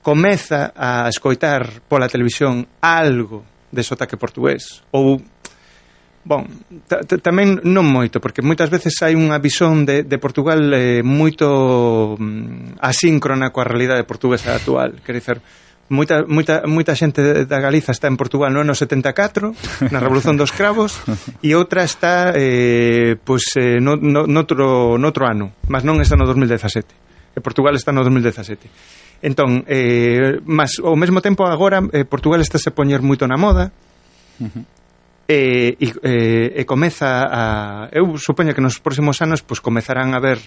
comeza 0.05 0.73
a 0.77 1.11
escoitar 1.11 1.83
pola 1.91 2.09
televisión 2.09 2.69
algo 2.81 3.43
de 3.73 3.83
sotaque 3.83 4.17
portugués 4.17 4.81
ou 4.95 5.21
Bon, 6.25 6.45
tamén 7.25 7.63
non 7.65 7.89
moito, 7.89 8.21
porque 8.21 8.45
moitas 8.45 8.69
veces 8.69 8.93
hai 9.01 9.17
unha 9.17 9.41
visón 9.41 9.89
de, 9.89 10.05
de 10.05 10.19
Portugal 10.21 10.61
eh, 10.77 11.01
moito 11.01 12.19
mm, 12.21 12.83
asíncrona 12.85 13.49
coa 13.49 13.65
realidade 13.65 14.05
portuguesa 14.05 14.53
actual. 14.53 15.01
Quer 15.01 15.15
dizer, 15.17 15.39
moita, 15.89 16.29
moita, 16.29 16.69
moita 16.69 16.93
xente 16.93 17.49
da 17.49 17.59
Galiza 17.61 17.97
está 17.97 18.13
en 18.13 18.21
Portugal 18.21 18.53
no 18.53 18.61
ano 18.61 18.77
74, 18.77 19.55
na 19.89 20.01
Revolución 20.05 20.37
dos 20.37 20.53
Cravos, 20.53 21.01
e 21.41 21.57
outra 21.57 21.81
está 21.81 22.37
eh, 22.37 23.17
pois, 23.17 23.57
eh, 23.57 23.81
no, 23.81 23.97
no, 23.97 24.29
noutro, 24.29 25.01
noutro 25.01 25.25
ano, 25.25 25.57
mas 25.65 25.81
non 25.81 25.97
está 26.05 26.13
no 26.13 26.29
2017. 26.29 26.93
E 27.33 27.39
eh, 27.39 27.41
Portugal 27.41 27.73
está 27.73 27.89
no 27.89 28.05
2017. 28.05 29.25
Entón, 29.25 29.65
eh, 29.65 30.45
mas 30.45 30.77
ao 30.77 30.95
mesmo 30.95 31.25
tempo 31.25 31.49
agora 31.49 31.81
eh, 31.97 32.05
Portugal 32.05 32.45
está 32.45 32.61
se 32.61 32.69
poñer 32.69 33.01
moito 33.01 33.25
na 33.25 33.41
moda, 33.41 33.73
Uh 34.39 34.47
-huh 34.47 34.78
e, 35.29 35.77
e, 35.77 35.89
e 36.57 36.65
comeza 36.65 37.29
a 37.29 37.43
eu 37.93 38.17
supoño 38.17 38.57
que 38.57 38.65
nos 38.65 38.81
próximos 38.81 39.21
anos 39.21 39.45
pois 39.45 39.61
comezarán 39.61 40.17
a 40.17 40.21
ver 40.25 40.41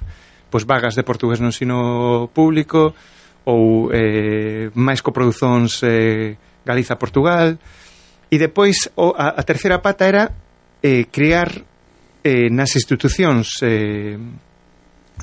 pois 0.50 0.66
vagas 0.66 0.98
de 0.98 1.06
portugués 1.06 1.40
no 1.40 1.54
ensino 1.54 2.28
público 2.34 2.98
ou 3.46 3.94
eh, 3.94 4.74
máis 4.74 5.02
coproduzóns 5.02 5.82
eh, 5.82 6.38
Galiza-Portugal. 6.66 7.58
E 8.30 8.38
depois 8.38 8.90
o, 8.98 9.14
a, 9.18 9.38
a 9.38 9.44
terceira 9.44 9.82
pata 9.82 10.06
era 10.06 10.24
eh, 10.84 11.06
crear 11.10 11.50
eh, 12.24 12.50
nas 12.50 12.76
institucións 12.76 13.62
eh, 13.62 14.18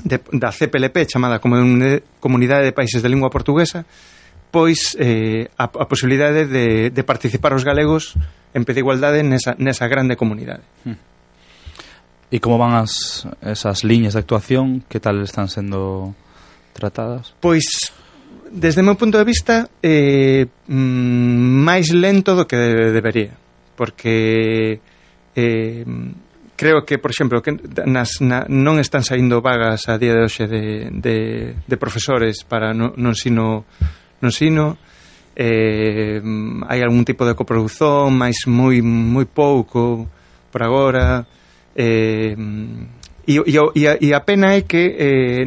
de, 0.03 0.17
da 0.39 0.51
CPLP 0.51 1.07
chamada 1.07 1.39
Comunidade 1.39 2.65
de 2.65 2.75
Países 2.75 3.03
de 3.03 3.09
Lingua 3.11 3.29
Portuguesa 3.29 3.85
pois 4.51 4.97
eh, 4.99 5.49
a, 5.57 5.69
a 5.69 5.85
posibilidade 5.85 6.45
de, 6.49 6.89
de 6.89 7.03
participar 7.03 7.53
os 7.53 7.63
galegos 7.63 8.17
en 8.53 8.65
pé 8.65 8.73
de 8.73 8.81
igualdade 8.81 9.21
nesa, 9.21 9.53
nesa 9.61 9.85
grande 9.85 10.17
comunidade. 10.17 10.65
Hmm. 10.85 10.97
E 12.29 12.37
como 12.37 12.61
van 12.61 12.77
as, 12.77 13.25
esas 13.41 13.81
liñas 13.81 14.13
de 14.13 14.21
actuación? 14.21 14.85
Que 14.85 15.01
tal 15.01 15.17
están 15.25 15.49
sendo 15.49 16.13
tratadas? 16.77 17.33
Pois, 17.41 17.65
desde 18.53 18.81
o 18.81 18.85
meu 18.85 18.97
punto 18.97 19.17
de 19.17 19.25
vista, 19.25 19.65
eh, 19.81 20.45
mm, 20.69 21.65
máis 21.65 21.89
lento 21.89 22.37
do 22.37 22.45
que 22.45 22.57
debería. 22.93 23.33
Porque 23.73 24.77
eh, 25.33 25.85
creo 26.53 26.85
que, 26.85 27.01
por 27.01 27.09
exemplo, 27.09 27.41
que 27.41 27.57
nas, 27.89 28.21
na, 28.21 28.45
non 28.45 28.77
están 28.77 29.01
saindo 29.01 29.41
vagas 29.41 29.89
a 29.89 29.97
día 29.97 30.13
de 30.13 30.21
hoxe 30.21 30.45
de, 30.45 30.93
de, 30.93 31.17
de 31.65 31.77
profesores 31.81 32.45
para 32.45 32.77
no, 32.77 32.93
no 32.93 33.17
sino 33.17 33.65
no 34.21 34.31
sino 34.31 34.77
eh, 35.35 36.19
hai 36.67 36.79
algún 36.83 37.07
tipo 37.07 37.23
de 37.23 37.35
coproducción 37.35 38.11
máis 38.11 38.43
moi 38.43 38.83
moi 38.83 39.23
pouco 39.23 40.03
por 40.51 40.61
agora 40.63 41.23
eh, 41.75 42.35
e, 43.23 43.33
e, 43.37 43.55
e, 43.55 43.83
a, 43.87 43.93
e 43.95 44.07
a 44.11 44.21
pena 44.25 44.57
é 44.57 44.67
que 44.67 44.83
eh, 44.99 45.45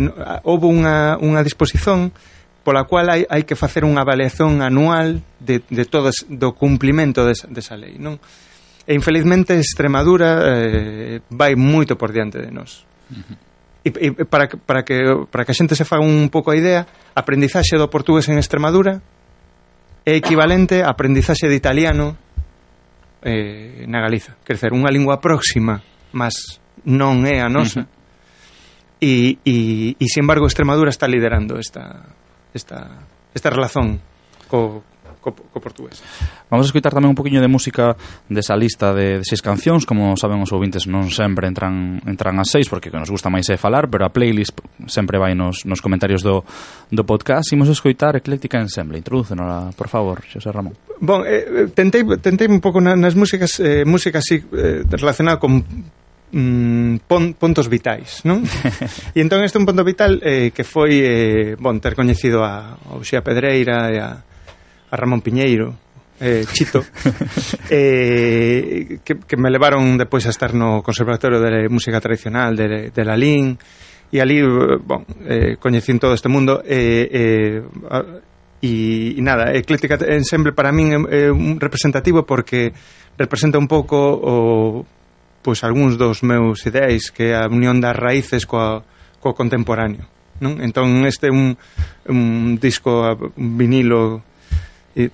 houve 0.49 0.71
unha, 0.71 1.21
unha 1.21 1.45
disposición 1.45 2.09
pola 2.63 2.89
cual 2.89 3.11
hai, 3.11 3.27
hai 3.29 3.43
que 3.43 3.59
facer 3.59 3.85
unha 3.85 4.01
avaliación 4.01 4.63
anual 4.63 5.21
de, 5.43 5.61
de 5.67 5.85
todas, 5.85 6.25
do 6.31 6.55
cumplimento 6.55 7.27
desa, 7.27 7.51
desa 7.51 7.77
lei 7.77 7.99
non? 7.99 8.17
e 8.87 8.97
infelizmente 8.97 9.53
Extremadura 9.59 10.41
eh, 10.57 11.21
vai 11.29 11.53
moito 11.59 12.01
por 12.01 12.15
diante 12.15 12.41
de 12.41 12.49
nós 12.49 12.87
uh 13.11 13.19
-huh. 13.19 13.52
E, 13.83 13.91
e 13.91 14.25
para, 14.25 14.47
que, 14.47 14.57
para, 14.57 14.87
que, 14.87 15.27
para 15.27 15.43
que 15.45 15.53
a 15.53 15.59
xente 15.59 15.75
se 15.75 15.83
faga 15.83 16.07
un 16.07 16.31
pouco 16.31 16.55
a 16.55 16.57
idea, 16.57 16.87
a 17.15 17.21
aprendizaxe 17.27 17.75
do 17.75 17.91
portugués 17.91 18.31
en 18.31 18.39
Extremadura 18.39 19.03
é 20.07 20.15
equivalente 20.15 20.83
a 20.83 20.95
aprendizaxe 20.95 21.51
de 21.51 21.59
italiano 21.59 22.15
eh, 23.23 23.87
na 23.87 24.03
Galiza. 24.03 24.39
Quer 24.47 24.59
dizer, 24.59 24.71
unha 24.75 24.91
lingua 24.91 25.19
próxima, 25.19 25.83
mas 26.15 26.63
non 26.87 27.27
é 27.27 27.43
a 27.43 27.51
nosa. 27.51 27.83
Uh 27.83 27.87
-huh. 27.87 28.01
E, 29.03 29.43
e, 29.43 29.57
e, 29.99 30.05
sin 30.07 30.23
embargo, 30.23 30.47
Extremadura 30.47 30.95
está 30.95 31.11
liderando 31.11 31.59
esta, 31.59 32.15
esta, 32.55 33.03
esta 33.35 33.51
relación 33.51 33.99
co, 34.47 34.87
co, 35.23 35.31
co 35.31 35.59
portugués. 35.63 36.03
Vamos 36.51 36.67
a 36.67 36.69
escutar 36.69 36.91
tamén 36.91 37.15
un 37.15 37.19
poquinho 37.19 37.39
de 37.39 37.47
música 37.47 37.95
desa 38.27 38.59
lista 38.59 38.91
de, 38.91 39.23
de 39.23 39.25
seis 39.25 39.41
cancións, 39.41 39.87
como 39.87 40.19
saben 40.19 40.43
os 40.43 40.51
ouvintes 40.51 40.91
non 40.91 41.09
sempre 41.15 41.47
entran 41.47 42.03
entran 42.05 42.43
as 42.43 42.51
seis 42.51 42.67
porque 42.67 42.91
que 42.91 42.99
nos 42.99 43.09
gusta 43.09 43.31
máis 43.31 43.47
é 43.47 43.57
falar, 43.57 43.87
pero 43.87 44.03
a 44.03 44.11
playlist 44.11 44.59
sempre 44.91 45.17
vai 45.17 45.39
nos, 45.39 45.63
nos 45.63 45.79
comentarios 45.79 46.27
do, 46.27 46.43
do 46.91 47.07
podcast. 47.07 47.55
Imos 47.55 47.71
escoitar 47.71 48.19
Ecléctica 48.19 48.59
Ensemble. 48.59 48.99
Introdúcenora, 48.99 49.71
por 49.79 49.89
favor, 49.89 50.27
Xosé 50.27 50.51
Ramón. 50.51 50.75
Bon, 50.99 51.23
eh, 51.23 51.47
eh, 51.47 51.69
tentei, 51.71 52.03
tentei 52.19 52.51
un 52.51 52.61
pouco 52.61 52.83
na, 52.83 52.99
nas 52.99 53.15
músicas, 53.15 53.63
eh, 53.63 53.87
música 53.87 54.19
así 54.19 54.43
eh, 54.53 54.83
relacionada 54.91 55.39
con 55.39 55.63
mm, 56.33 56.97
pon, 57.07 57.35
pontos 57.35 57.69
vitais, 57.69 58.25
non? 58.25 58.43
e 59.17 59.21
entón 59.21 59.45
este 59.45 59.59
é 59.59 59.61
un 59.63 59.69
ponto 59.69 59.85
vital 59.85 60.19
eh, 60.25 60.51
que 60.51 60.65
foi 60.65 60.99
eh, 61.03 61.55
bon, 61.61 61.79
ter 61.79 61.95
coñecido 61.95 62.43
a 62.43 62.77
Oxía 62.97 63.23
Pedreira 63.23 63.93
e 63.93 63.97
a, 64.01 64.25
a 64.93 64.97
Ramón 64.97 65.25
Piñeiro, 65.25 65.73
eh, 66.21 66.45
Chito, 66.53 66.85
eh, 67.73 69.01
que, 69.03 69.17
que 69.25 69.37
me 69.41 69.49
levaron 69.49 69.97
depois 69.97 70.29
a 70.29 70.31
estar 70.31 70.53
no 70.53 70.85
Conservatorio 70.85 71.41
de 71.41 71.73
Música 71.73 71.97
Tradicional 71.99 72.53
de, 72.53 72.93
de 72.93 73.03
la 73.05 73.17
Lín, 73.17 73.57
e 74.13 74.21
ali, 74.21 74.45
bon, 74.45 75.09
eh, 75.25 75.57
coñecín 75.57 75.97
todo 75.97 76.13
este 76.13 76.29
mundo, 76.29 76.61
e... 76.61 77.09
Eh, 77.09 77.63
eh, 77.65 78.31
E, 78.63 79.19
e 79.19 79.23
nada, 79.27 79.51
Ecléctica 79.59 79.99
Ensemble 80.07 80.55
para 80.55 80.71
min 80.71 80.95
é, 80.95 81.27
é 81.27 81.35
un 81.35 81.59
representativo 81.59 82.23
porque 82.23 82.71
representa 83.19 83.59
un 83.59 83.67
pouco 83.67 83.99
o, 83.99 84.87
pois 85.43 85.67
algúns 85.67 85.99
dos 85.99 86.23
meus 86.23 86.63
ideais 86.63 87.11
que 87.11 87.35
é 87.35 87.43
a 87.43 87.51
unión 87.51 87.83
das 87.83 87.99
raíces 87.99 88.47
coa, 88.47 88.87
co 89.19 89.35
contemporáneo 89.35 90.07
non? 90.39 90.63
entón 90.63 91.03
este 91.11 91.27
é 91.27 91.35
un, 91.35 91.59
un 92.07 92.55
disco 92.63 93.03
un 93.35 93.59
vinilo 93.59 94.23
e 94.95 95.09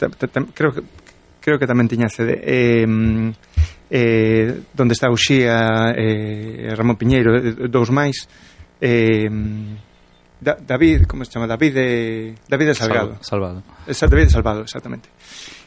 creo 0.55 0.73
que 0.75 0.83
creo 1.41 1.59
que 1.59 1.67
tamén 1.67 1.89
tiña 1.89 2.11
CD 2.13 2.37
eh, 2.45 2.85
eh, 3.91 4.61
donde 4.75 4.93
está 4.93 5.09
Uxía 5.09 5.95
eh, 5.97 6.75
Ramón 6.77 7.01
Piñeiro 7.01 7.33
eh, 7.37 7.71
dous 7.73 7.89
máis. 7.89 8.29
Eh, 8.81 9.31
da, 10.41 10.55
David, 10.61 11.07
como 11.09 11.25
se 11.25 11.33
chama? 11.33 11.47
David 11.47 11.73
de, 11.75 12.35
David 12.47 12.67
de 12.67 12.75
Salgado. 12.75 13.17
Salvado. 13.21 13.63
Esa, 13.87 14.07
David 14.07 14.25
de 14.25 14.31
Salvado, 14.31 14.61
exactamente. 14.63 15.09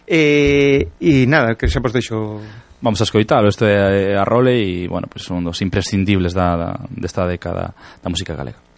Eh, 0.07 0.87
e 0.99 1.25
nada, 1.25 1.55
que 1.55 1.67
xa 1.67 1.81
vos 1.81 1.93
deixo. 1.93 2.39
Vamos 2.81 2.99
a 3.01 3.05
escoitalo, 3.05 3.49
isto 3.49 3.65
é 3.65 4.17
a, 4.17 4.21
a 4.21 4.25
role 4.25 4.57
e, 4.57 4.87
bueno, 4.87 5.05
pues 5.09 5.25
son 5.25 5.45
dos 5.45 5.61
imprescindibles 5.61 6.33
da, 6.33 6.57
da, 6.57 6.69
desta 6.89 7.25
década 7.25 7.73
da 8.01 8.09
música 8.09 8.33
galega. 8.33 8.70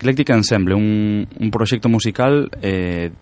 Eclectic 0.00 0.30
Ensemble, 0.30 0.74
un, 0.74 1.28
un 1.28 1.50
proxecto 1.50 1.90
musical 1.90 2.48
eh, 2.62 3.12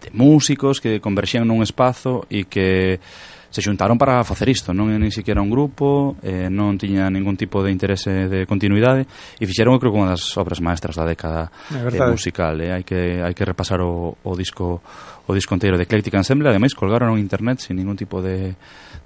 de 0.00 0.10
músicos 0.14 0.80
que 0.80 1.02
converxían 1.02 1.42
nun 1.42 1.66
espazo 1.66 2.22
e 2.30 2.46
que 2.46 3.02
se 3.50 3.58
xuntaron 3.58 3.98
para 3.98 4.22
facer 4.22 4.46
isto, 4.46 4.70
non 4.70 4.94
é 4.94 4.96
ni 4.96 5.10
siquiera 5.10 5.42
un 5.42 5.50
grupo, 5.50 6.14
eh, 6.22 6.46
non 6.46 6.78
tiña 6.78 7.10
ningún 7.10 7.34
tipo 7.34 7.66
de 7.66 7.74
interese 7.74 8.30
de 8.30 8.46
continuidade 8.46 9.10
e 9.10 9.44
fixeron, 9.44 9.74
eu 9.74 9.82
creo, 9.82 9.90
unha 9.90 10.14
das 10.14 10.22
obras 10.38 10.62
maestras 10.62 10.94
da 10.94 11.02
década 11.02 11.50
eh, 11.74 11.98
musical, 12.06 12.62
eh? 12.62 12.78
hai 12.78 12.86
que 12.86 13.18
hai 13.18 13.34
que 13.34 13.42
repasar 13.42 13.82
o, 13.82 14.14
o 14.22 14.32
disco 14.38 14.78
o 15.26 15.34
disco 15.34 15.50
inteiro 15.58 15.74
de 15.74 15.82
Eclectic 15.82 16.14
Ensemble, 16.14 16.46
ademais 16.46 16.78
colgaron 16.78 17.18
en 17.18 17.26
internet 17.26 17.58
sin 17.58 17.74
ningún 17.74 17.98
tipo 17.98 18.22
de, 18.22 18.54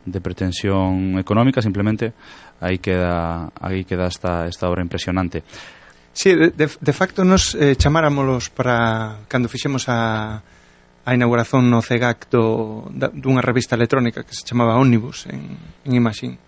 de 0.04 0.18
pretensión 0.20 1.16
económica, 1.16 1.64
simplemente 1.64 2.12
aí 2.60 2.76
queda 2.84 3.48
aí 3.56 3.88
queda 3.88 4.12
esta 4.12 4.44
esta 4.44 4.68
obra 4.68 4.84
impresionante. 4.84 5.40
Sí, 6.14 6.32
de, 6.34 6.50
de 6.54 6.92
facto 6.94 7.26
nos 7.26 7.58
eh, 7.58 7.74
chamáramolos 7.74 8.48
para 8.48 9.26
cando 9.26 9.50
fixemos 9.50 9.90
a, 9.90 10.38
a 11.04 11.10
inauguración 11.10 11.66
no 11.68 11.82
CEGAC 11.82 12.30
do, 12.30 12.86
da, 12.94 13.10
dunha 13.10 13.42
revista 13.42 13.74
electrónica 13.74 14.22
que 14.22 14.32
se 14.32 14.46
chamaba 14.46 14.78
Omnibus 14.78 15.26
en, 15.26 15.58
en 15.84 15.90
Imagine. 15.90 16.38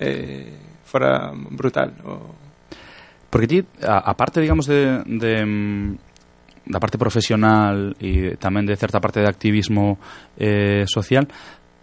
Eh, 0.00 0.80
fora 0.88 1.30
brutal. 1.36 1.92
O... 2.08 2.32
Porque 3.28 3.46
ti, 3.46 3.58
a, 3.84 4.08
a 4.08 4.16
parte, 4.16 4.40
digamos, 4.40 4.64
de, 4.66 5.04
de 5.04 5.32
mm, 5.44 5.88
da 6.64 6.80
parte 6.80 6.96
profesional 6.96 7.92
e 8.00 8.40
tamén 8.40 8.64
de 8.64 8.72
certa 8.80 9.04
parte 9.04 9.20
de 9.20 9.28
activismo 9.28 10.00
eh, 10.40 10.88
social, 10.88 11.28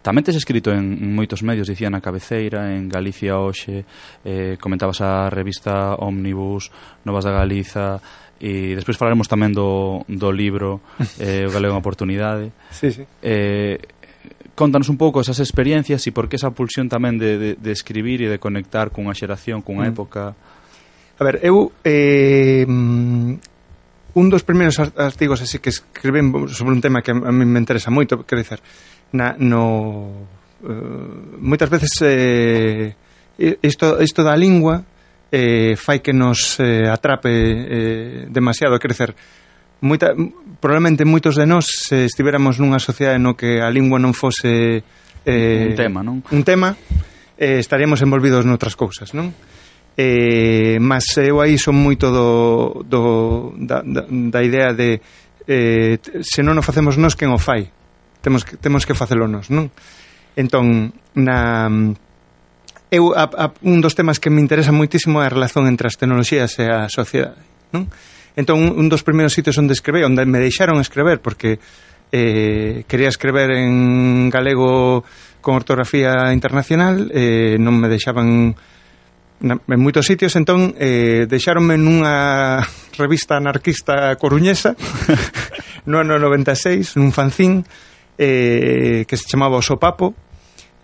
Tamén 0.02 0.26
tes 0.26 0.34
escrito 0.34 0.74
en 0.74 1.14
moitos 1.14 1.46
medios, 1.46 1.70
dicía 1.70 1.94
na 1.94 2.02
cabeceira, 2.02 2.74
en 2.74 2.90
Galicia 2.90 3.38
hoxe, 3.38 3.86
eh, 4.26 4.58
comentabas 4.58 4.98
a 5.06 5.30
revista 5.30 5.94
Omnibus, 6.02 6.74
Novas 7.06 7.22
da 7.22 7.38
Galiza, 7.38 8.02
e 8.42 8.74
despois 8.74 8.98
falaremos 8.98 9.30
tamén 9.30 9.54
do, 9.54 10.02
do 10.10 10.34
libro 10.34 10.82
eh, 11.22 11.46
O 11.46 11.54
Galego 11.54 11.78
en 11.78 11.82
Oportunidade. 11.86 12.50
Sí, 12.74 12.90
sí. 12.90 13.06
Eh, 13.22 13.78
contanos 14.58 14.90
un 14.90 14.98
pouco 14.98 15.22
esas 15.22 15.38
experiencias 15.38 16.02
e 16.06 16.10
por 16.10 16.26
que 16.26 16.42
esa 16.42 16.50
pulsión 16.50 16.90
tamén 16.90 17.22
de, 17.22 17.38
de, 17.38 17.50
de 17.54 17.72
escribir 17.72 18.26
e 18.26 18.28
de 18.34 18.42
conectar 18.42 18.90
cunha 18.90 19.14
xeración, 19.14 19.62
cunha 19.62 19.86
mm. 19.86 19.94
época. 19.94 20.34
A 20.34 21.24
ver, 21.24 21.46
eu 21.46 21.70
eh, 21.86 22.66
mm, 22.66 24.18
un 24.18 24.26
dos 24.34 24.42
primeiros 24.42 24.82
artigos 24.82 25.46
así 25.46 25.62
que 25.62 25.70
escriben 25.70 26.34
sobre 26.50 26.74
un 26.74 26.82
tema 26.82 27.06
que 27.06 27.14
a 27.14 27.32
mí 27.32 27.46
me 27.46 27.62
interesa 27.62 27.94
moito, 27.94 28.26
quero 28.26 28.42
dizer, 28.42 28.60
na, 29.12 29.36
no 29.38 30.28
uh, 30.64 31.38
moitas 31.40 31.70
veces 31.70 31.92
eh, 32.02 32.96
isto, 33.62 34.02
isto 34.02 34.24
da 34.24 34.36
lingua 34.36 34.84
eh, 35.32 35.76
fai 35.76 36.00
que 36.00 36.14
nos 36.14 36.60
eh, 36.60 36.88
atrape 36.88 37.32
eh, 37.32 38.26
demasiado 38.30 38.76
a 38.76 38.80
crecer 38.80 39.16
moita, 39.82 40.14
probablemente 40.60 41.06
moitos 41.06 41.36
de 41.36 41.46
nós 41.50 41.66
se 41.66 42.06
estivéramos 42.06 42.62
nunha 42.62 42.78
sociedade 42.78 43.18
no 43.18 43.34
que 43.34 43.60
a 43.60 43.70
lingua 43.74 43.98
non 43.98 44.14
fose 44.14 44.86
eh, 45.26 45.74
un 45.74 45.76
tema, 45.76 46.00
non? 46.06 46.22
Un 46.30 46.44
tema, 46.46 46.78
eh, 47.38 47.58
estaríamos 47.58 48.02
envolvidos 48.06 48.46
noutras 48.46 48.78
cousas, 48.78 49.18
non? 49.18 49.34
Eh, 49.98 50.78
mas 50.80 51.04
eu 51.18 51.42
aí 51.42 51.58
son 51.58 51.76
moito 51.82 52.14
do, 52.14 52.30
do 52.86 53.02
da, 53.58 53.82
da, 53.82 54.06
da 54.08 54.40
idea 54.46 54.72
de 54.78 55.02
eh, 55.50 55.98
se 56.22 56.46
non 56.46 56.56
o 56.56 56.64
facemos 56.64 56.96
nós, 57.02 57.18
quen 57.18 57.34
o 57.34 57.42
fai? 57.42 57.74
temos 58.22 58.46
que, 58.46 58.58
temos 58.58 58.86
que 58.86 58.96
facelo 58.96 59.28
nós, 59.28 59.50
non? 59.50 59.70
Entón, 60.38 60.96
na 61.18 61.70
eu 62.92 63.16
a, 63.16 63.28
a, 63.28 63.46
un 63.64 63.80
dos 63.80 63.96
temas 63.96 64.20
que 64.20 64.30
me 64.30 64.44
interesa 64.44 64.76
moitísimo 64.76 65.24
é 65.24 65.28
a 65.28 65.34
relación 65.34 65.68
entre 65.68 65.88
as 65.88 65.96
tecnoloxías 65.96 66.56
e 66.60 66.68
a 66.68 66.88
sociedade, 66.88 67.40
non? 67.74 67.90
Entón, 68.36 68.64
un 68.64 68.88
dos 68.88 69.04
primeiros 69.04 69.36
sitios 69.36 69.60
onde 69.60 69.76
escrevei, 69.76 70.08
onde 70.08 70.24
me 70.24 70.40
deixaron 70.40 70.80
escrever, 70.80 71.20
porque 71.20 71.60
eh, 72.12 72.84
quería 72.88 73.10
escrever 73.10 73.52
en 73.52 74.30
galego 74.30 75.04
con 75.42 75.56
ortografía 75.56 76.32
internacional, 76.32 77.12
eh, 77.12 77.58
non 77.60 77.76
me 77.76 77.88
deixaban 77.88 78.56
na, 79.42 79.58
en 79.58 79.80
moitos 79.82 80.06
sitios, 80.06 80.36
entón 80.38 80.78
eh, 80.78 81.26
deixáronme 81.26 81.76
nunha 81.76 82.62
revista 82.96 83.42
anarquista 83.42 84.14
coruñesa 84.22 84.78
no 85.90 85.98
ano 85.98 86.22
96, 86.22 87.00
nun 87.00 87.10
fanzín, 87.10 87.66
eh, 88.22 89.04
que 89.10 89.18
se 89.18 89.26
chamaba 89.26 89.58
O 89.58 89.66
Sopapo, 89.66 90.14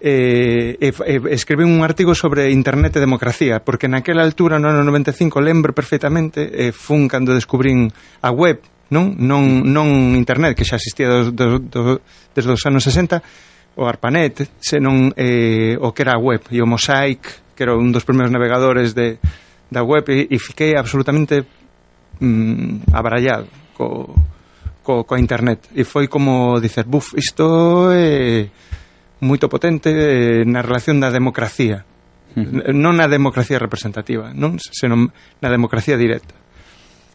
eh, 0.01 0.77
e, 0.81 0.89
e 0.89 1.15
escribí 1.33 1.61
un 1.61 1.85
artigo 1.85 2.17
sobre 2.17 2.49
internet 2.49 2.97
e 2.97 3.03
democracia, 3.05 3.61
porque 3.61 3.85
naquela 3.85 4.25
altura, 4.25 4.57
no 4.57 4.73
ano 4.73 4.81
95, 4.81 5.37
lembro 5.37 5.69
perfectamente, 5.73 6.49
eh, 6.49 6.73
fun 6.73 7.05
cando 7.05 7.37
descubrín 7.37 7.93
a 8.25 8.33
web, 8.33 8.65
non? 8.89 9.13
Non, 9.21 9.61
non 9.69 10.17
internet, 10.17 10.57
que 10.57 10.65
xa 10.65 10.81
existía 10.81 11.13
dos, 11.13 11.29
dos, 11.37 11.61
dos, 11.69 12.01
desde 12.33 12.51
os 12.57 12.63
anos 12.65 12.81
60, 12.81 13.21
o 13.77 13.85
ARPANET, 13.85 14.57
senón 14.57 15.13
eh, 15.13 15.77
o 15.77 15.93
que 15.93 16.01
era 16.01 16.17
a 16.17 16.21
web, 16.21 16.41
e 16.49 16.57
o 16.57 16.65
Mosaic, 16.65 17.53
que 17.53 17.61
era 17.61 17.77
un 17.77 17.93
dos 17.93 18.01
primeiros 18.01 18.33
navegadores 18.33 18.97
de, 18.97 19.21
da 19.69 19.85
web, 19.85 20.09
e, 20.09 20.25
e 20.25 20.37
fiquei 20.41 20.73
absolutamente 20.73 21.45
mm, 22.17 22.89
abarallado 22.93 23.45
co, 23.77 24.09
co, 24.87 25.03
coa 25.03 25.19
internet. 25.19 25.67
E 25.75 25.83
foi 25.83 26.07
como 26.07 26.63
dicer, 26.63 26.87
buf, 26.87 27.11
isto 27.19 27.91
é 27.91 28.47
moito 29.19 29.51
potente 29.51 29.91
na 30.47 30.63
relación 30.63 31.03
da 31.03 31.11
democracia. 31.11 31.83
Non 32.37 32.95
na 32.95 33.11
democracia 33.11 33.59
representativa 33.59 34.31
non 34.31 34.55
senón 34.63 35.11
na 35.43 35.49
democracia 35.51 35.99
directa. 35.99 36.31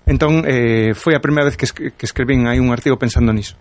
Entón 0.04 0.44
eh, 0.44 0.92
foi 0.92 1.16
a 1.16 1.24
primeira 1.24 1.48
vez 1.48 1.56
que, 1.56 1.94
que 1.96 2.04
escribín 2.04 2.44
hai 2.44 2.60
un 2.60 2.74
artigo 2.74 3.00
pensando 3.00 3.32
niso. 3.32 3.56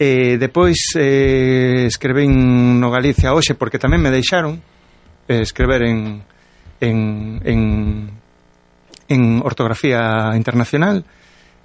Eh, 0.00 0.38
depois 0.40 0.78
eh, 0.96 1.84
escribín 1.90 2.78
no 2.80 2.88
Galicia 2.88 3.34
hoxe 3.36 3.58
porque 3.58 3.82
tamén 3.82 4.00
me 4.00 4.14
deixaron 4.14 4.62
eh, 5.28 5.42
escrever 5.44 5.84
en 5.84 6.24
en, 6.80 7.42
en, 7.42 7.60
en 9.10 9.22
ortografía 9.42 10.32
internacional. 10.38 11.02
e 11.02 11.18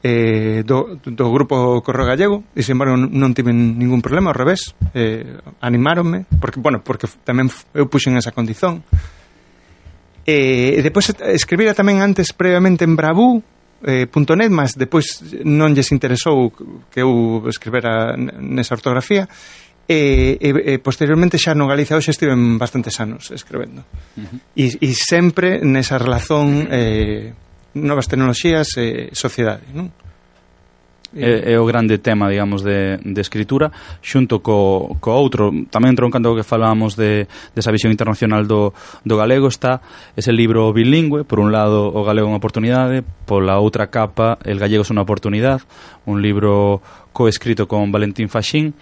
eh, 0.04 0.64
do, 0.68 1.00
do 1.00 1.32
grupo 1.32 1.82
Correo 1.82 2.06
Gallego 2.06 2.44
e, 2.52 2.62
sin 2.62 2.76
embargo, 2.76 3.00
non 3.00 3.32
tiven 3.32 3.80
ningún 3.80 4.04
problema, 4.04 4.36
ao 4.36 4.38
revés, 4.38 4.76
eh, 4.92 5.40
animáronme, 5.64 6.28
porque, 6.44 6.60
bueno, 6.60 6.84
porque 6.84 7.08
tamén 7.24 7.48
eu 7.72 7.88
puxen 7.88 8.20
esa 8.20 8.36
condición. 8.36 8.84
Eh, 10.28 10.76
e 10.76 10.82
depois 10.84 11.08
escribira 11.32 11.72
tamén 11.72 12.04
antes 12.04 12.36
previamente 12.36 12.84
en 12.84 13.00
Bravú, 13.00 13.40
eh, 13.88 14.12
.net, 14.12 14.52
mas 14.52 14.76
depois 14.76 15.24
non 15.48 15.72
lles 15.72 15.96
interesou 15.96 16.52
que 16.92 17.00
eu 17.00 17.40
escribera 17.48 18.20
nesa 18.20 18.76
ortografía 18.76 19.32
e, 19.88 20.36
e, 20.40 20.50
e 20.52 20.74
posteriormente 20.84 21.40
xa 21.40 21.56
no 21.56 21.68
Galicia 21.68 21.96
hoxe 21.96 22.12
estiven 22.12 22.60
bastantes 22.60 22.96
anos 23.04 23.32
escribendo 23.36 23.84
uh 24.16 24.24
-huh. 24.24 24.40
e, 24.56 24.66
e 24.84 24.90
sempre 24.96 25.64
nesa 25.64 25.96
relación... 25.96 26.68
eh, 26.68 27.36
novas 27.74 28.08
tecnoloxías 28.08 28.78
e 28.78 29.10
sociedade, 29.14 29.66
non? 29.74 29.90
é, 31.16 31.54
é 31.54 31.60
o 31.60 31.66
grande 31.66 31.98
tema, 31.98 32.30
digamos, 32.30 32.64
de, 32.64 32.98
de 32.98 33.22
escritura 33.22 33.72
xunto 34.02 34.42
co, 34.42 34.98
co 35.00 35.14
outro 35.14 35.54
tamén 35.70 35.94
troncando 35.94 36.34
o 36.34 36.38
que 36.38 36.46
falábamos 36.46 36.98
de, 36.98 37.30
desa 37.54 37.70
visión 37.70 37.94
internacional 37.94 38.50
do, 38.50 38.74
do 39.06 39.16
galego 39.16 39.48
está 39.48 39.82
ese 40.18 40.34
libro 40.34 40.74
bilingüe 40.74 41.24
por 41.24 41.40
un 41.40 41.54
lado 41.54 41.86
o 41.94 42.02
galego 42.02 42.28
é 42.28 42.32
unha 42.34 42.42
oportunidade 42.42 43.06
pola 43.30 43.62
outra 43.62 43.88
capa 43.94 44.42
el 44.44 44.58
gallego 44.58 44.84
é 44.84 44.92
unha 44.92 45.06
oportunidade 45.06 45.64
un 46.10 46.20
libro 46.20 46.82
coescrito 47.14 47.70
con 47.70 47.94
Valentín 47.94 48.28
Faxín 48.28 48.74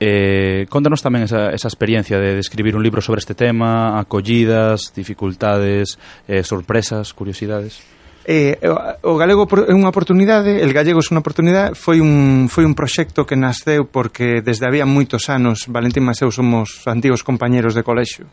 Eh, 0.00 0.64
contanos 0.72 1.04
tamén 1.04 1.28
esa, 1.28 1.52
esa 1.52 1.68
experiencia 1.68 2.16
de, 2.16 2.32
de 2.32 2.40
escribir 2.40 2.72
un 2.72 2.80
libro 2.80 3.04
sobre 3.04 3.20
este 3.20 3.36
tema, 3.36 4.00
acollidas, 4.00 4.96
dificultades, 4.96 6.00
eh, 6.24 6.40
sorpresas, 6.40 7.12
curiosidades. 7.12 7.84
Eh, 8.26 8.60
o 9.00 9.16
galego 9.16 9.48
é 9.48 9.72
unha 9.72 9.88
oportunidade, 9.88 10.60
el 10.60 10.76
gallego 10.76 11.00
é 11.00 11.08
unha 11.08 11.24
oportunidade, 11.24 11.72
foi 11.72 12.04
un, 12.04 12.52
foi 12.52 12.68
un 12.68 12.76
proxecto 12.76 13.24
que 13.24 13.32
nasceu 13.32 13.88
porque 13.88 14.44
desde 14.44 14.68
había 14.68 14.84
moitos 14.84 15.32
anos 15.32 15.64
Valentín 15.72 16.04
Maseu 16.04 16.28
somos 16.28 16.84
antigos 16.84 17.24
compañeros 17.24 17.72
de 17.72 17.80
colexio. 17.80 18.28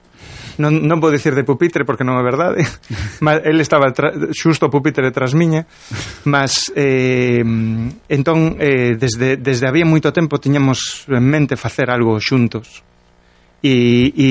Non, 0.60 0.84
non 0.84 1.00
vou 1.00 1.08
dicir 1.08 1.32
de 1.40 1.48
pupitre 1.48 1.88
porque 1.88 2.04
non 2.04 2.20
é 2.20 2.24
verdade, 2.26 2.68
mas 3.24 3.40
el 3.48 3.64
estaba 3.64 3.88
tra, 3.96 4.12
xusto 4.36 4.68
pupitre 4.68 5.08
tras 5.16 5.32
miña, 5.32 5.64
mas 6.28 6.68
eh, 6.76 7.40
entón 8.12 8.60
eh, 8.60 9.00
desde, 9.00 9.40
desde 9.40 9.72
había 9.72 9.88
moito 9.88 10.12
tempo 10.12 10.36
tiñamos 10.36 11.08
en 11.08 11.24
mente 11.24 11.56
facer 11.56 11.88
algo 11.88 12.20
xuntos. 12.20 12.84
E, 13.64 14.12
e 14.14 14.28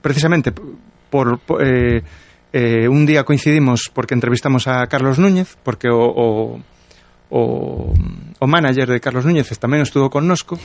precisamente 0.00 0.50
por, 1.12 1.38
por 1.38 1.60
eh, 1.60 2.02
eh, 2.52 2.88
un 2.88 3.06
día 3.06 3.24
coincidimos 3.24 3.90
porque 3.92 4.14
entrevistamos 4.14 4.66
a 4.66 4.86
Carlos 4.86 5.18
Núñez, 5.18 5.56
porque 5.62 5.88
o, 5.88 6.02
o, 6.02 6.60
o, 7.30 7.94
o 8.38 8.46
manager 8.46 8.88
de 8.90 9.00
Carlos 9.00 9.24
Núñez 9.24 9.46
tamén 9.58 9.86
estuvo 9.86 10.10
con 10.10 10.26
nosco, 10.26 10.58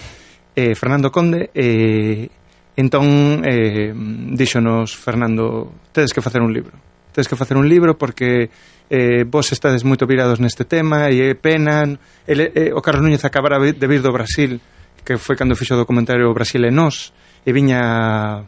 eh, 0.55 0.73
Fernando 0.73 1.11
Conde, 1.11 1.51
eh, 1.53 2.29
entón 2.75 3.45
eh, 3.45 3.93
díxonos 4.33 4.97
Fernando, 4.97 5.71
tedes 5.93 6.11
que 6.11 6.23
facer 6.25 6.41
un 6.41 6.51
libro. 6.51 6.73
Tedes 7.13 7.31
que 7.31 7.39
facer 7.39 7.55
un 7.55 7.69
libro 7.69 7.95
porque 7.95 8.49
eh, 8.89 9.23
vos 9.23 9.47
estades 9.53 9.87
moito 9.87 10.03
virados 10.03 10.41
neste 10.41 10.67
tema 10.67 11.07
e 11.07 11.21
é 11.21 11.37
pena. 11.37 11.85
Ele, 12.27 12.51
eh, 12.51 12.71
o 12.75 12.81
Carlos 12.81 13.05
Núñez 13.05 13.23
acabara 13.23 13.61
de 13.61 13.87
vir 13.87 14.01
do 14.01 14.11
Brasil, 14.11 14.59
que 15.05 15.15
foi 15.21 15.37
cando 15.37 15.55
fixo 15.55 15.77
o 15.77 15.81
documentario 15.81 16.33
Brasil 16.33 16.65
e 16.65 16.71
Nós, 16.73 17.13
e 17.45 17.53
viña 17.53 18.43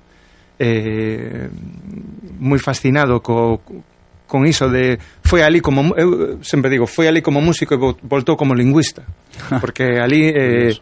eh, 0.60 1.50
moi 2.40 2.60
fascinado 2.60 3.22
co, 3.22 3.62
con 4.28 4.46
iso 4.46 4.70
de 4.70 5.00
foi 5.24 5.42
ali 5.42 5.62
como 5.62 5.96
eu 5.96 6.38
sempre 6.44 6.70
digo, 6.70 6.86
foi 6.86 7.08
ali 7.08 7.22
como 7.22 7.42
músico 7.42 7.74
e 7.74 7.80
voltou 8.04 8.36
como 8.36 8.54
lingüista, 8.54 9.06
porque 9.64 9.98
ali 9.98 10.30
eh, 10.30 10.76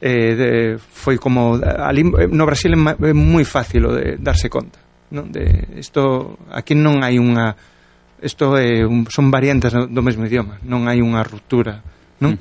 eh 0.00 0.32
de, 0.34 0.50
foi 0.78 1.16
como 1.16 1.56
ali 1.60 2.02
eh, 2.02 2.26
no 2.28 2.44
Brasil 2.44 2.74
é 2.74 3.12
moi 3.14 3.46
fácil 3.46 3.94
de 3.94 4.18
darse 4.18 4.50
conta, 4.50 4.82
non? 5.14 5.30
De 5.30 5.78
isto 5.78 6.36
aquí 6.50 6.74
non 6.74 7.00
hai 7.04 7.16
unha 7.20 7.54
isto 8.20 8.52
é 8.58 8.84
un, 8.84 9.08
son 9.08 9.32
variantes 9.32 9.72
do 9.72 10.02
mesmo 10.04 10.26
idioma, 10.28 10.60
non 10.66 10.90
hai 10.90 11.00
unha 11.00 11.24
ruptura, 11.24 11.80
non? 12.20 12.36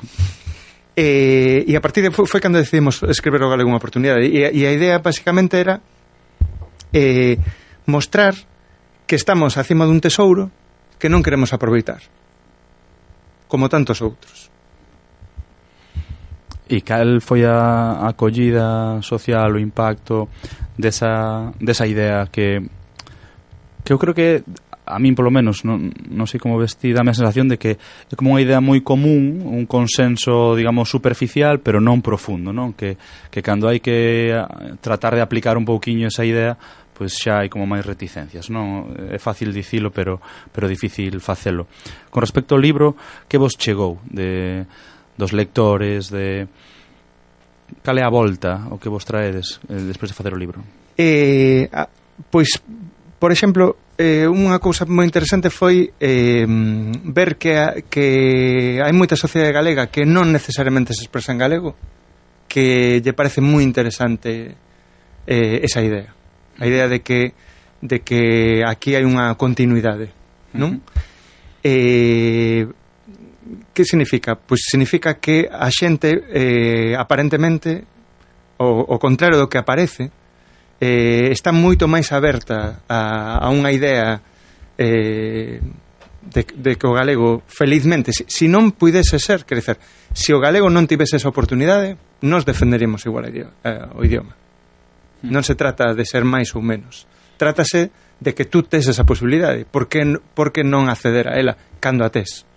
E, 0.98 1.64
eh, 1.64 1.72
e 1.72 1.74
a 1.78 1.82
partir 1.84 2.04
de 2.04 2.12
foi, 2.12 2.28
foi 2.28 2.42
cando 2.44 2.60
decidimos 2.60 3.00
escrever 3.08 3.40
o 3.46 3.52
galego 3.52 3.72
unha 3.72 3.80
oportunidade 3.80 4.28
e, 4.28 4.44
e 4.44 4.62
a 4.68 4.72
idea 4.74 5.00
basicamente 5.00 5.56
era 5.56 5.80
eh, 6.94 7.38
mostrar 7.86 8.36
que 9.10 9.18
estamos 9.18 9.58
acima 9.58 9.90
dun 9.90 10.02
tesouro 10.02 10.54
que 11.02 11.10
non 11.10 11.26
queremos 11.26 11.56
aproveitar, 11.56 12.04
como 13.50 13.72
tantos 13.72 14.04
outros. 14.06 14.54
E 16.70 16.86
cal 16.86 17.18
foi 17.18 17.50
a 17.50 18.06
acollida 18.06 19.02
social, 19.02 19.58
o 19.58 19.64
impacto 19.64 20.30
desa, 20.78 21.50
desa 21.58 21.90
idea 21.90 22.30
que, 22.30 22.62
que 23.82 23.90
eu 23.90 23.98
creo 23.98 24.14
que 24.14 24.46
a 24.90 24.98
min 24.98 25.14
polo 25.14 25.30
menos 25.30 25.62
non, 25.62 25.94
non 26.10 26.26
sei 26.26 26.42
como 26.42 26.58
vestir 26.58 26.98
dame 26.98 27.14
a 27.14 27.18
sensación 27.18 27.46
de 27.46 27.62
que 27.62 27.78
é 27.78 28.16
como 28.18 28.34
unha 28.34 28.42
idea 28.42 28.58
moi 28.58 28.82
común 28.82 29.46
un 29.46 29.70
consenso 29.70 30.58
digamos 30.58 30.90
superficial 30.90 31.62
pero 31.62 31.78
non 31.78 32.02
profundo 32.02 32.50
non 32.50 32.74
que, 32.74 32.98
que 33.30 33.46
cando 33.46 33.70
hai 33.70 33.78
que 33.78 34.34
tratar 34.82 35.14
de 35.14 35.22
aplicar 35.22 35.56
un 35.62 35.70
pouquiño 35.70 36.10
esa 36.10 36.26
idea 36.26 36.58
pois 37.00 37.16
xa 37.16 37.40
hai 37.40 37.48
como 37.48 37.64
máis 37.64 37.88
reticencias, 37.88 38.52
non? 38.52 38.92
É 38.92 39.16
fácil 39.16 39.56
dicilo, 39.56 39.88
pero 39.88 40.20
pero 40.52 40.68
difícil 40.68 41.24
facelo. 41.24 41.72
Con 42.12 42.20
respecto 42.20 42.60
ao 42.60 42.60
libro, 42.60 43.00
que 43.32 43.40
vos 43.40 43.56
chegou 43.56 44.04
de 44.04 44.68
dos 45.16 45.32
lectores, 45.32 46.12
de 46.12 46.52
cal 47.88 47.96
é 47.96 48.04
a 48.04 48.12
volta 48.12 48.68
o 48.68 48.76
que 48.76 48.92
vos 48.92 49.08
traedes 49.08 49.64
eh, 49.72 49.80
despois 49.80 50.12
de 50.12 50.18
facer 50.20 50.36
o 50.36 50.40
libro? 50.40 50.60
Eh, 51.00 51.72
a, 51.72 51.88
pois 52.28 52.60
Por 53.20 53.36
exemplo, 53.36 53.76
eh, 54.00 54.32
unha 54.32 54.56
cousa 54.64 54.88
moi 54.88 55.04
interesante 55.04 55.52
foi 55.52 55.92
eh, 56.00 56.48
ver 57.04 57.36
que, 57.36 57.52
a, 57.60 57.84
que 57.84 58.80
hai 58.80 58.96
moita 58.96 59.20
sociedade 59.20 59.52
galega 59.52 59.92
que 59.92 60.08
non 60.08 60.32
necesariamente 60.32 60.96
se 60.96 61.04
expresa 61.04 61.36
en 61.36 61.44
galego, 61.44 61.76
que 62.48 63.04
lle 63.04 63.12
parece 63.12 63.44
moi 63.44 63.60
interesante 63.68 64.56
eh, 65.28 65.58
esa 65.68 65.84
idea. 65.84 66.16
A 66.60 66.64
idea 66.64 66.88
de 66.88 67.04
que, 67.04 67.36
de 67.84 68.00
que 68.00 68.64
aquí 68.64 68.96
hai 68.96 69.04
unha 69.04 69.36
continuidade, 69.36 70.16
non? 70.56 70.80
Eh, 71.60 72.72
que 73.76 73.84
significa? 73.84 74.40
Pois 74.40 74.64
significa 74.64 75.20
que 75.20 75.44
a 75.52 75.68
xente 75.68 76.24
eh, 76.32 76.96
aparentemente 76.96 77.84
o, 78.64 78.80
o 78.80 78.96
contrario 78.96 79.36
do 79.36 79.52
que 79.52 79.60
aparece 79.60 80.08
eh, 80.80 81.30
está 81.32 81.52
moito 81.52 81.92
máis 81.92 82.10
aberta 82.16 82.84
a, 82.88 83.40
a 83.44 83.48
unha 83.52 83.70
idea 83.76 84.24
eh, 84.80 85.60
de, 86.24 86.42
de 86.44 86.72
que 86.76 86.88
o 86.88 86.96
galego, 86.96 87.44
felizmente, 87.48 88.16
se, 88.16 88.24
si, 88.28 88.48
si 88.48 88.52
non 88.52 88.72
pudese 88.72 89.20
ser 89.20 89.44
crecer, 89.44 89.80
se 90.16 90.32
si 90.32 90.32
o 90.32 90.40
galego 90.40 90.72
non 90.72 90.88
tivese 90.88 91.20
esa 91.20 91.32
oportunidade, 91.32 92.00
nos 92.24 92.48
defenderemos 92.48 93.04
igual 93.04 93.28
idioma, 93.28 93.56
eh, 93.64 93.86
o 93.96 94.04
idioma. 94.08 94.36
Hmm. 95.20 95.36
Non 95.36 95.44
se 95.44 95.60
trata 95.60 95.92
de 95.92 96.06
ser 96.08 96.24
máis 96.24 96.56
ou 96.56 96.64
menos. 96.64 97.04
Trátase 97.36 97.92
de 98.20 98.32
que 98.36 98.48
tú 98.48 98.64
tes 98.64 98.88
esa 98.88 99.08
posibilidade. 99.08 99.64
Por 99.64 99.88
que, 99.88 100.04
por 100.36 100.52
que 100.52 100.64
non 100.64 100.88
acceder 100.88 101.32
a 101.32 101.40
ela 101.40 101.56
cando 101.80 102.04
a 102.04 102.12
tes? 102.12 102.48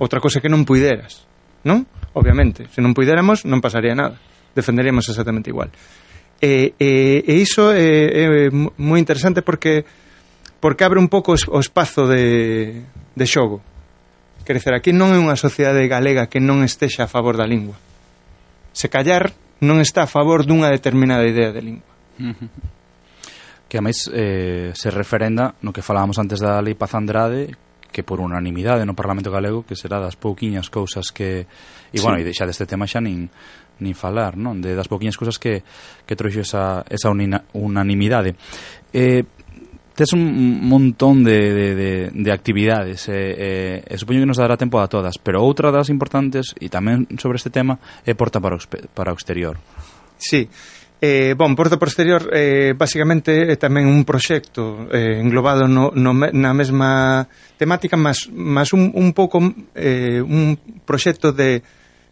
Outra 0.00 0.24
cosa 0.24 0.40
que 0.40 0.48
non 0.48 0.64
puideras, 0.64 1.28
non? 1.60 1.84
Obviamente, 2.16 2.72
se 2.72 2.80
non 2.80 2.96
puidéramos 2.96 3.44
non 3.44 3.60
pasaría 3.60 3.92
nada. 3.92 4.16
Defenderíamos 4.56 5.04
exactamente 5.12 5.52
igual. 5.52 5.68
E, 6.40 6.76
e, 6.76 7.24
e 7.24 7.34
iso 7.40 7.72
é, 7.72 8.12
é 8.12 8.52
moi 8.52 9.00
interesante 9.00 9.40
porque 9.40 9.88
porque 10.60 10.84
abre 10.84 11.00
un 11.00 11.08
pouco 11.08 11.32
o 11.32 11.58
espazo 11.60 12.08
de, 12.08 12.82
de 13.14 13.26
xogo. 13.26 13.60
Quer 14.44 14.60
dizer, 14.60 14.74
aquí 14.74 14.92
non 14.92 15.10
é 15.14 15.18
unha 15.18 15.34
sociedade 15.34 15.84
galega 15.88 16.28
que 16.30 16.38
non 16.38 16.62
estexa 16.62 17.06
a 17.06 17.10
favor 17.10 17.34
da 17.34 17.48
lingua. 17.48 17.74
Se 18.76 18.92
callar 18.92 19.32
non 19.64 19.80
está 19.80 20.04
a 20.04 20.10
favor 20.10 20.44
dunha 20.44 20.68
determinada 20.68 21.24
idea 21.24 21.50
de 21.50 21.62
lingua. 21.64 21.88
Que, 23.66 23.78
a 23.78 23.82
máis, 23.82 24.06
eh, 24.14 24.70
se 24.78 24.94
referenda 24.94 25.58
no 25.58 25.74
que 25.74 25.82
falábamos 25.82 26.22
antes 26.22 26.38
da 26.38 26.62
Lei 26.62 26.78
Paz 26.78 26.94
Andrade, 26.94 27.50
que 27.90 28.06
por 28.06 28.22
unanimidade 28.22 28.86
no 28.86 28.94
Parlamento 28.94 29.34
Galego, 29.34 29.66
que 29.66 29.74
será 29.74 29.98
das 29.98 30.14
pouquiñas 30.14 30.70
cousas 30.70 31.10
que... 31.10 31.50
E, 31.90 31.98
sí. 31.98 32.04
bueno, 32.04 32.22
e 32.22 32.30
xa 32.30 32.46
deste 32.46 32.68
tema 32.68 32.86
xa 32.86 33.02
nin 33.02 33.26
nin 33.80 33.94
falar, 33.94 34.36
non? 34.36 34.60
De 34.60 34.76
das 34.76 34.88
pouquiñas 34.88 35.16
cousas 35.16 35.36
que, 35.40 35.62
que 36.06 36.16
trouxo 36.16 36.40
esa, 36.40 36.84
esa 36.88 37.08
unina, 37.08 37.44
unanimidade. 37.52 38.36
Eh, 38.92 39.24
tes 39.96 40.12
un 40.12 40.68
montón 40.68 41.24
de, 41.24 41.52
de, 41.54 41.74
de, 41.74 42.10
de 42.12 42.30
actividades 42.32 43.08
e, 43.08 43.16
eh, 43.16 43.84
eh, 43.88 43.96
supoño 43.96 44.20
que 44.20 44.28
nos 44.28 44.36
dará 44.36 44.60
tempo 44.60 44.76
a 44.76 44.92
todas 44.92 45.16
pero 45.16 45.40
outra 45.40 45.72
das 45.72 45.88
importantes 45.88 46.52
e 46.60 46.68
tamén 46.68 47.08
sobre 47.16 47.40
este 47.40 47.48
tema 47.48 47.80
é 48.04 48.12
Porta 48.12 48.36
para 48.36 48.60
o, 48.60 48.60
para 48.92 49.10
o 49.10 49.16
Exterior 49.16 49.56
Sí, 50.20 50.48
Eh, 50.98 51.34
bon, 51.36 51.54
Porta 51.54 51.76
Posterior 51.76 52.22
Exterior 52.22 52.32
eh, 52.32 52.72
basicamente 52.72 53.52
é 53.52 53.60
tamén 53.60 53.84
un 53.84 54.08
proxecto 54.08 54.88
eh, 54.88 55.20
englobado 55.20 55.68
no, 55.68 55.92
no, 55.92 56.16
na 56.16 56.52
mesma 56.56 57.28
temática 57.60 58.00
mas, 58.00 58.32
mas 58.32 58.72
un, 58.72 58.88
un 58.96 59.12
pouco 59.12 59.44
eh, 59.76 60.24
un 60.24 60.56
proxecto 60.88 61.36
de 61.36 61.60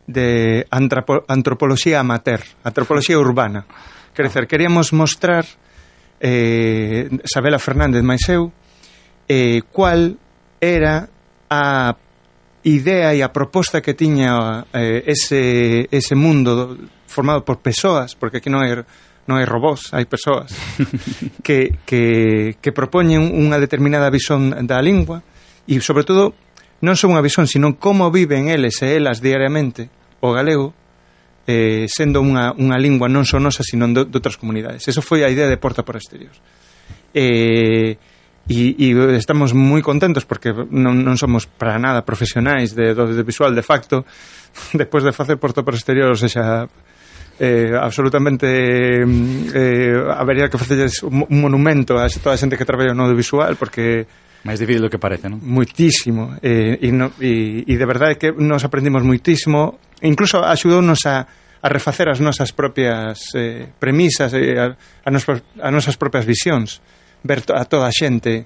de 0.06 0.66
antropo 0.70 1.24
antropoloxía 1.28 2.00
amateur, 2.00 2.40
antropoloxía 2.62 3.18
urbana. 3.18 3.66
Quer 4.14 4.26
dizer, 4.26 4.46
queríamos 4.46 4.92
mostrar 4.92 5.44
eh, 6.20 7.08
Sabela 7.24 7.58
Fernández 7.58 8.02
máis 8.02 8.22
eu 8.28 8.52
eh, 9.28 9.62
cual 9.72 10.16
era 10.60 11.08
a 11.50 11.96
idea 12.64 13.12
e 13.12 13.20
a 13.20 13.28
proposta 13.28 13.84
que 13.84 13.92
tiña 13.92 14.64
eh, 14.72 15.04
ese, 15.04 15.88
ese 15.92 16.14
mundo 16.16 16.76
formado 17.06 17.44
por 17.44 17.60
persoas, 17.60 18.16
porque 18.16 18.40
aquí 18.40 18.48
non 18.48 18.64
hai, 18.64 18.72
non 19.28 19.36
hai 19.36 19.46
robós, 19.46 19.92
hai 19.92 20.08
persoas, 20.08 20.52
que, 21.46 21.76
que, 21.84 22.56
que 22.58 22.70
propoñen 22.72 23.20
unha 23.20 23.60
determinada 23.60 24.08
visón 24.08 24.52
da 24.64 24.80
lingua 24.80 25.20
e, 25.68 25.76
sobre 25.84 26.08
todo, 26.08 26.32
non 26.84 27.00
só 27.00 27.08
unha 27.08 27.24
visión, 27.24 27.48
sino 27.48 27.80
como 27.80 28.12
viven 28.12 28.52
eles 28.52 28.84
e 28.84 29.00
elas 29.00 29.24
diariamente 29.24 29.88
o 30.20 30.36
galego 30.36 30.76
eh, 31.48 31.88
sendo 31.88 32.20
unha, 32.20 32.52
unha 32.52 32.76
lingua 32.76 33.08
non 33.08 33.24
só 33.24 33.40
nosa, 33.40 33.64
sino 33.64 33.88
de, 33.88 34.04
de 34.04 34.16
outras 34.20 34.36
comunidades. 34.36 34.84
Eso 34.84 35.00
foi 35.00 35.24
a 35.24 35.32
idea 35.32 35.48
de 35.48 35.56
Porta 35.56 35.80
por 35.80 35.96
Exterior. 35.96 36.36
Eh, 37.16 37.96
e, 38.48 38.76
e 38.76 38.88
estamos 39.16 39.56
moi 39.56 39.80
contentos 39.80 40.28
porque 40.28 40.52
non, 40.52 41.00
non 41.00 41.16
somos 41.16 41.48
para 41.48 41.80
nada 41.80 42.04
profesionais 42.04 42.76
de, 42.76 42.92
do 42.92 43.08
audiovisual 43.08 43.56
de 43.56 43.64
facto 43.64 44.04
despois 44.76 45.00
de 45.00 45.16
facer 45.16 45.40
Porto 45.40 45.64
por 45.64 45.72
Exterior 45.72 46.12
ou 46.12 46.18
seja, 46.20 46.68
eh, 47.40 47.72
absolutamente 47.72 48.44
eh, 48.44 49.04
eh 49.56 49.96
habería 50.12 50.52
que 50.52 50.60
facerles 50.60 51.00
un 51.08 51.24
monumento 51.40 51.96
a 51.96 52.04
toda 52.20 52.36
a 52.36 52.40
xente 52.40 52.60
que 52.60 52.68
traballa 52.68 52.92
no 52.92 53.08
audiovisual 53.08 53.56
porque 53.56 54.04
Máis 54.44 54.60
difícil 54.60 54.84
do 54.84 54.92
que 54.92 55.00
parece, 55.00 55.32
non? 55.32 55.40
Muitísimo. 55.40 56.36
E, 56.44 56.76
eh, 56.76 56.86
e, 56.86 56.92
no, 56.92 57.16
e, 57.16 57.64
e 57.64 57.74
de 57.80 57.86
verdade 57.88 58.20
que 58.20 58.28
nos 58.28 58.60
aprendimos 58.60 59.00
muitísimo. 59.00 59.80
Incluso 60.04 60.44
axudounos 60.44 61.08
a, 61.08 61.24
a 61.64 61.68
refacer 61.72 62.12
as 62.12 62.20
nosas 62.20 62.52
propias 62.52 63.32
eh, 63.32 63.72
premisas, 63.80 64.36
eh, 64.36 64.60
a, 64.60 64.76
a, 64.76 65.08
nos, 65.08 65.24
a 65.24 65.68
nosas 65.72 65.96
propias 65.96 66.28
visións. 66.28 66.84
Ver 67.24 67.40
to, 67.40 67.56
a 67.56 67.64
toda 67.64 67.88
a 67.88 67.94
xente 67.94 68.44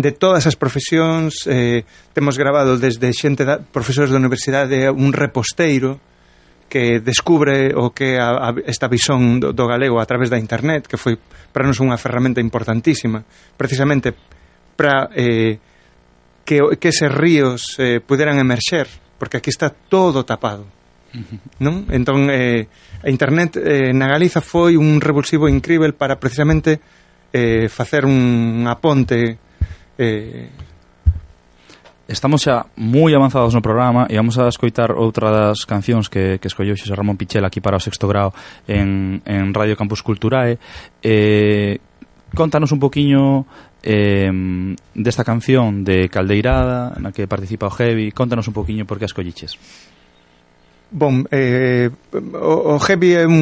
de 0.00 0.10
todas 0.16 0.48
as 0.48 0.56
profesións. 0.56 1.44
Eh, 1.44 1.84
temos 2.16 2.40
grabado 2.40 2.80
desde 2.80 3.12
xente, 3.12 3.44
da, 3.44 3.60
profesores 3.60 4.08
da 4.08 4.16
universidade, 4.16 4.88
un 4.88 5.12
reposteiro 5.12 6.00
que 6.72 7.00
descubre 7.04 7.76
o 7.76 7.92
que 7.92 8.16
a, 8.16 8.48
a 8.48 8.56
esta 8.64 8.88
visón 8.88 9.40
do, 9.40 9.52
do 9.52 9.68
galego 9.68 10.00
a 10.00 10.08
través 10.08 10.32
da 10.32 10.40
internet, 10.40 10.88
que 10.88 10.96
foi 10.96 11.20
para 11.52 11.68
nos 11.68 11.84
unha 11.84 12.00
ferramenta 12.00 12.40
importantísima, 12.40 13.28
precisamente 13.60 14.16
para 14.78 15.10
eh, 15.10 15.58
que, 16.46 16.78
que 16.78 16.88
eses 16.94 17.10
ríos 17.10 17.74
eh, 17.82 17.98
puderan 17.98 18.38
emerxer, 18.38 18.86
porque 19.18 19.42
aquí 19.42 19.50
está 19.50 19.74
todo 19.74 20.22
tapado. 20.22 20.70
Non? 21.58 21.90
Entón, 21.90 22.30
eh, 22.30 22.70
a 23.02 23.08
internet 23.10 23.58
eh, 23.58 23.90
na 23.90 24.06
Galiza 24.06 24.38
foi 24.38 24.78
un 24.78 25.02
revulsivo 25.02 25.50
incrível 25.50 25.98
para 25.98 26.20
precisamente 26.20 26.78
eh, 27.32 27.66
facer 27.66 28.06
un 28.06 28.62
aponte 28.68 29.40
eh, 29.98 30.46
Estamos 32.08 32.40
xa 32.40 32.64
moi 32.80 33.12
avanzados 33.12 33.52
no 33.52 33.60
programa 33.60 34.08
e 34.08 34.16
vamos 34.16 34.40
a 34.40 34.48
escoitar 34.48 34.96
outra 34.96 35.28
das 35.28 35.68
cancións 35.68 36.08
que, 36.08 36.40
que 36.40 36.48
escolleu 36.48 36.72
Xosé 36.72 36.96
Ramón 36.96 37.20
Pichel 37.20 37.44
aquí 37.44 37.60
para 37.60 37.76
o 37.76 37.84
sexto 37.84 38.08
grao 38.08 38.32
en, 38.64 39.20
en 39.28 39.52
Radio 39.52 39.76
Campus 39.76 40.00
Culturae. 40.00 40.56
Eh, 41.04 41.76
contanos 42.32 42.72
un 42.72 42.80
poquinho 42.80 43.44
eh, 43.82 44.30
desta 44.94 45.24
canción 45.24 45.84
de 45.84 46.08
Caldeirada 46.08 46.96
na 46.98 47.12
que 47.14 47.30
participa 47.30 47.70
o 47.70 47.74
Heavy 47.74 48.10
contanos 48.10 48.48
un 48.48 48.54
poquinho 48.54 48.84
por 48.86 48.98
que 48.98 49.06
as 49.06 49.14
colliches. 49.14 49.54
Bom, 50.90 51.24
eh, 51.30 51.90
o, 52.12 52.74
o 52.74 52.80
Heavy 52.80 53.12
é 53.14 53.26
un, 53.26 53.38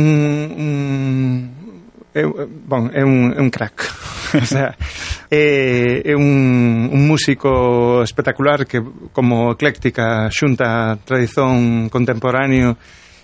un 0.59 1.57
é, 2.13 2.23
bon, 2.67 2.91
é 2.93 3.05
un, 3.05 3.33
é 3.33 3.41
un 3.41 3.51
crack. 3.51 3.87
O 4.37 4.45
sea, 4.45 4.75
é, 5.31 6.03
é 6.05 6.15
un, 6.17 6.91
un 6.93 7.07
músico 7.07 8.03
espectacular 8.03 8.67
que 8.67 8.83
como 9.15 9.53
ecléctica 9.53 10.29
xunta 10.29 10.99
tradición 11.07 11.89
contemporáneo 11.89 12.77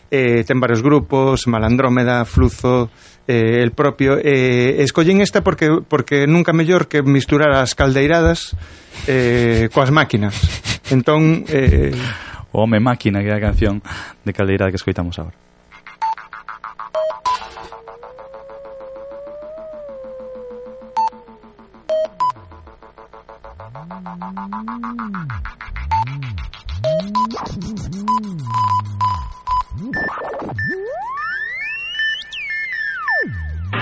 eh, 0.08 0.44
ten 0.46 0.60
varios 0.60 0.80
grupos 0.80 1.48
Malandrómeda, 1.48 2.24
Fluzo 2.24 2.88
eh, 3.28 3.62
el 3.62 3.72
propio 3.72 4.18
eh, 4.18 4.82
escollín 4.82 5.20
esta 5.20 5.42
porque 5.42 5.68
porque 5.88 6.26
nunca 6.26 6.52
mellor 6.52 6.88
que 6.88 7.02
misturar 7.02 7.52
as 7.52 7.74
caldeiradas 7.74 8.56
eh, 9.06 9.68
coas 9.72 9.90
máquinas. 9.90 10.34
Entón 10.90 11.44
eh, 11.48 11.92
o 12.52 12.62
Home 12.62 12.80
Máquina 12.80 13.22
que 13.22 13.30
é 13.30 13.36
a 13.36 13.40
canción 13.40 13.80
de 14.24 14.32
caldeirada 14.32 14.70
que 14.70 14.76
escoitamos 14.76 15.18
agora. 15.18 15.36
Chi 30.52 31.11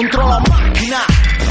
Contro 0.00 0.26
la 0.26 0.40
macchina 0.48 0.98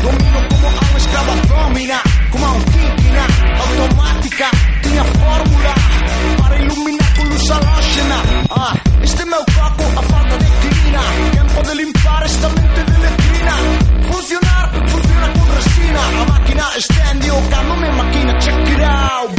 Domino 0.02 0.48
como 0.50 0.68
a 0.68 0.90
uma 0.90 0.98
escrava 0.98 1.36
domina 1.36 2.02
Como 2.32 2.46
a 2.46 2.50
um 2.50 2.62
quinquina 2.62 3.28
Automática. 3.60 4.50
Tinha 4.82 5.04
fórmula 5.04 5.76
Para 6.40 6.58
iluminar 6.58 7.14
com 7.16 7.24
luz 7.26 7.52
halógena 7.52 8.16
ah, 8.50 8.74
Este 9.04 9.24
meu 9.26 9.46
copo 9.46 10.00
a 10.00 10.02
falta 10.02 10.38
de 10.40 10.50
clina 10.68 11.00
Quem 11.32 11.56
pode 11.56 11.76
limpar 11.76 12.26
esta 12.26 12.50
mente 12.50 12.84
de 12.86 12.98
letrina 12.98 13.54
Funcionar, 14.12 14.72
funciona 14.88 15.30
con 15.30 15.56
resina. 15.56 16.00
A 16.00 16.26
máquina 16.32 16.64
estende 16.76 17.32
o 17.32 17.42
cano 17.52 17.78
me 17.78 17.92
máquina 17.92 18.40
Check 18.40 18.68
it 18.68 18.82
out 18.82 19.39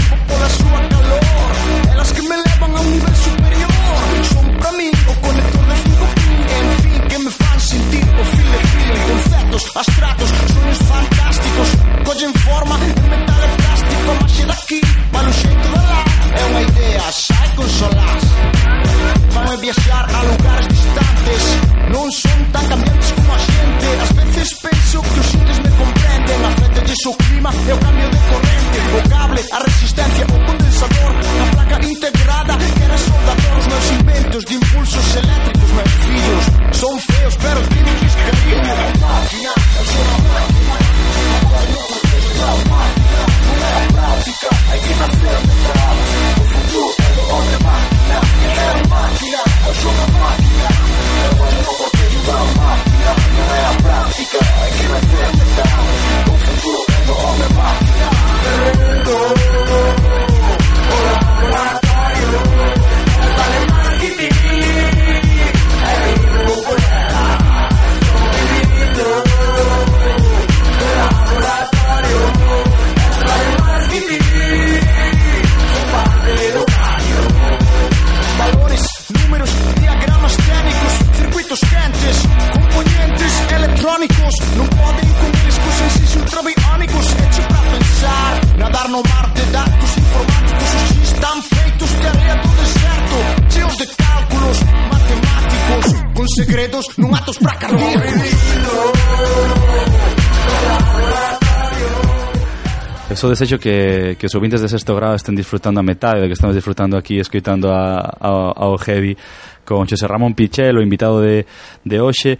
desexo 103.30 103.58
que, 103.58 104.16
que 104.18 104.26
os 104.26 104.34
ouvintes 104.34 104.60
de 104.60 104.68
sexto 104.68 104.94
grado 104.94 105.14
estén 105.14 105.38
disfrutando 105.38 105.78
a 105.78 105.86
metade 105.86 106.20
do 106.20 106.26
que 106.26 106.34
estamos 106.34 106.58
disfrutando 106.58 106.98
aquí 106.98 107.22
escoitando 107.22 107.70
a, 107.70 108.02
a, 108.18 108.30
ao 108.58 108.76
Heavy 108.76 109.16
con 109.64 109.86
Xosé 109.86 110.10
Ramón 110.10 110.34
Pichel, 110.34 110.76
o 110.76 110.82
invitado 110.82 111.22
de, 111.22 111.46
de 111.86 111.96
hoxe 112.02 112.38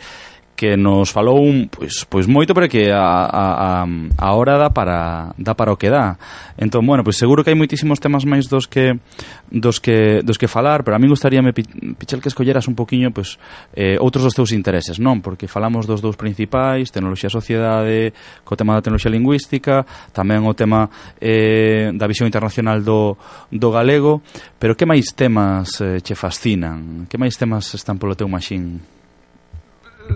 que 0.61 0.76
nos 0.76 1.08
falou 1.08 1.40
un, 1.40 1.72
pois, 1.72 2.04
pois 2.04 2.28
moito 2.28 2.52
pero 2.52 2.68
que 2.68 2.92
a, 2.92 3.80
a, 3.80 3.88
a 3.88 4.28
hora 4.36 4.61
dá 4.61 4.68
para, 4.68 5.32
dá 5.40 5.56
para 5.56 5.72
o 5.72 5.80
que 5.80 5.88
dá 5.88 6.20
entón, 6.61 6.84
bueno, 6.84 7.00
pois 7.00 7.16
seguro 7.16 7.40
que 7.40 7.48
hai 7.48 7.56
moitísimos 7.56 7.96
temas 7.96 8.28
máis 8.28 8.44
dos 8.44 8.68
que 8.68 9.00
dos 9.48 9.80
que, 9.80 10.20
dos 10.20 10.36
que 10.36 10.52
falar 10.52 10.84
pero 10.84 10.92
a 10.92 11.00
mí 11.00 11.08
gustaríame, 11.08 11.56
Pichel, 11.56 12.20
que 12.20 12.28
escolleras 12.28 12.68
un 12.68 12.76
poquinho 12.76 13.08
pois, 13.08 13.40
eh, 13.72 13.96
outros 13.96 14.20
dos 14.20 14.36
teus 14.36 14.52
intereses 14.52 15.00
non 15.00 15.24
porque 15.24 15.48
falamos 15.48 15.88
dos 15.88 16.04
dous 16.04 16.20
principais 16.20 16.92
tecnoloxía 16.92 17.32
sociedade, 17.32 18.12
co 18.44 18.52
tema 18.52 18.76
da 18.76 18.84
tecnoloxía 18.84 19.16
lingüística 19.16 19.88
tamén 20.12 20.44
o 20.44 20.52
tema 20.52 20.92
eh, 21.24 21.88
da 21.96 22.04
visión 22.04 22.28
internacional 22.28 22.84
do, 22.84 23.16
do 23.48 23.72
galego 23.72 24.20
pero 24.61 24.76
que 24.76 24.84
máis 24.84 25.16
temas 25.16 25.80
eh, 25.80 26.04
che 26.04 26.12
fascinan? 26.12 27.08
que 27.08 27.16
máis 27.16 27.40
temas 27.40 27.72
están 27.72 27.96
polo 27.96 28.12
teu 28.12 28.28
machín? 28.28 28.99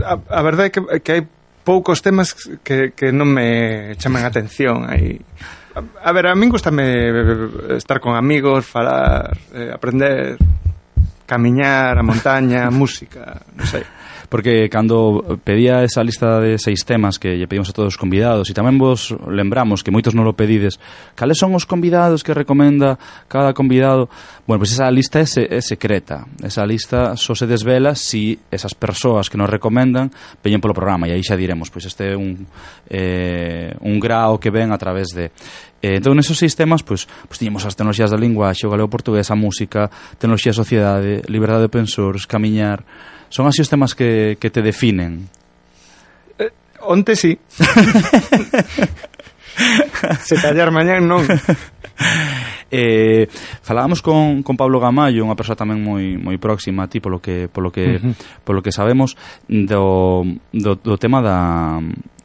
a, 0.03 0.19
a 0.19 0.41
verdade 0.43 0.69
é 0.69 0.73
que, 0.75 0.81
que 1.01 1.11
hai 1.15 1.23
poucos 1.63 2.03
temas 2.03 2.35
que, 2.67 2.93
que 2.93 3.15
non 3.15 3.31
me 3.31 3.95
chaman 3.97 4.27
a 4.27 4.31
atención 4.33 4.89
aí 4.91 5.23
a, 5.75 6.09
a 6.09 6.13
ver, 6.13 6.27
a 6.31 6.35
min 6.35 6.51
gustame 6.51 6.87
estar 7.77 7.99
con 7.99 8.15
amigos, 8.15 8.65
falar, 8.65 9.37
eh, 9.53 9.71
aprender, 9.75 10.39
camiñar, 11.27 11.99
a 11.99 12.03
montaña, 12.07 12.71
música, 12.71 13.43
non 13.59 13.67
sei 13.67 13.83
porque 14.29 14.69
cando 14.69 15.39
pedía 15.45 15.83
esa 15.83 16.03
lista 16.03 16.41
de 16.41 16.59
seis 16.59 16.85
temas 16.85 17.19
que 17.19 17.37
lle 17.37 17.47
pedimos 17.47 17.71
a 17.71 17.77
todos 17.77 17.95
os 17.95 17.99
convidados 18.01 18.51
e 18.51 18.55
tamén 18.55 18.77
vos 18.77 19.13
lembramos 19.29 19.83
que 19.83 19.93
moitos 19.93 20.17
non 20.17 20.25
lo 20.25 20.37
pedides, 20.37 20.81
cales 21.15 21.39
son 21.39 21.53
os 21.55 21.65
convidados 21.69 22.23
que 22.23 22.35
recomenda 22.35 22.99
cada 23.29 23.53
convidado? 23.53 24.09
Bueno, 24.47 24.61
pois 24.61 24.73
pues 24.73 24.81
esa 24.81 24.91
lista 24.91 25.21
é, 25.21 25.27
é 25.27 25.61
secreta. 25.61 26.29
Esa 26.43 26.65
lista 26.65 27.17
só 27.17 27.33
se 27.35 27.49
desvela 27.49 27.95
si 27.95 28.39
esas 28.51 28.75
persoas 28.75 29.29
que 29.29 29.39
nos 29.39 29.49
recomendan 29.49 30.13
veñen 30.45 30.61
polo 30.61 30.77
programa 30.77 31.09
e 31.09 31.17
aí 31.17 31.23
xa 31.25 31.37
diremos, 31.37 31.69
pois 31.73 31.85
pues 31.85 31.93
este 31.93 32.13
é 32.13 32.17
un, 32.17 32.47
eh, 32.89 33.73
un 33.81 33.97
grao 34.01 34.41
que 34.41 34.53
ven 34.53 34.73
a 34.73 34.79
través 34.79 35.13
de 35.13 35.31
Eh, 35.85 36.01
entón, 36.01 36.17
nesos 36.17 36.41
sistemas, 36.41 36.81
pois, 36.81 37.05
pois 37.29 37.37
tiñemos 37.37 37.69
as 37.69 37.77
tecnologías 37.77 38.09
da 38.09 38.17
linguaxe, 38.17 38.65
o 38.65 38.73
galego 38.73 38.89
portugués, 38.89 39.29
a 39.29 39.37
música, 39.37 39.93
tecnoloxía 40.17 40.57
sociedade, 40.57 41.21
liberdade 41.29 41.69
de 41.69 41.75
pensores, 41.77 42.25
camiñar, 42.25 42.89
Son 43.35 43.51
así 43.51 43.59
os 43.63 43.69
temas 43.69 43.99
que, 43.99 44.39
que 44.39 44.47
te 44.47 44.63
definen? 44.63 45.27
Eh, 46.39 46.55
onte 46.87 47.19
sí. 47.19 47.35
Se 50.23 50.39
callar 50.39 50.71
mañán 50.71 51.11
non. 51.11 51.27
Eh, 52.77 53.29
falábamos 53.63 54.03
con, 54.03 54.43
con 54.43 54.59
Pablo 54.59 54.83
Gamayo, 54.83 55.23
unha 55.23 55.39
persoa 55.39 55.55
tamén 55.55 55.79
moi 55.79 56.19
moi 56.19 56.43
próxima 56.43 56.83
a 56.83 56.91
ti 56.91 56.99
polo 56.99 57.23
que 57.23 57.47
polo 57.47 57.71
que 57.71 57.87
uh 57.87 58.03
-huh. 58.03 58.15
polo 58.43 58.67
que 58.67 58.75
sabemos 58.75 59.15
do, 59.47 60.27
do, 60.51 60.75
do 60.75 60.99
tema 60.99 61.23
da 61.23 61.79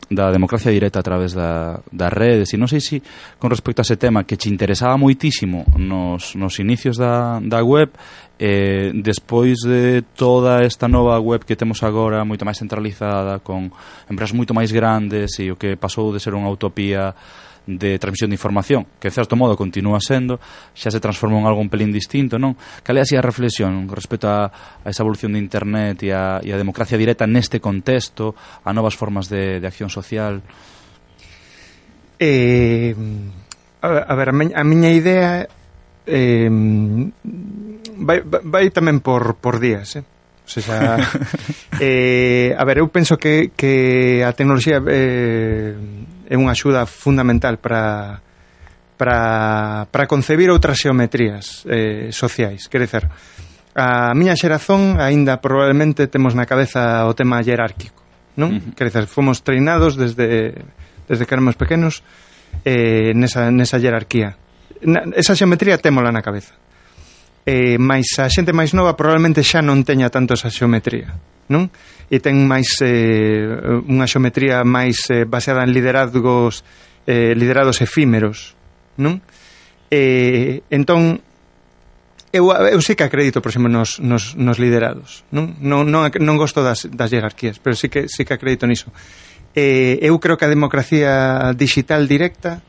da 0.10 0.32
democracia 0.32 0.72
directa 0.72 1.00
a 1.00 1.04
través 1.04 1.34
da, 1.34 1.80
das 1.92 2.12
redes 2.12 2.54
e 2.54 2.58
non 2.58 2.68
sei 2.68 2.82
se 2.82 2.98
con 3.38 3.54
respecto 3.54 3.80
a 3.80 3.86
ese 3.86 3.96
tema 3.96 4.26
que 4.26 4.42
che 4.42 4.50
interesaba 4.50 4.98
moitísimo 4.98 5.70
nos, 5.78 6.34
nos 6.34 6.58
inicios 6.58 6.98
da, 6.98 7.38
da 7.38 7.62
web 7.62 7.94
eh, 8.42 8.90
despois 8.96 9.62
de 9.62 10.02
toda 10.18 10.66
esta 10.66 10.90
nova 10.90 11.22
web 11.22 11.46
que 11.46 11.56
temos 11.56 11.86
agora 11.86 12.26
moito 12.26 12.42
máis 12.42 12.58
centralizada 12.58 13.38
con 13.38 13.70
empresas 14.10 14.34
moito 14.34 14.58
máis 14.58 14.74
grandes 14.74 15.38
e 15.38 15.54
o 15.54 15.56
que 15.56 15.78
pasou 15.78 16.10
de 16.10 16.18
ser 16.18 16.34
unha 16.34 16.50
utopía 16.50 17.14
de 17.78 18.00
transmisión 18.00 18.32
de 18.32 18.40
información, 18.40 18.88
que 18.98 19.10
de 19.10 19.14
certo 19.14 19.36
modo 19.36 19.54
continúa 19.54 20.02
sendo, 20.02 20.42
xa 20.74 20.90
se 20.90 20.98
transformou 20.98 21.38
en 21.38 21.46
algo 21.46 21.62
un 21.62 21.70
pelín 21.70 21.94
distinto, 21.94 22.42
non? 22.42 22.58
Cal 22.82 22.98
é 22.98 23.06
así 23.06 23.14
a 23.14 23.22
reflexión 23.22 23.86
respecto 23.92 24.26
a, 24.26 24.50
a 24.50 24.88
esa 24.90 25.06
evolución 25.06 25.38
de 25.38 25.44
internet 25.44 26.02
e 26.02 26.10
a, 26.10 26.42
e 26.42 26.50
a 26.50 26.58
democracia 26.58 26.98
directa 26.98 27.30
neste 27.30 27.62
contexto, 27.62 28.34
a 28.66 28.74
novas 28.74 28.98
formas 28.98 29.30
de, 29.30 29.62
de 29.62 29.68
acción 29.68 29.94
social? 29.94 30.42
Eh, 32.18 32.96
a, 33.84 33.88
a 33.88 34.14
ver, 34.16 34.30
a, 34.30 34.34
miña, 34.34 34.56
a 34.58 34.64
miña 34.64 34.90
idea 34.90 35.46
eh, 36.10 36.50
vai, 38.00 38.20
vai 38.26 38.66
tamén 38.74 39.04
por, 39.04 39.38
por 39.38 39.62
días, 39.62 40.00
eh? 40.00 40.06
O 40.50 40.62
sea, 40.62 40.98
eh, 41.80 42.56
a 42.58 42.64
ver, 42.66 42.82
eu 42.82 42.90
penso 42.90 43.22
que, 43.22 43.54
que 43.54 44.26
a 44.26 44.34
tecnoloxía 44.34 44.82
eh, 44.82 45.78
é 46.30 46.38
unha 46.38 46.54
axuda 46.54 46.86
fundamental 46.86 47.58
para 47.58 48.22
para, 49.00 49.88
para 49.88 50.06
concebir 50.12 50.52
outras 50.52 50.76
xeometrías 50.76 51.64
eh, 51.72 52.12
sociais. 52.12 52.68
Quer 52.68 52.84
dizer, 52.84 53.08
a 53.72 54.12
miña 54.12 54.36
xerazón 54.36 55.00
aínda 55.00 55.40
probablemente 55.40 56.12
temos 56.12 56.36
na 56.36 56.44
cabeza 56.44 57.08
o 57.08 57.16
tema 57.16 57.40
jerárquico, 57.40 58.04
non? 58.36 58.54
Uh 58.54 58.60
-huh. 58.60 58.76
Quer 58.76 58.92
dizer, 58.92 59.06
fomos 59.08 59.42
treinados 59.42 59.96
desde 59.96 60.54
desde 61.10 61.26
que 61.26 61.34
éramos 61.34 61.58
pequenos 61.58 62.04
eh, 62.68 63.16
nesa, 63.16 63.50
nesa 63.50 63.80
jerarquía. 63.80 64.38
Na, 64.86 65.04
esa 65.18 65.34
xeometría 65.34 65.82
témola 65.82 66.14
na 66.14 66.22
cabeza 66.22 66.54
eh, 67.50 67.82
mais 67.82 68.06
a 68.22 68.30
xente 68.30 68.54
máis 68.54 68.78
nova 68.78 68.94
probablemente 68.94 69.42
xa 69.42 69.66
non 69.66 69.82
teña 69.82 70.14
tanto 70.14 70.38
esa 70.38 70.54
xeometría, 70.54 71.18
non? 71.50 71.74
E 72.06 72.22
ten 72.22 72.46
máis 72.46 72.78
eh, 72.86 73.82
unha 73.90 74.06
xeometría 74.06 74.62
máis 74.62 75.10
eh, 75.10 75.26
baseada 75.26 75.66
en 75.66 75.74
liderazgos 75.74 76.62
eh, 77.10 77.34
liderados 77.34 77.82
efímeros, 77.82 78.54
non? 79.02 79.26
Eh, 79.90 80.62
entón 80.70 81.26
eu, 82.30 82.54
eu 82.54 82.78
sei 82.86 82.94
que 82.94 83.02
acredito, 83.02 83.42
por 83.42 83.50
exemplo, 83.50 83.74
nos, 83.74 83.98
nos, 83.98 84.38
nos 84.38 84.62
liderados, 84.62 85.26
non? 85.34 85.58
Non, 85.58 85.90
non, 85.90 86.06
non 86.22 86.38
gosto 86.38 86.62
das, 86.62 86.86
das 86.86 87.10
jerarquías, 87.10 87.58
pero 87.58 87.74
sí 87.74 87.90
que, 87.90 88.06
sí 88.06 88.30
que 88.30 88.38
acredito 88.38 88.70
niso. 88.70 88.94
Eh, 89.58 89.98
eu 90.06 90.14
creo 90.22 90.38
que 90.38 90.46
a 90.46 90.54
democracia 90.54 91.50
digital 91.58 92.06
directa 92.06 92.62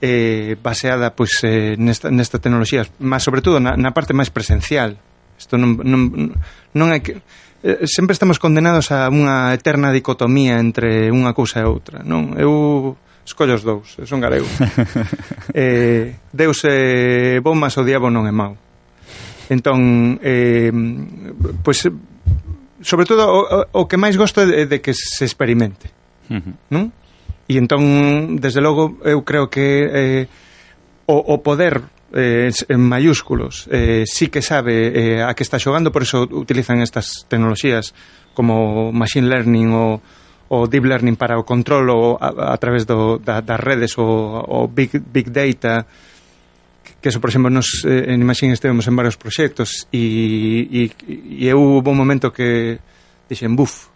eh, 0.00 0.56
baseada 0.62 1.14
pois, 1.16 1.40
eh, 1.44 1.76
nesta, 1.78 2.10
nesta 2.10 2.38
tecnoloxía, 2.38 2.86
mas 3.00 3.22
sobre 3.22 3.40
todo 3.40 3.60
na, 3.60 3.76
na 3.76 3.92
parte 3.96 4.12
máis 4.12 4.28
presencial. 4.28 4.96
Isto 5.36 5.60
non, 5.60 5.76
non, 5.84 6.32
non 6.72 6.88
é 6.92 7.00
que 7.00 7.20
eh, 7.64 7.84
sempre 7.88 8.12
estamos 8.12 8.40
condenados 8.40 8.92
a 8.92 9.08
unha 9.08 9.52
eterna 9.56 9.92
dicotomía 9.92 10.60
entre 10.60 11.08
unha 11.12 11.32
cousa 11.32 11.60
e 11.60 11.68
outra, 11.68 12.04
non? 12.04 12.36
Eu 12.36 12.96
escollo 13.26 13.56
os 13.56 13.64
dous, 13.64 13.96
son 14.04 14.20
galego. 14.20 14.46
eh, 15.52 16.20
Deus 16.32 16.62
é 16.64 17.40
bom, 17.40 17.56
mas 17.56 17.76
o 17.76 17.84
diabo 17.84 18.12
non 18.12 18.28
é 18.28 18.32
mau. 18.32 18.54
Entón, 19.48 20.18
eh, 20.22 20.70
pois, 21.62 21.82
sobre 22.82 23.06
todo, 23.06 23.22
o, 23.26 23.40
o 23.72 23.82
que 23.88 23.98
máis 23.98 24.14
gosto 24.14 24.42
é 24.42 24.46
de, 24.46 24.58
de 24.66 24.78
que 24.78 24.94
se 24.94 25.24
experimente. 25.24 25.90
Uh 26.30 26.42
-huh. 26.42 26.54
Non? 26.70 26.84
E 27.46 27.58
entón, 27.62 28.42
desde 28.42 28.58
logo, 28.58 28.98
eu 29.06 29.22
creo 29.22 29.46
que 29.46 29.86
eh, 29.86 30.24
o, 31.06 31.14
o 31.14 31.42
poder 31.42 31.86
eh, 32.12 32.50
en 32.50 32.80
mayúsculos 32.82 33.70
eh, 33.70 34.02
sí 34.06 34.28
que 34.28 34.42
sabe 34.42 34.90
eh, 34.90 35.22
a 35.22 35.34
que 35.34 35.46
está 35.46 35.58
xogando, 35.58 35.94
por 35.94 36.02
eso 36.02 36.26
utilizan 36.26 36.82
estas 36.82 37.26
tecnoloxías 37.30 37.94
como 38.34 38.90
machine 38.92 39.30
learning 39.30 39.70
ou 39.70 40.02
o 40.48 40.66
deep 40.66 40.86
learning 40.86 41.18
para 41.18 41.38
o 41.38 41.42
control 41.42 41.90
o 41.90 42.02
a, 42.18 42.54
a 42.54 42.56
través 42.58 42.86
do, 42.86 43.18
da, 43.18 43.42
das 43.42 43.58
redes 43.58 43.98
o, 43.98 44.06
o 44.46 44.68
big, 44.68 45.02
big 45.10 45.30
data. 45.30 45.86
Que 47.02 47.10
eso, 47.10 47.20
por 47.20 47.30
exemplo, 47.30 47.50
nos 47.50 47.82
eh, 47.82 48.14
en 48.14 48.22
Imagine 48.22 48.54
estivemos 48.54 48.86
en 48.86 48.94
varios 48.94 49.18
proxectos 49.18 49.86
e, 49.90 50.66
e, 50.70 50.80
e 51.42 51.46
eu 51.46 51.58
hubo 51.58 51.90
un 51.90 51.98
momento 51.98 52.30
que 52.30 52.78
dixen, 53.28 53.58
buf, 53.58 53.90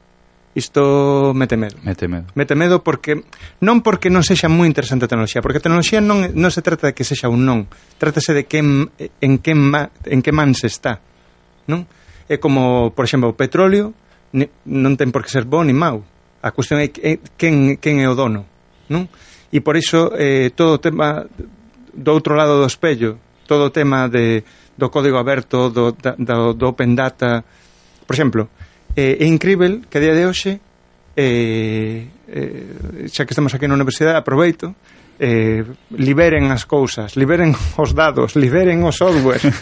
Isto 0.54 1.32
mete 1.34 1.56
medo. 1.56 1.76
Mete 1.82 2.08
medo. 2.08 2.26
Mete 2.34 2.54
medo 2.58 2.82
porque 2.82 3.22
non 3.62 3.86
porque 3.86 4.10
non 4.10 4.26
sexa 4.26 4.50
moi 4.50 4.66
interesante 4.66 5.06
a 5.06 5.10
tecnoloxía, 5.10 5.38
porque 5.38 5.62
a 5.62 5.64
tecnoloxía 5.64 6.02
non 6.02 6.26
non 6.34 6.50
se 6.50 6.58
trata 6.58 6.90
de 6.90 6.94
que 6.98 7.06
sexa 7.06 7.30
un 7.30 7.46
non, 7.46 7.70
trátase 8.02 8.34
de 8.34 8.50
que 8.50 8.58
en, 8.58 8.90
en 8.98 9.38
que 9.38 9.54
ma, 9.54 9.94
en 10.10 10.18
que 10.26 10.34
man 10.34 10.58
se 10.58 10.66
está, 10.66 10.98
non? 11.70 11.86
É 12.26 12.42
como, 12.42 12.90
por 12.90 13.06
exemplo, 13.06 13.30
o 13.30 13.38
petróleo 13.38 13.94
non 14.66 14.98
ten 14.98 15.14
por 15.14 15.22
que 15.22 15.30
ser 15.30 15.46
bo 15.46 15.62
ni 15.62 15.70
mau. 15.70 16.02
A 16.42 16.50
cuestión 16.50 16.82
é 16.82 16.90
quen 16.90 17.78
quen 17.78 18.02
é 18.02 18.10
o 18.10 18.18
dono, 18.18 18.42
non? 18.90 19.06
E 19.54 19.62
por 19.62 19.78
iso 19.78 20.10
eh, 20.18 20.50
todo 20.50 20.78
o 20.78 20.82
tema 20.82 21.30
do 21.94 22.10
outro 22.10 22.34
lado 22.34 22.58
do 22.58 22.66
espello, 22.66 23.22
todo 23.46 23.70
o 23.70 23.74
tema 23.74 24.10
de 24.10 24.42
do 24.74 24.90
código 24.90 25.14
aberto, 25.14 25.70
do, 25.70 25.92
da, 25.92 26.18
do, 26.18 26.58
do 26.58 26.64
open 26.74 26.96
data, 26.98 27.44
por 28.02 28.14
exemplo, 28.16 28.50
eh, 28.96 29.18
é 29.20 29.26
incrível 29.26 29.82
que 29.88 29.98
a 29.98 30.00
día 30.00 30.14
de 30.14 30.26
hoxe 30.26 30.60
eh, 31.16 32.06
eh, 32.28 33.06
xa 33.10 33.26
que 33.26 33.34
estamos 33.34 33.54
aquí 33.54 33.66
na 33.66 33.74
universidade 33.74 34.16
aproveito 34.18 34.74
eh, 35.20 35.62
liberen 35.94 36.48
as 36.50 36.64
cousas 36.64 37.14
liberen 37.14 37.52
os 37.82 37.92
dados, 37.92 38.36
liberen 38.36 38.82
o 38.84 38.92
software. 38.92 39.42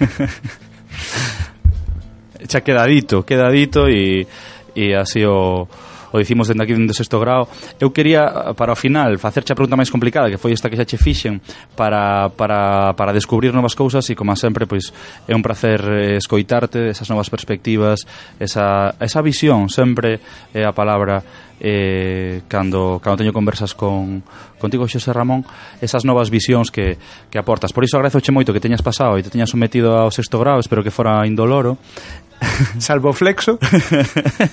Xa 2.48 2.64
quedadito 2.64 3.26
quedadito 3.26 3.90
e, 3.90 4.24
e 4.72 4.94
así 4.94 5.26
o 5.26 5.68
o 6.12 6.18
dicimos 6.18 6.48
dende 6.48 6.64
aquí 6.64 6.74
dende 6.74 6.94
sexto 6.94 7.20
grao. 7.20 7.48
Eu 7.80 7.90
quería, 7.90 8.52
para 8.56 8.72
o 8.72 8.78
final, 8.78 9.16
facerche 9.18 9.52
a 9.52 9.56
pregunta 9.56 9.76
máis 9.76 9.90
complicada, 9.90 10.30
que 10.30 10.40
foi 10.40 10.52
esta 10.52 10.68
que 10.68 10.76
xa 10.76 10.86
che 10.88 10.98
fixen, 10.98 11.40
para, 11.76 12.28
para, 12.32 12.94
para 12.94 13.12
descubrir 13.12 13.52
novas 13.52 13.74
cousas 13.74 14.04
e, 14.10 14.14
como 14.14 14.34
sempre, 14.36 14.66
pois 14.66 14.92
é 15.26 15.34
un 15.34 15.42
placer 15.42 15.80
eh, 15.84 16.16
escoitarte, 16.16 16.90
esas 16.90 17.08
novas 17.08 17.28
perspectivas, 17.28 18.04
esa, 18.38 18.94
esa 19.00 19.20
visión, 19.22 19.68
sempre 19.68 20.20
é 20.54 20.64
a 20.64 20.72
palabra 20.72 21.47
eh, 21.60 22.42
cando, 22.48 23.00
cando 23.02 23.18
teño 23.18 23.32
conversas 23.32 23.74
con, 23.74 24.22
contigo, 24.58 24.86
Xosé 24.86 25.12
Ramón, 25.12 25.44
esas 25.80 26.04
novas 26.04 26.30
visións 26.30 26.70
que, 26.70 26.98
que 27.30 27.38
aportas. 27.38 27.72
Por 27.72 27.84
iso 27.84 27.96
agradezoche 27.96 28.32
moito 28.32 28.52
que 28.52 28.62
teñas 28.62 28.82
pasado 28.82 29.18
e 29.18 29.22
te 29.22 29.30
teñas 29.30 29.50
sometido 29.50 29.96
ao 29.98 30.10
sexto 30.10 30.38
grau, 30.38 30.58
espero 30.58 30.82
que 30.82 30.94
fora 30.94 31.26
indoloro. 31.26 31.78
Salvo 32.78 33.10
flexo 33.12 33.58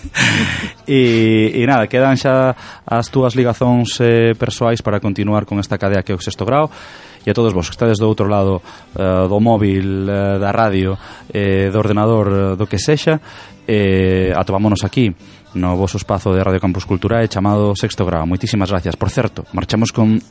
e, 0.89 1.53
e 1.53 1.61
nada, 1.69 1.85
quedan 1.85 2.17
xa 2.17 2.57
as 2.81 3.13
túas 3.13 3.37
ligazóns 3.37 4.01
eh, 4.01 4.33
persoais 4.33 4.81
para 4.81 4.97
continuar 4.97 5.45
con 5.45 5.61
esta 5.61 5.77
cadea 5.77 6.01
que 6.01 6.09
é 6.09 6.17
o 6.17 6.21
sexto 6.21 6.49
grau 6.49 6.73
e 7.25 7.29
a 7.29 7.33
todos 7.33 7.53
vos 7.53 7.69
que 7.69 7.77
estades 7.77 7.97
do 7.97 8.09
outro 8.09 8.29
lado 8.29 8.61
uh, 8.61 9.29
do 9.29 9.41
móvil, 9.41 10.05
uh, 10.05 10.37
da 10.37 10.53
radio 10.53 10.97
eh, 11.33 11.69
do 11.73 11.77
ordenador, 11.81 12.27
uh, 12.29 12.55
do 12.55 12.69
que 12.69 12.77
sexa 12.77 13.21
eh, 13.67 14.31
atopámonos 14.35 14.85
aquí 14.85 15.13
no 15.55 15.75
voso 15.75 15.97
espazo 15.97 16.35
de 16.35 16.43
Radio 16.43 16.59
Campus 16.59 16.85
Culturae 16.85 17.27
chamado 17.27 17.75
Sexto 17.75 18.05
Grau. 18.05 18.27
Moitísimas 18.27 18.69
gracias. 18.69 18.95
Por 18.95 19.09
certo, 19.09 19.45
marchamos 19.53 19.91
con 19.91 20.21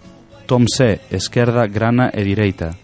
Tom 0.46 0.64
C, 0.68 1.00
esquerda, 1.10 1.66
grana 1.66 2.12
e 2.12 2.22
direita. 2.22 2.76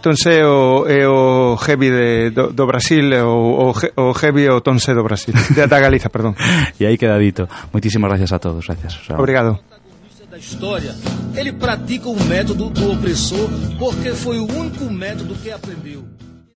Tonse 0.00 0.44
o, 0.44 0.84
é 0.84 1.08
o 1.08 1.56
heavy 1.56 1.88
de, 1.90 2.30
do, 2.30 2.52
do 2.52 2.66
Brasil 2.66 3.08
o, 3.24 3.72
o, 3.72 3.72
o 3.72 4.12
heavy 4.12 4.48
o 4.48 4.60
Tonse 4.60 4.92
do 4.92 5.02
Brasil. 5.02 5.32
De 5.32 5.66
da 5.66 5.80
Galiza, 5.80 6.10
perdón. 6.10 6.34
E 6.80 6.84
aí 6.84 6.98
queda 6.98 7.18
dito. 7.18 7.48
Moitísimas 7.72 8.08
gracias 8.10 8.32
a 8.32 8.38
todos. 8.38 8.66
Gracias. 8.66 9.08
Obrigado. 9.16 9.58
Da 10.30 10.36
história. 10.36 10.94
Ele 11.34 11.52
pratica 11.52 12.08
o 12.08 12.24
método 12.24 12.68
do 12.68 12.92
opressor 12.92 13.48
porque 13.78 14.12
foi 14.12 14.38
o 14.38 14.44
único 14.44 14.84
método 14.92 15.34
que 15.34 15.50
aprendeu 15.50 16.04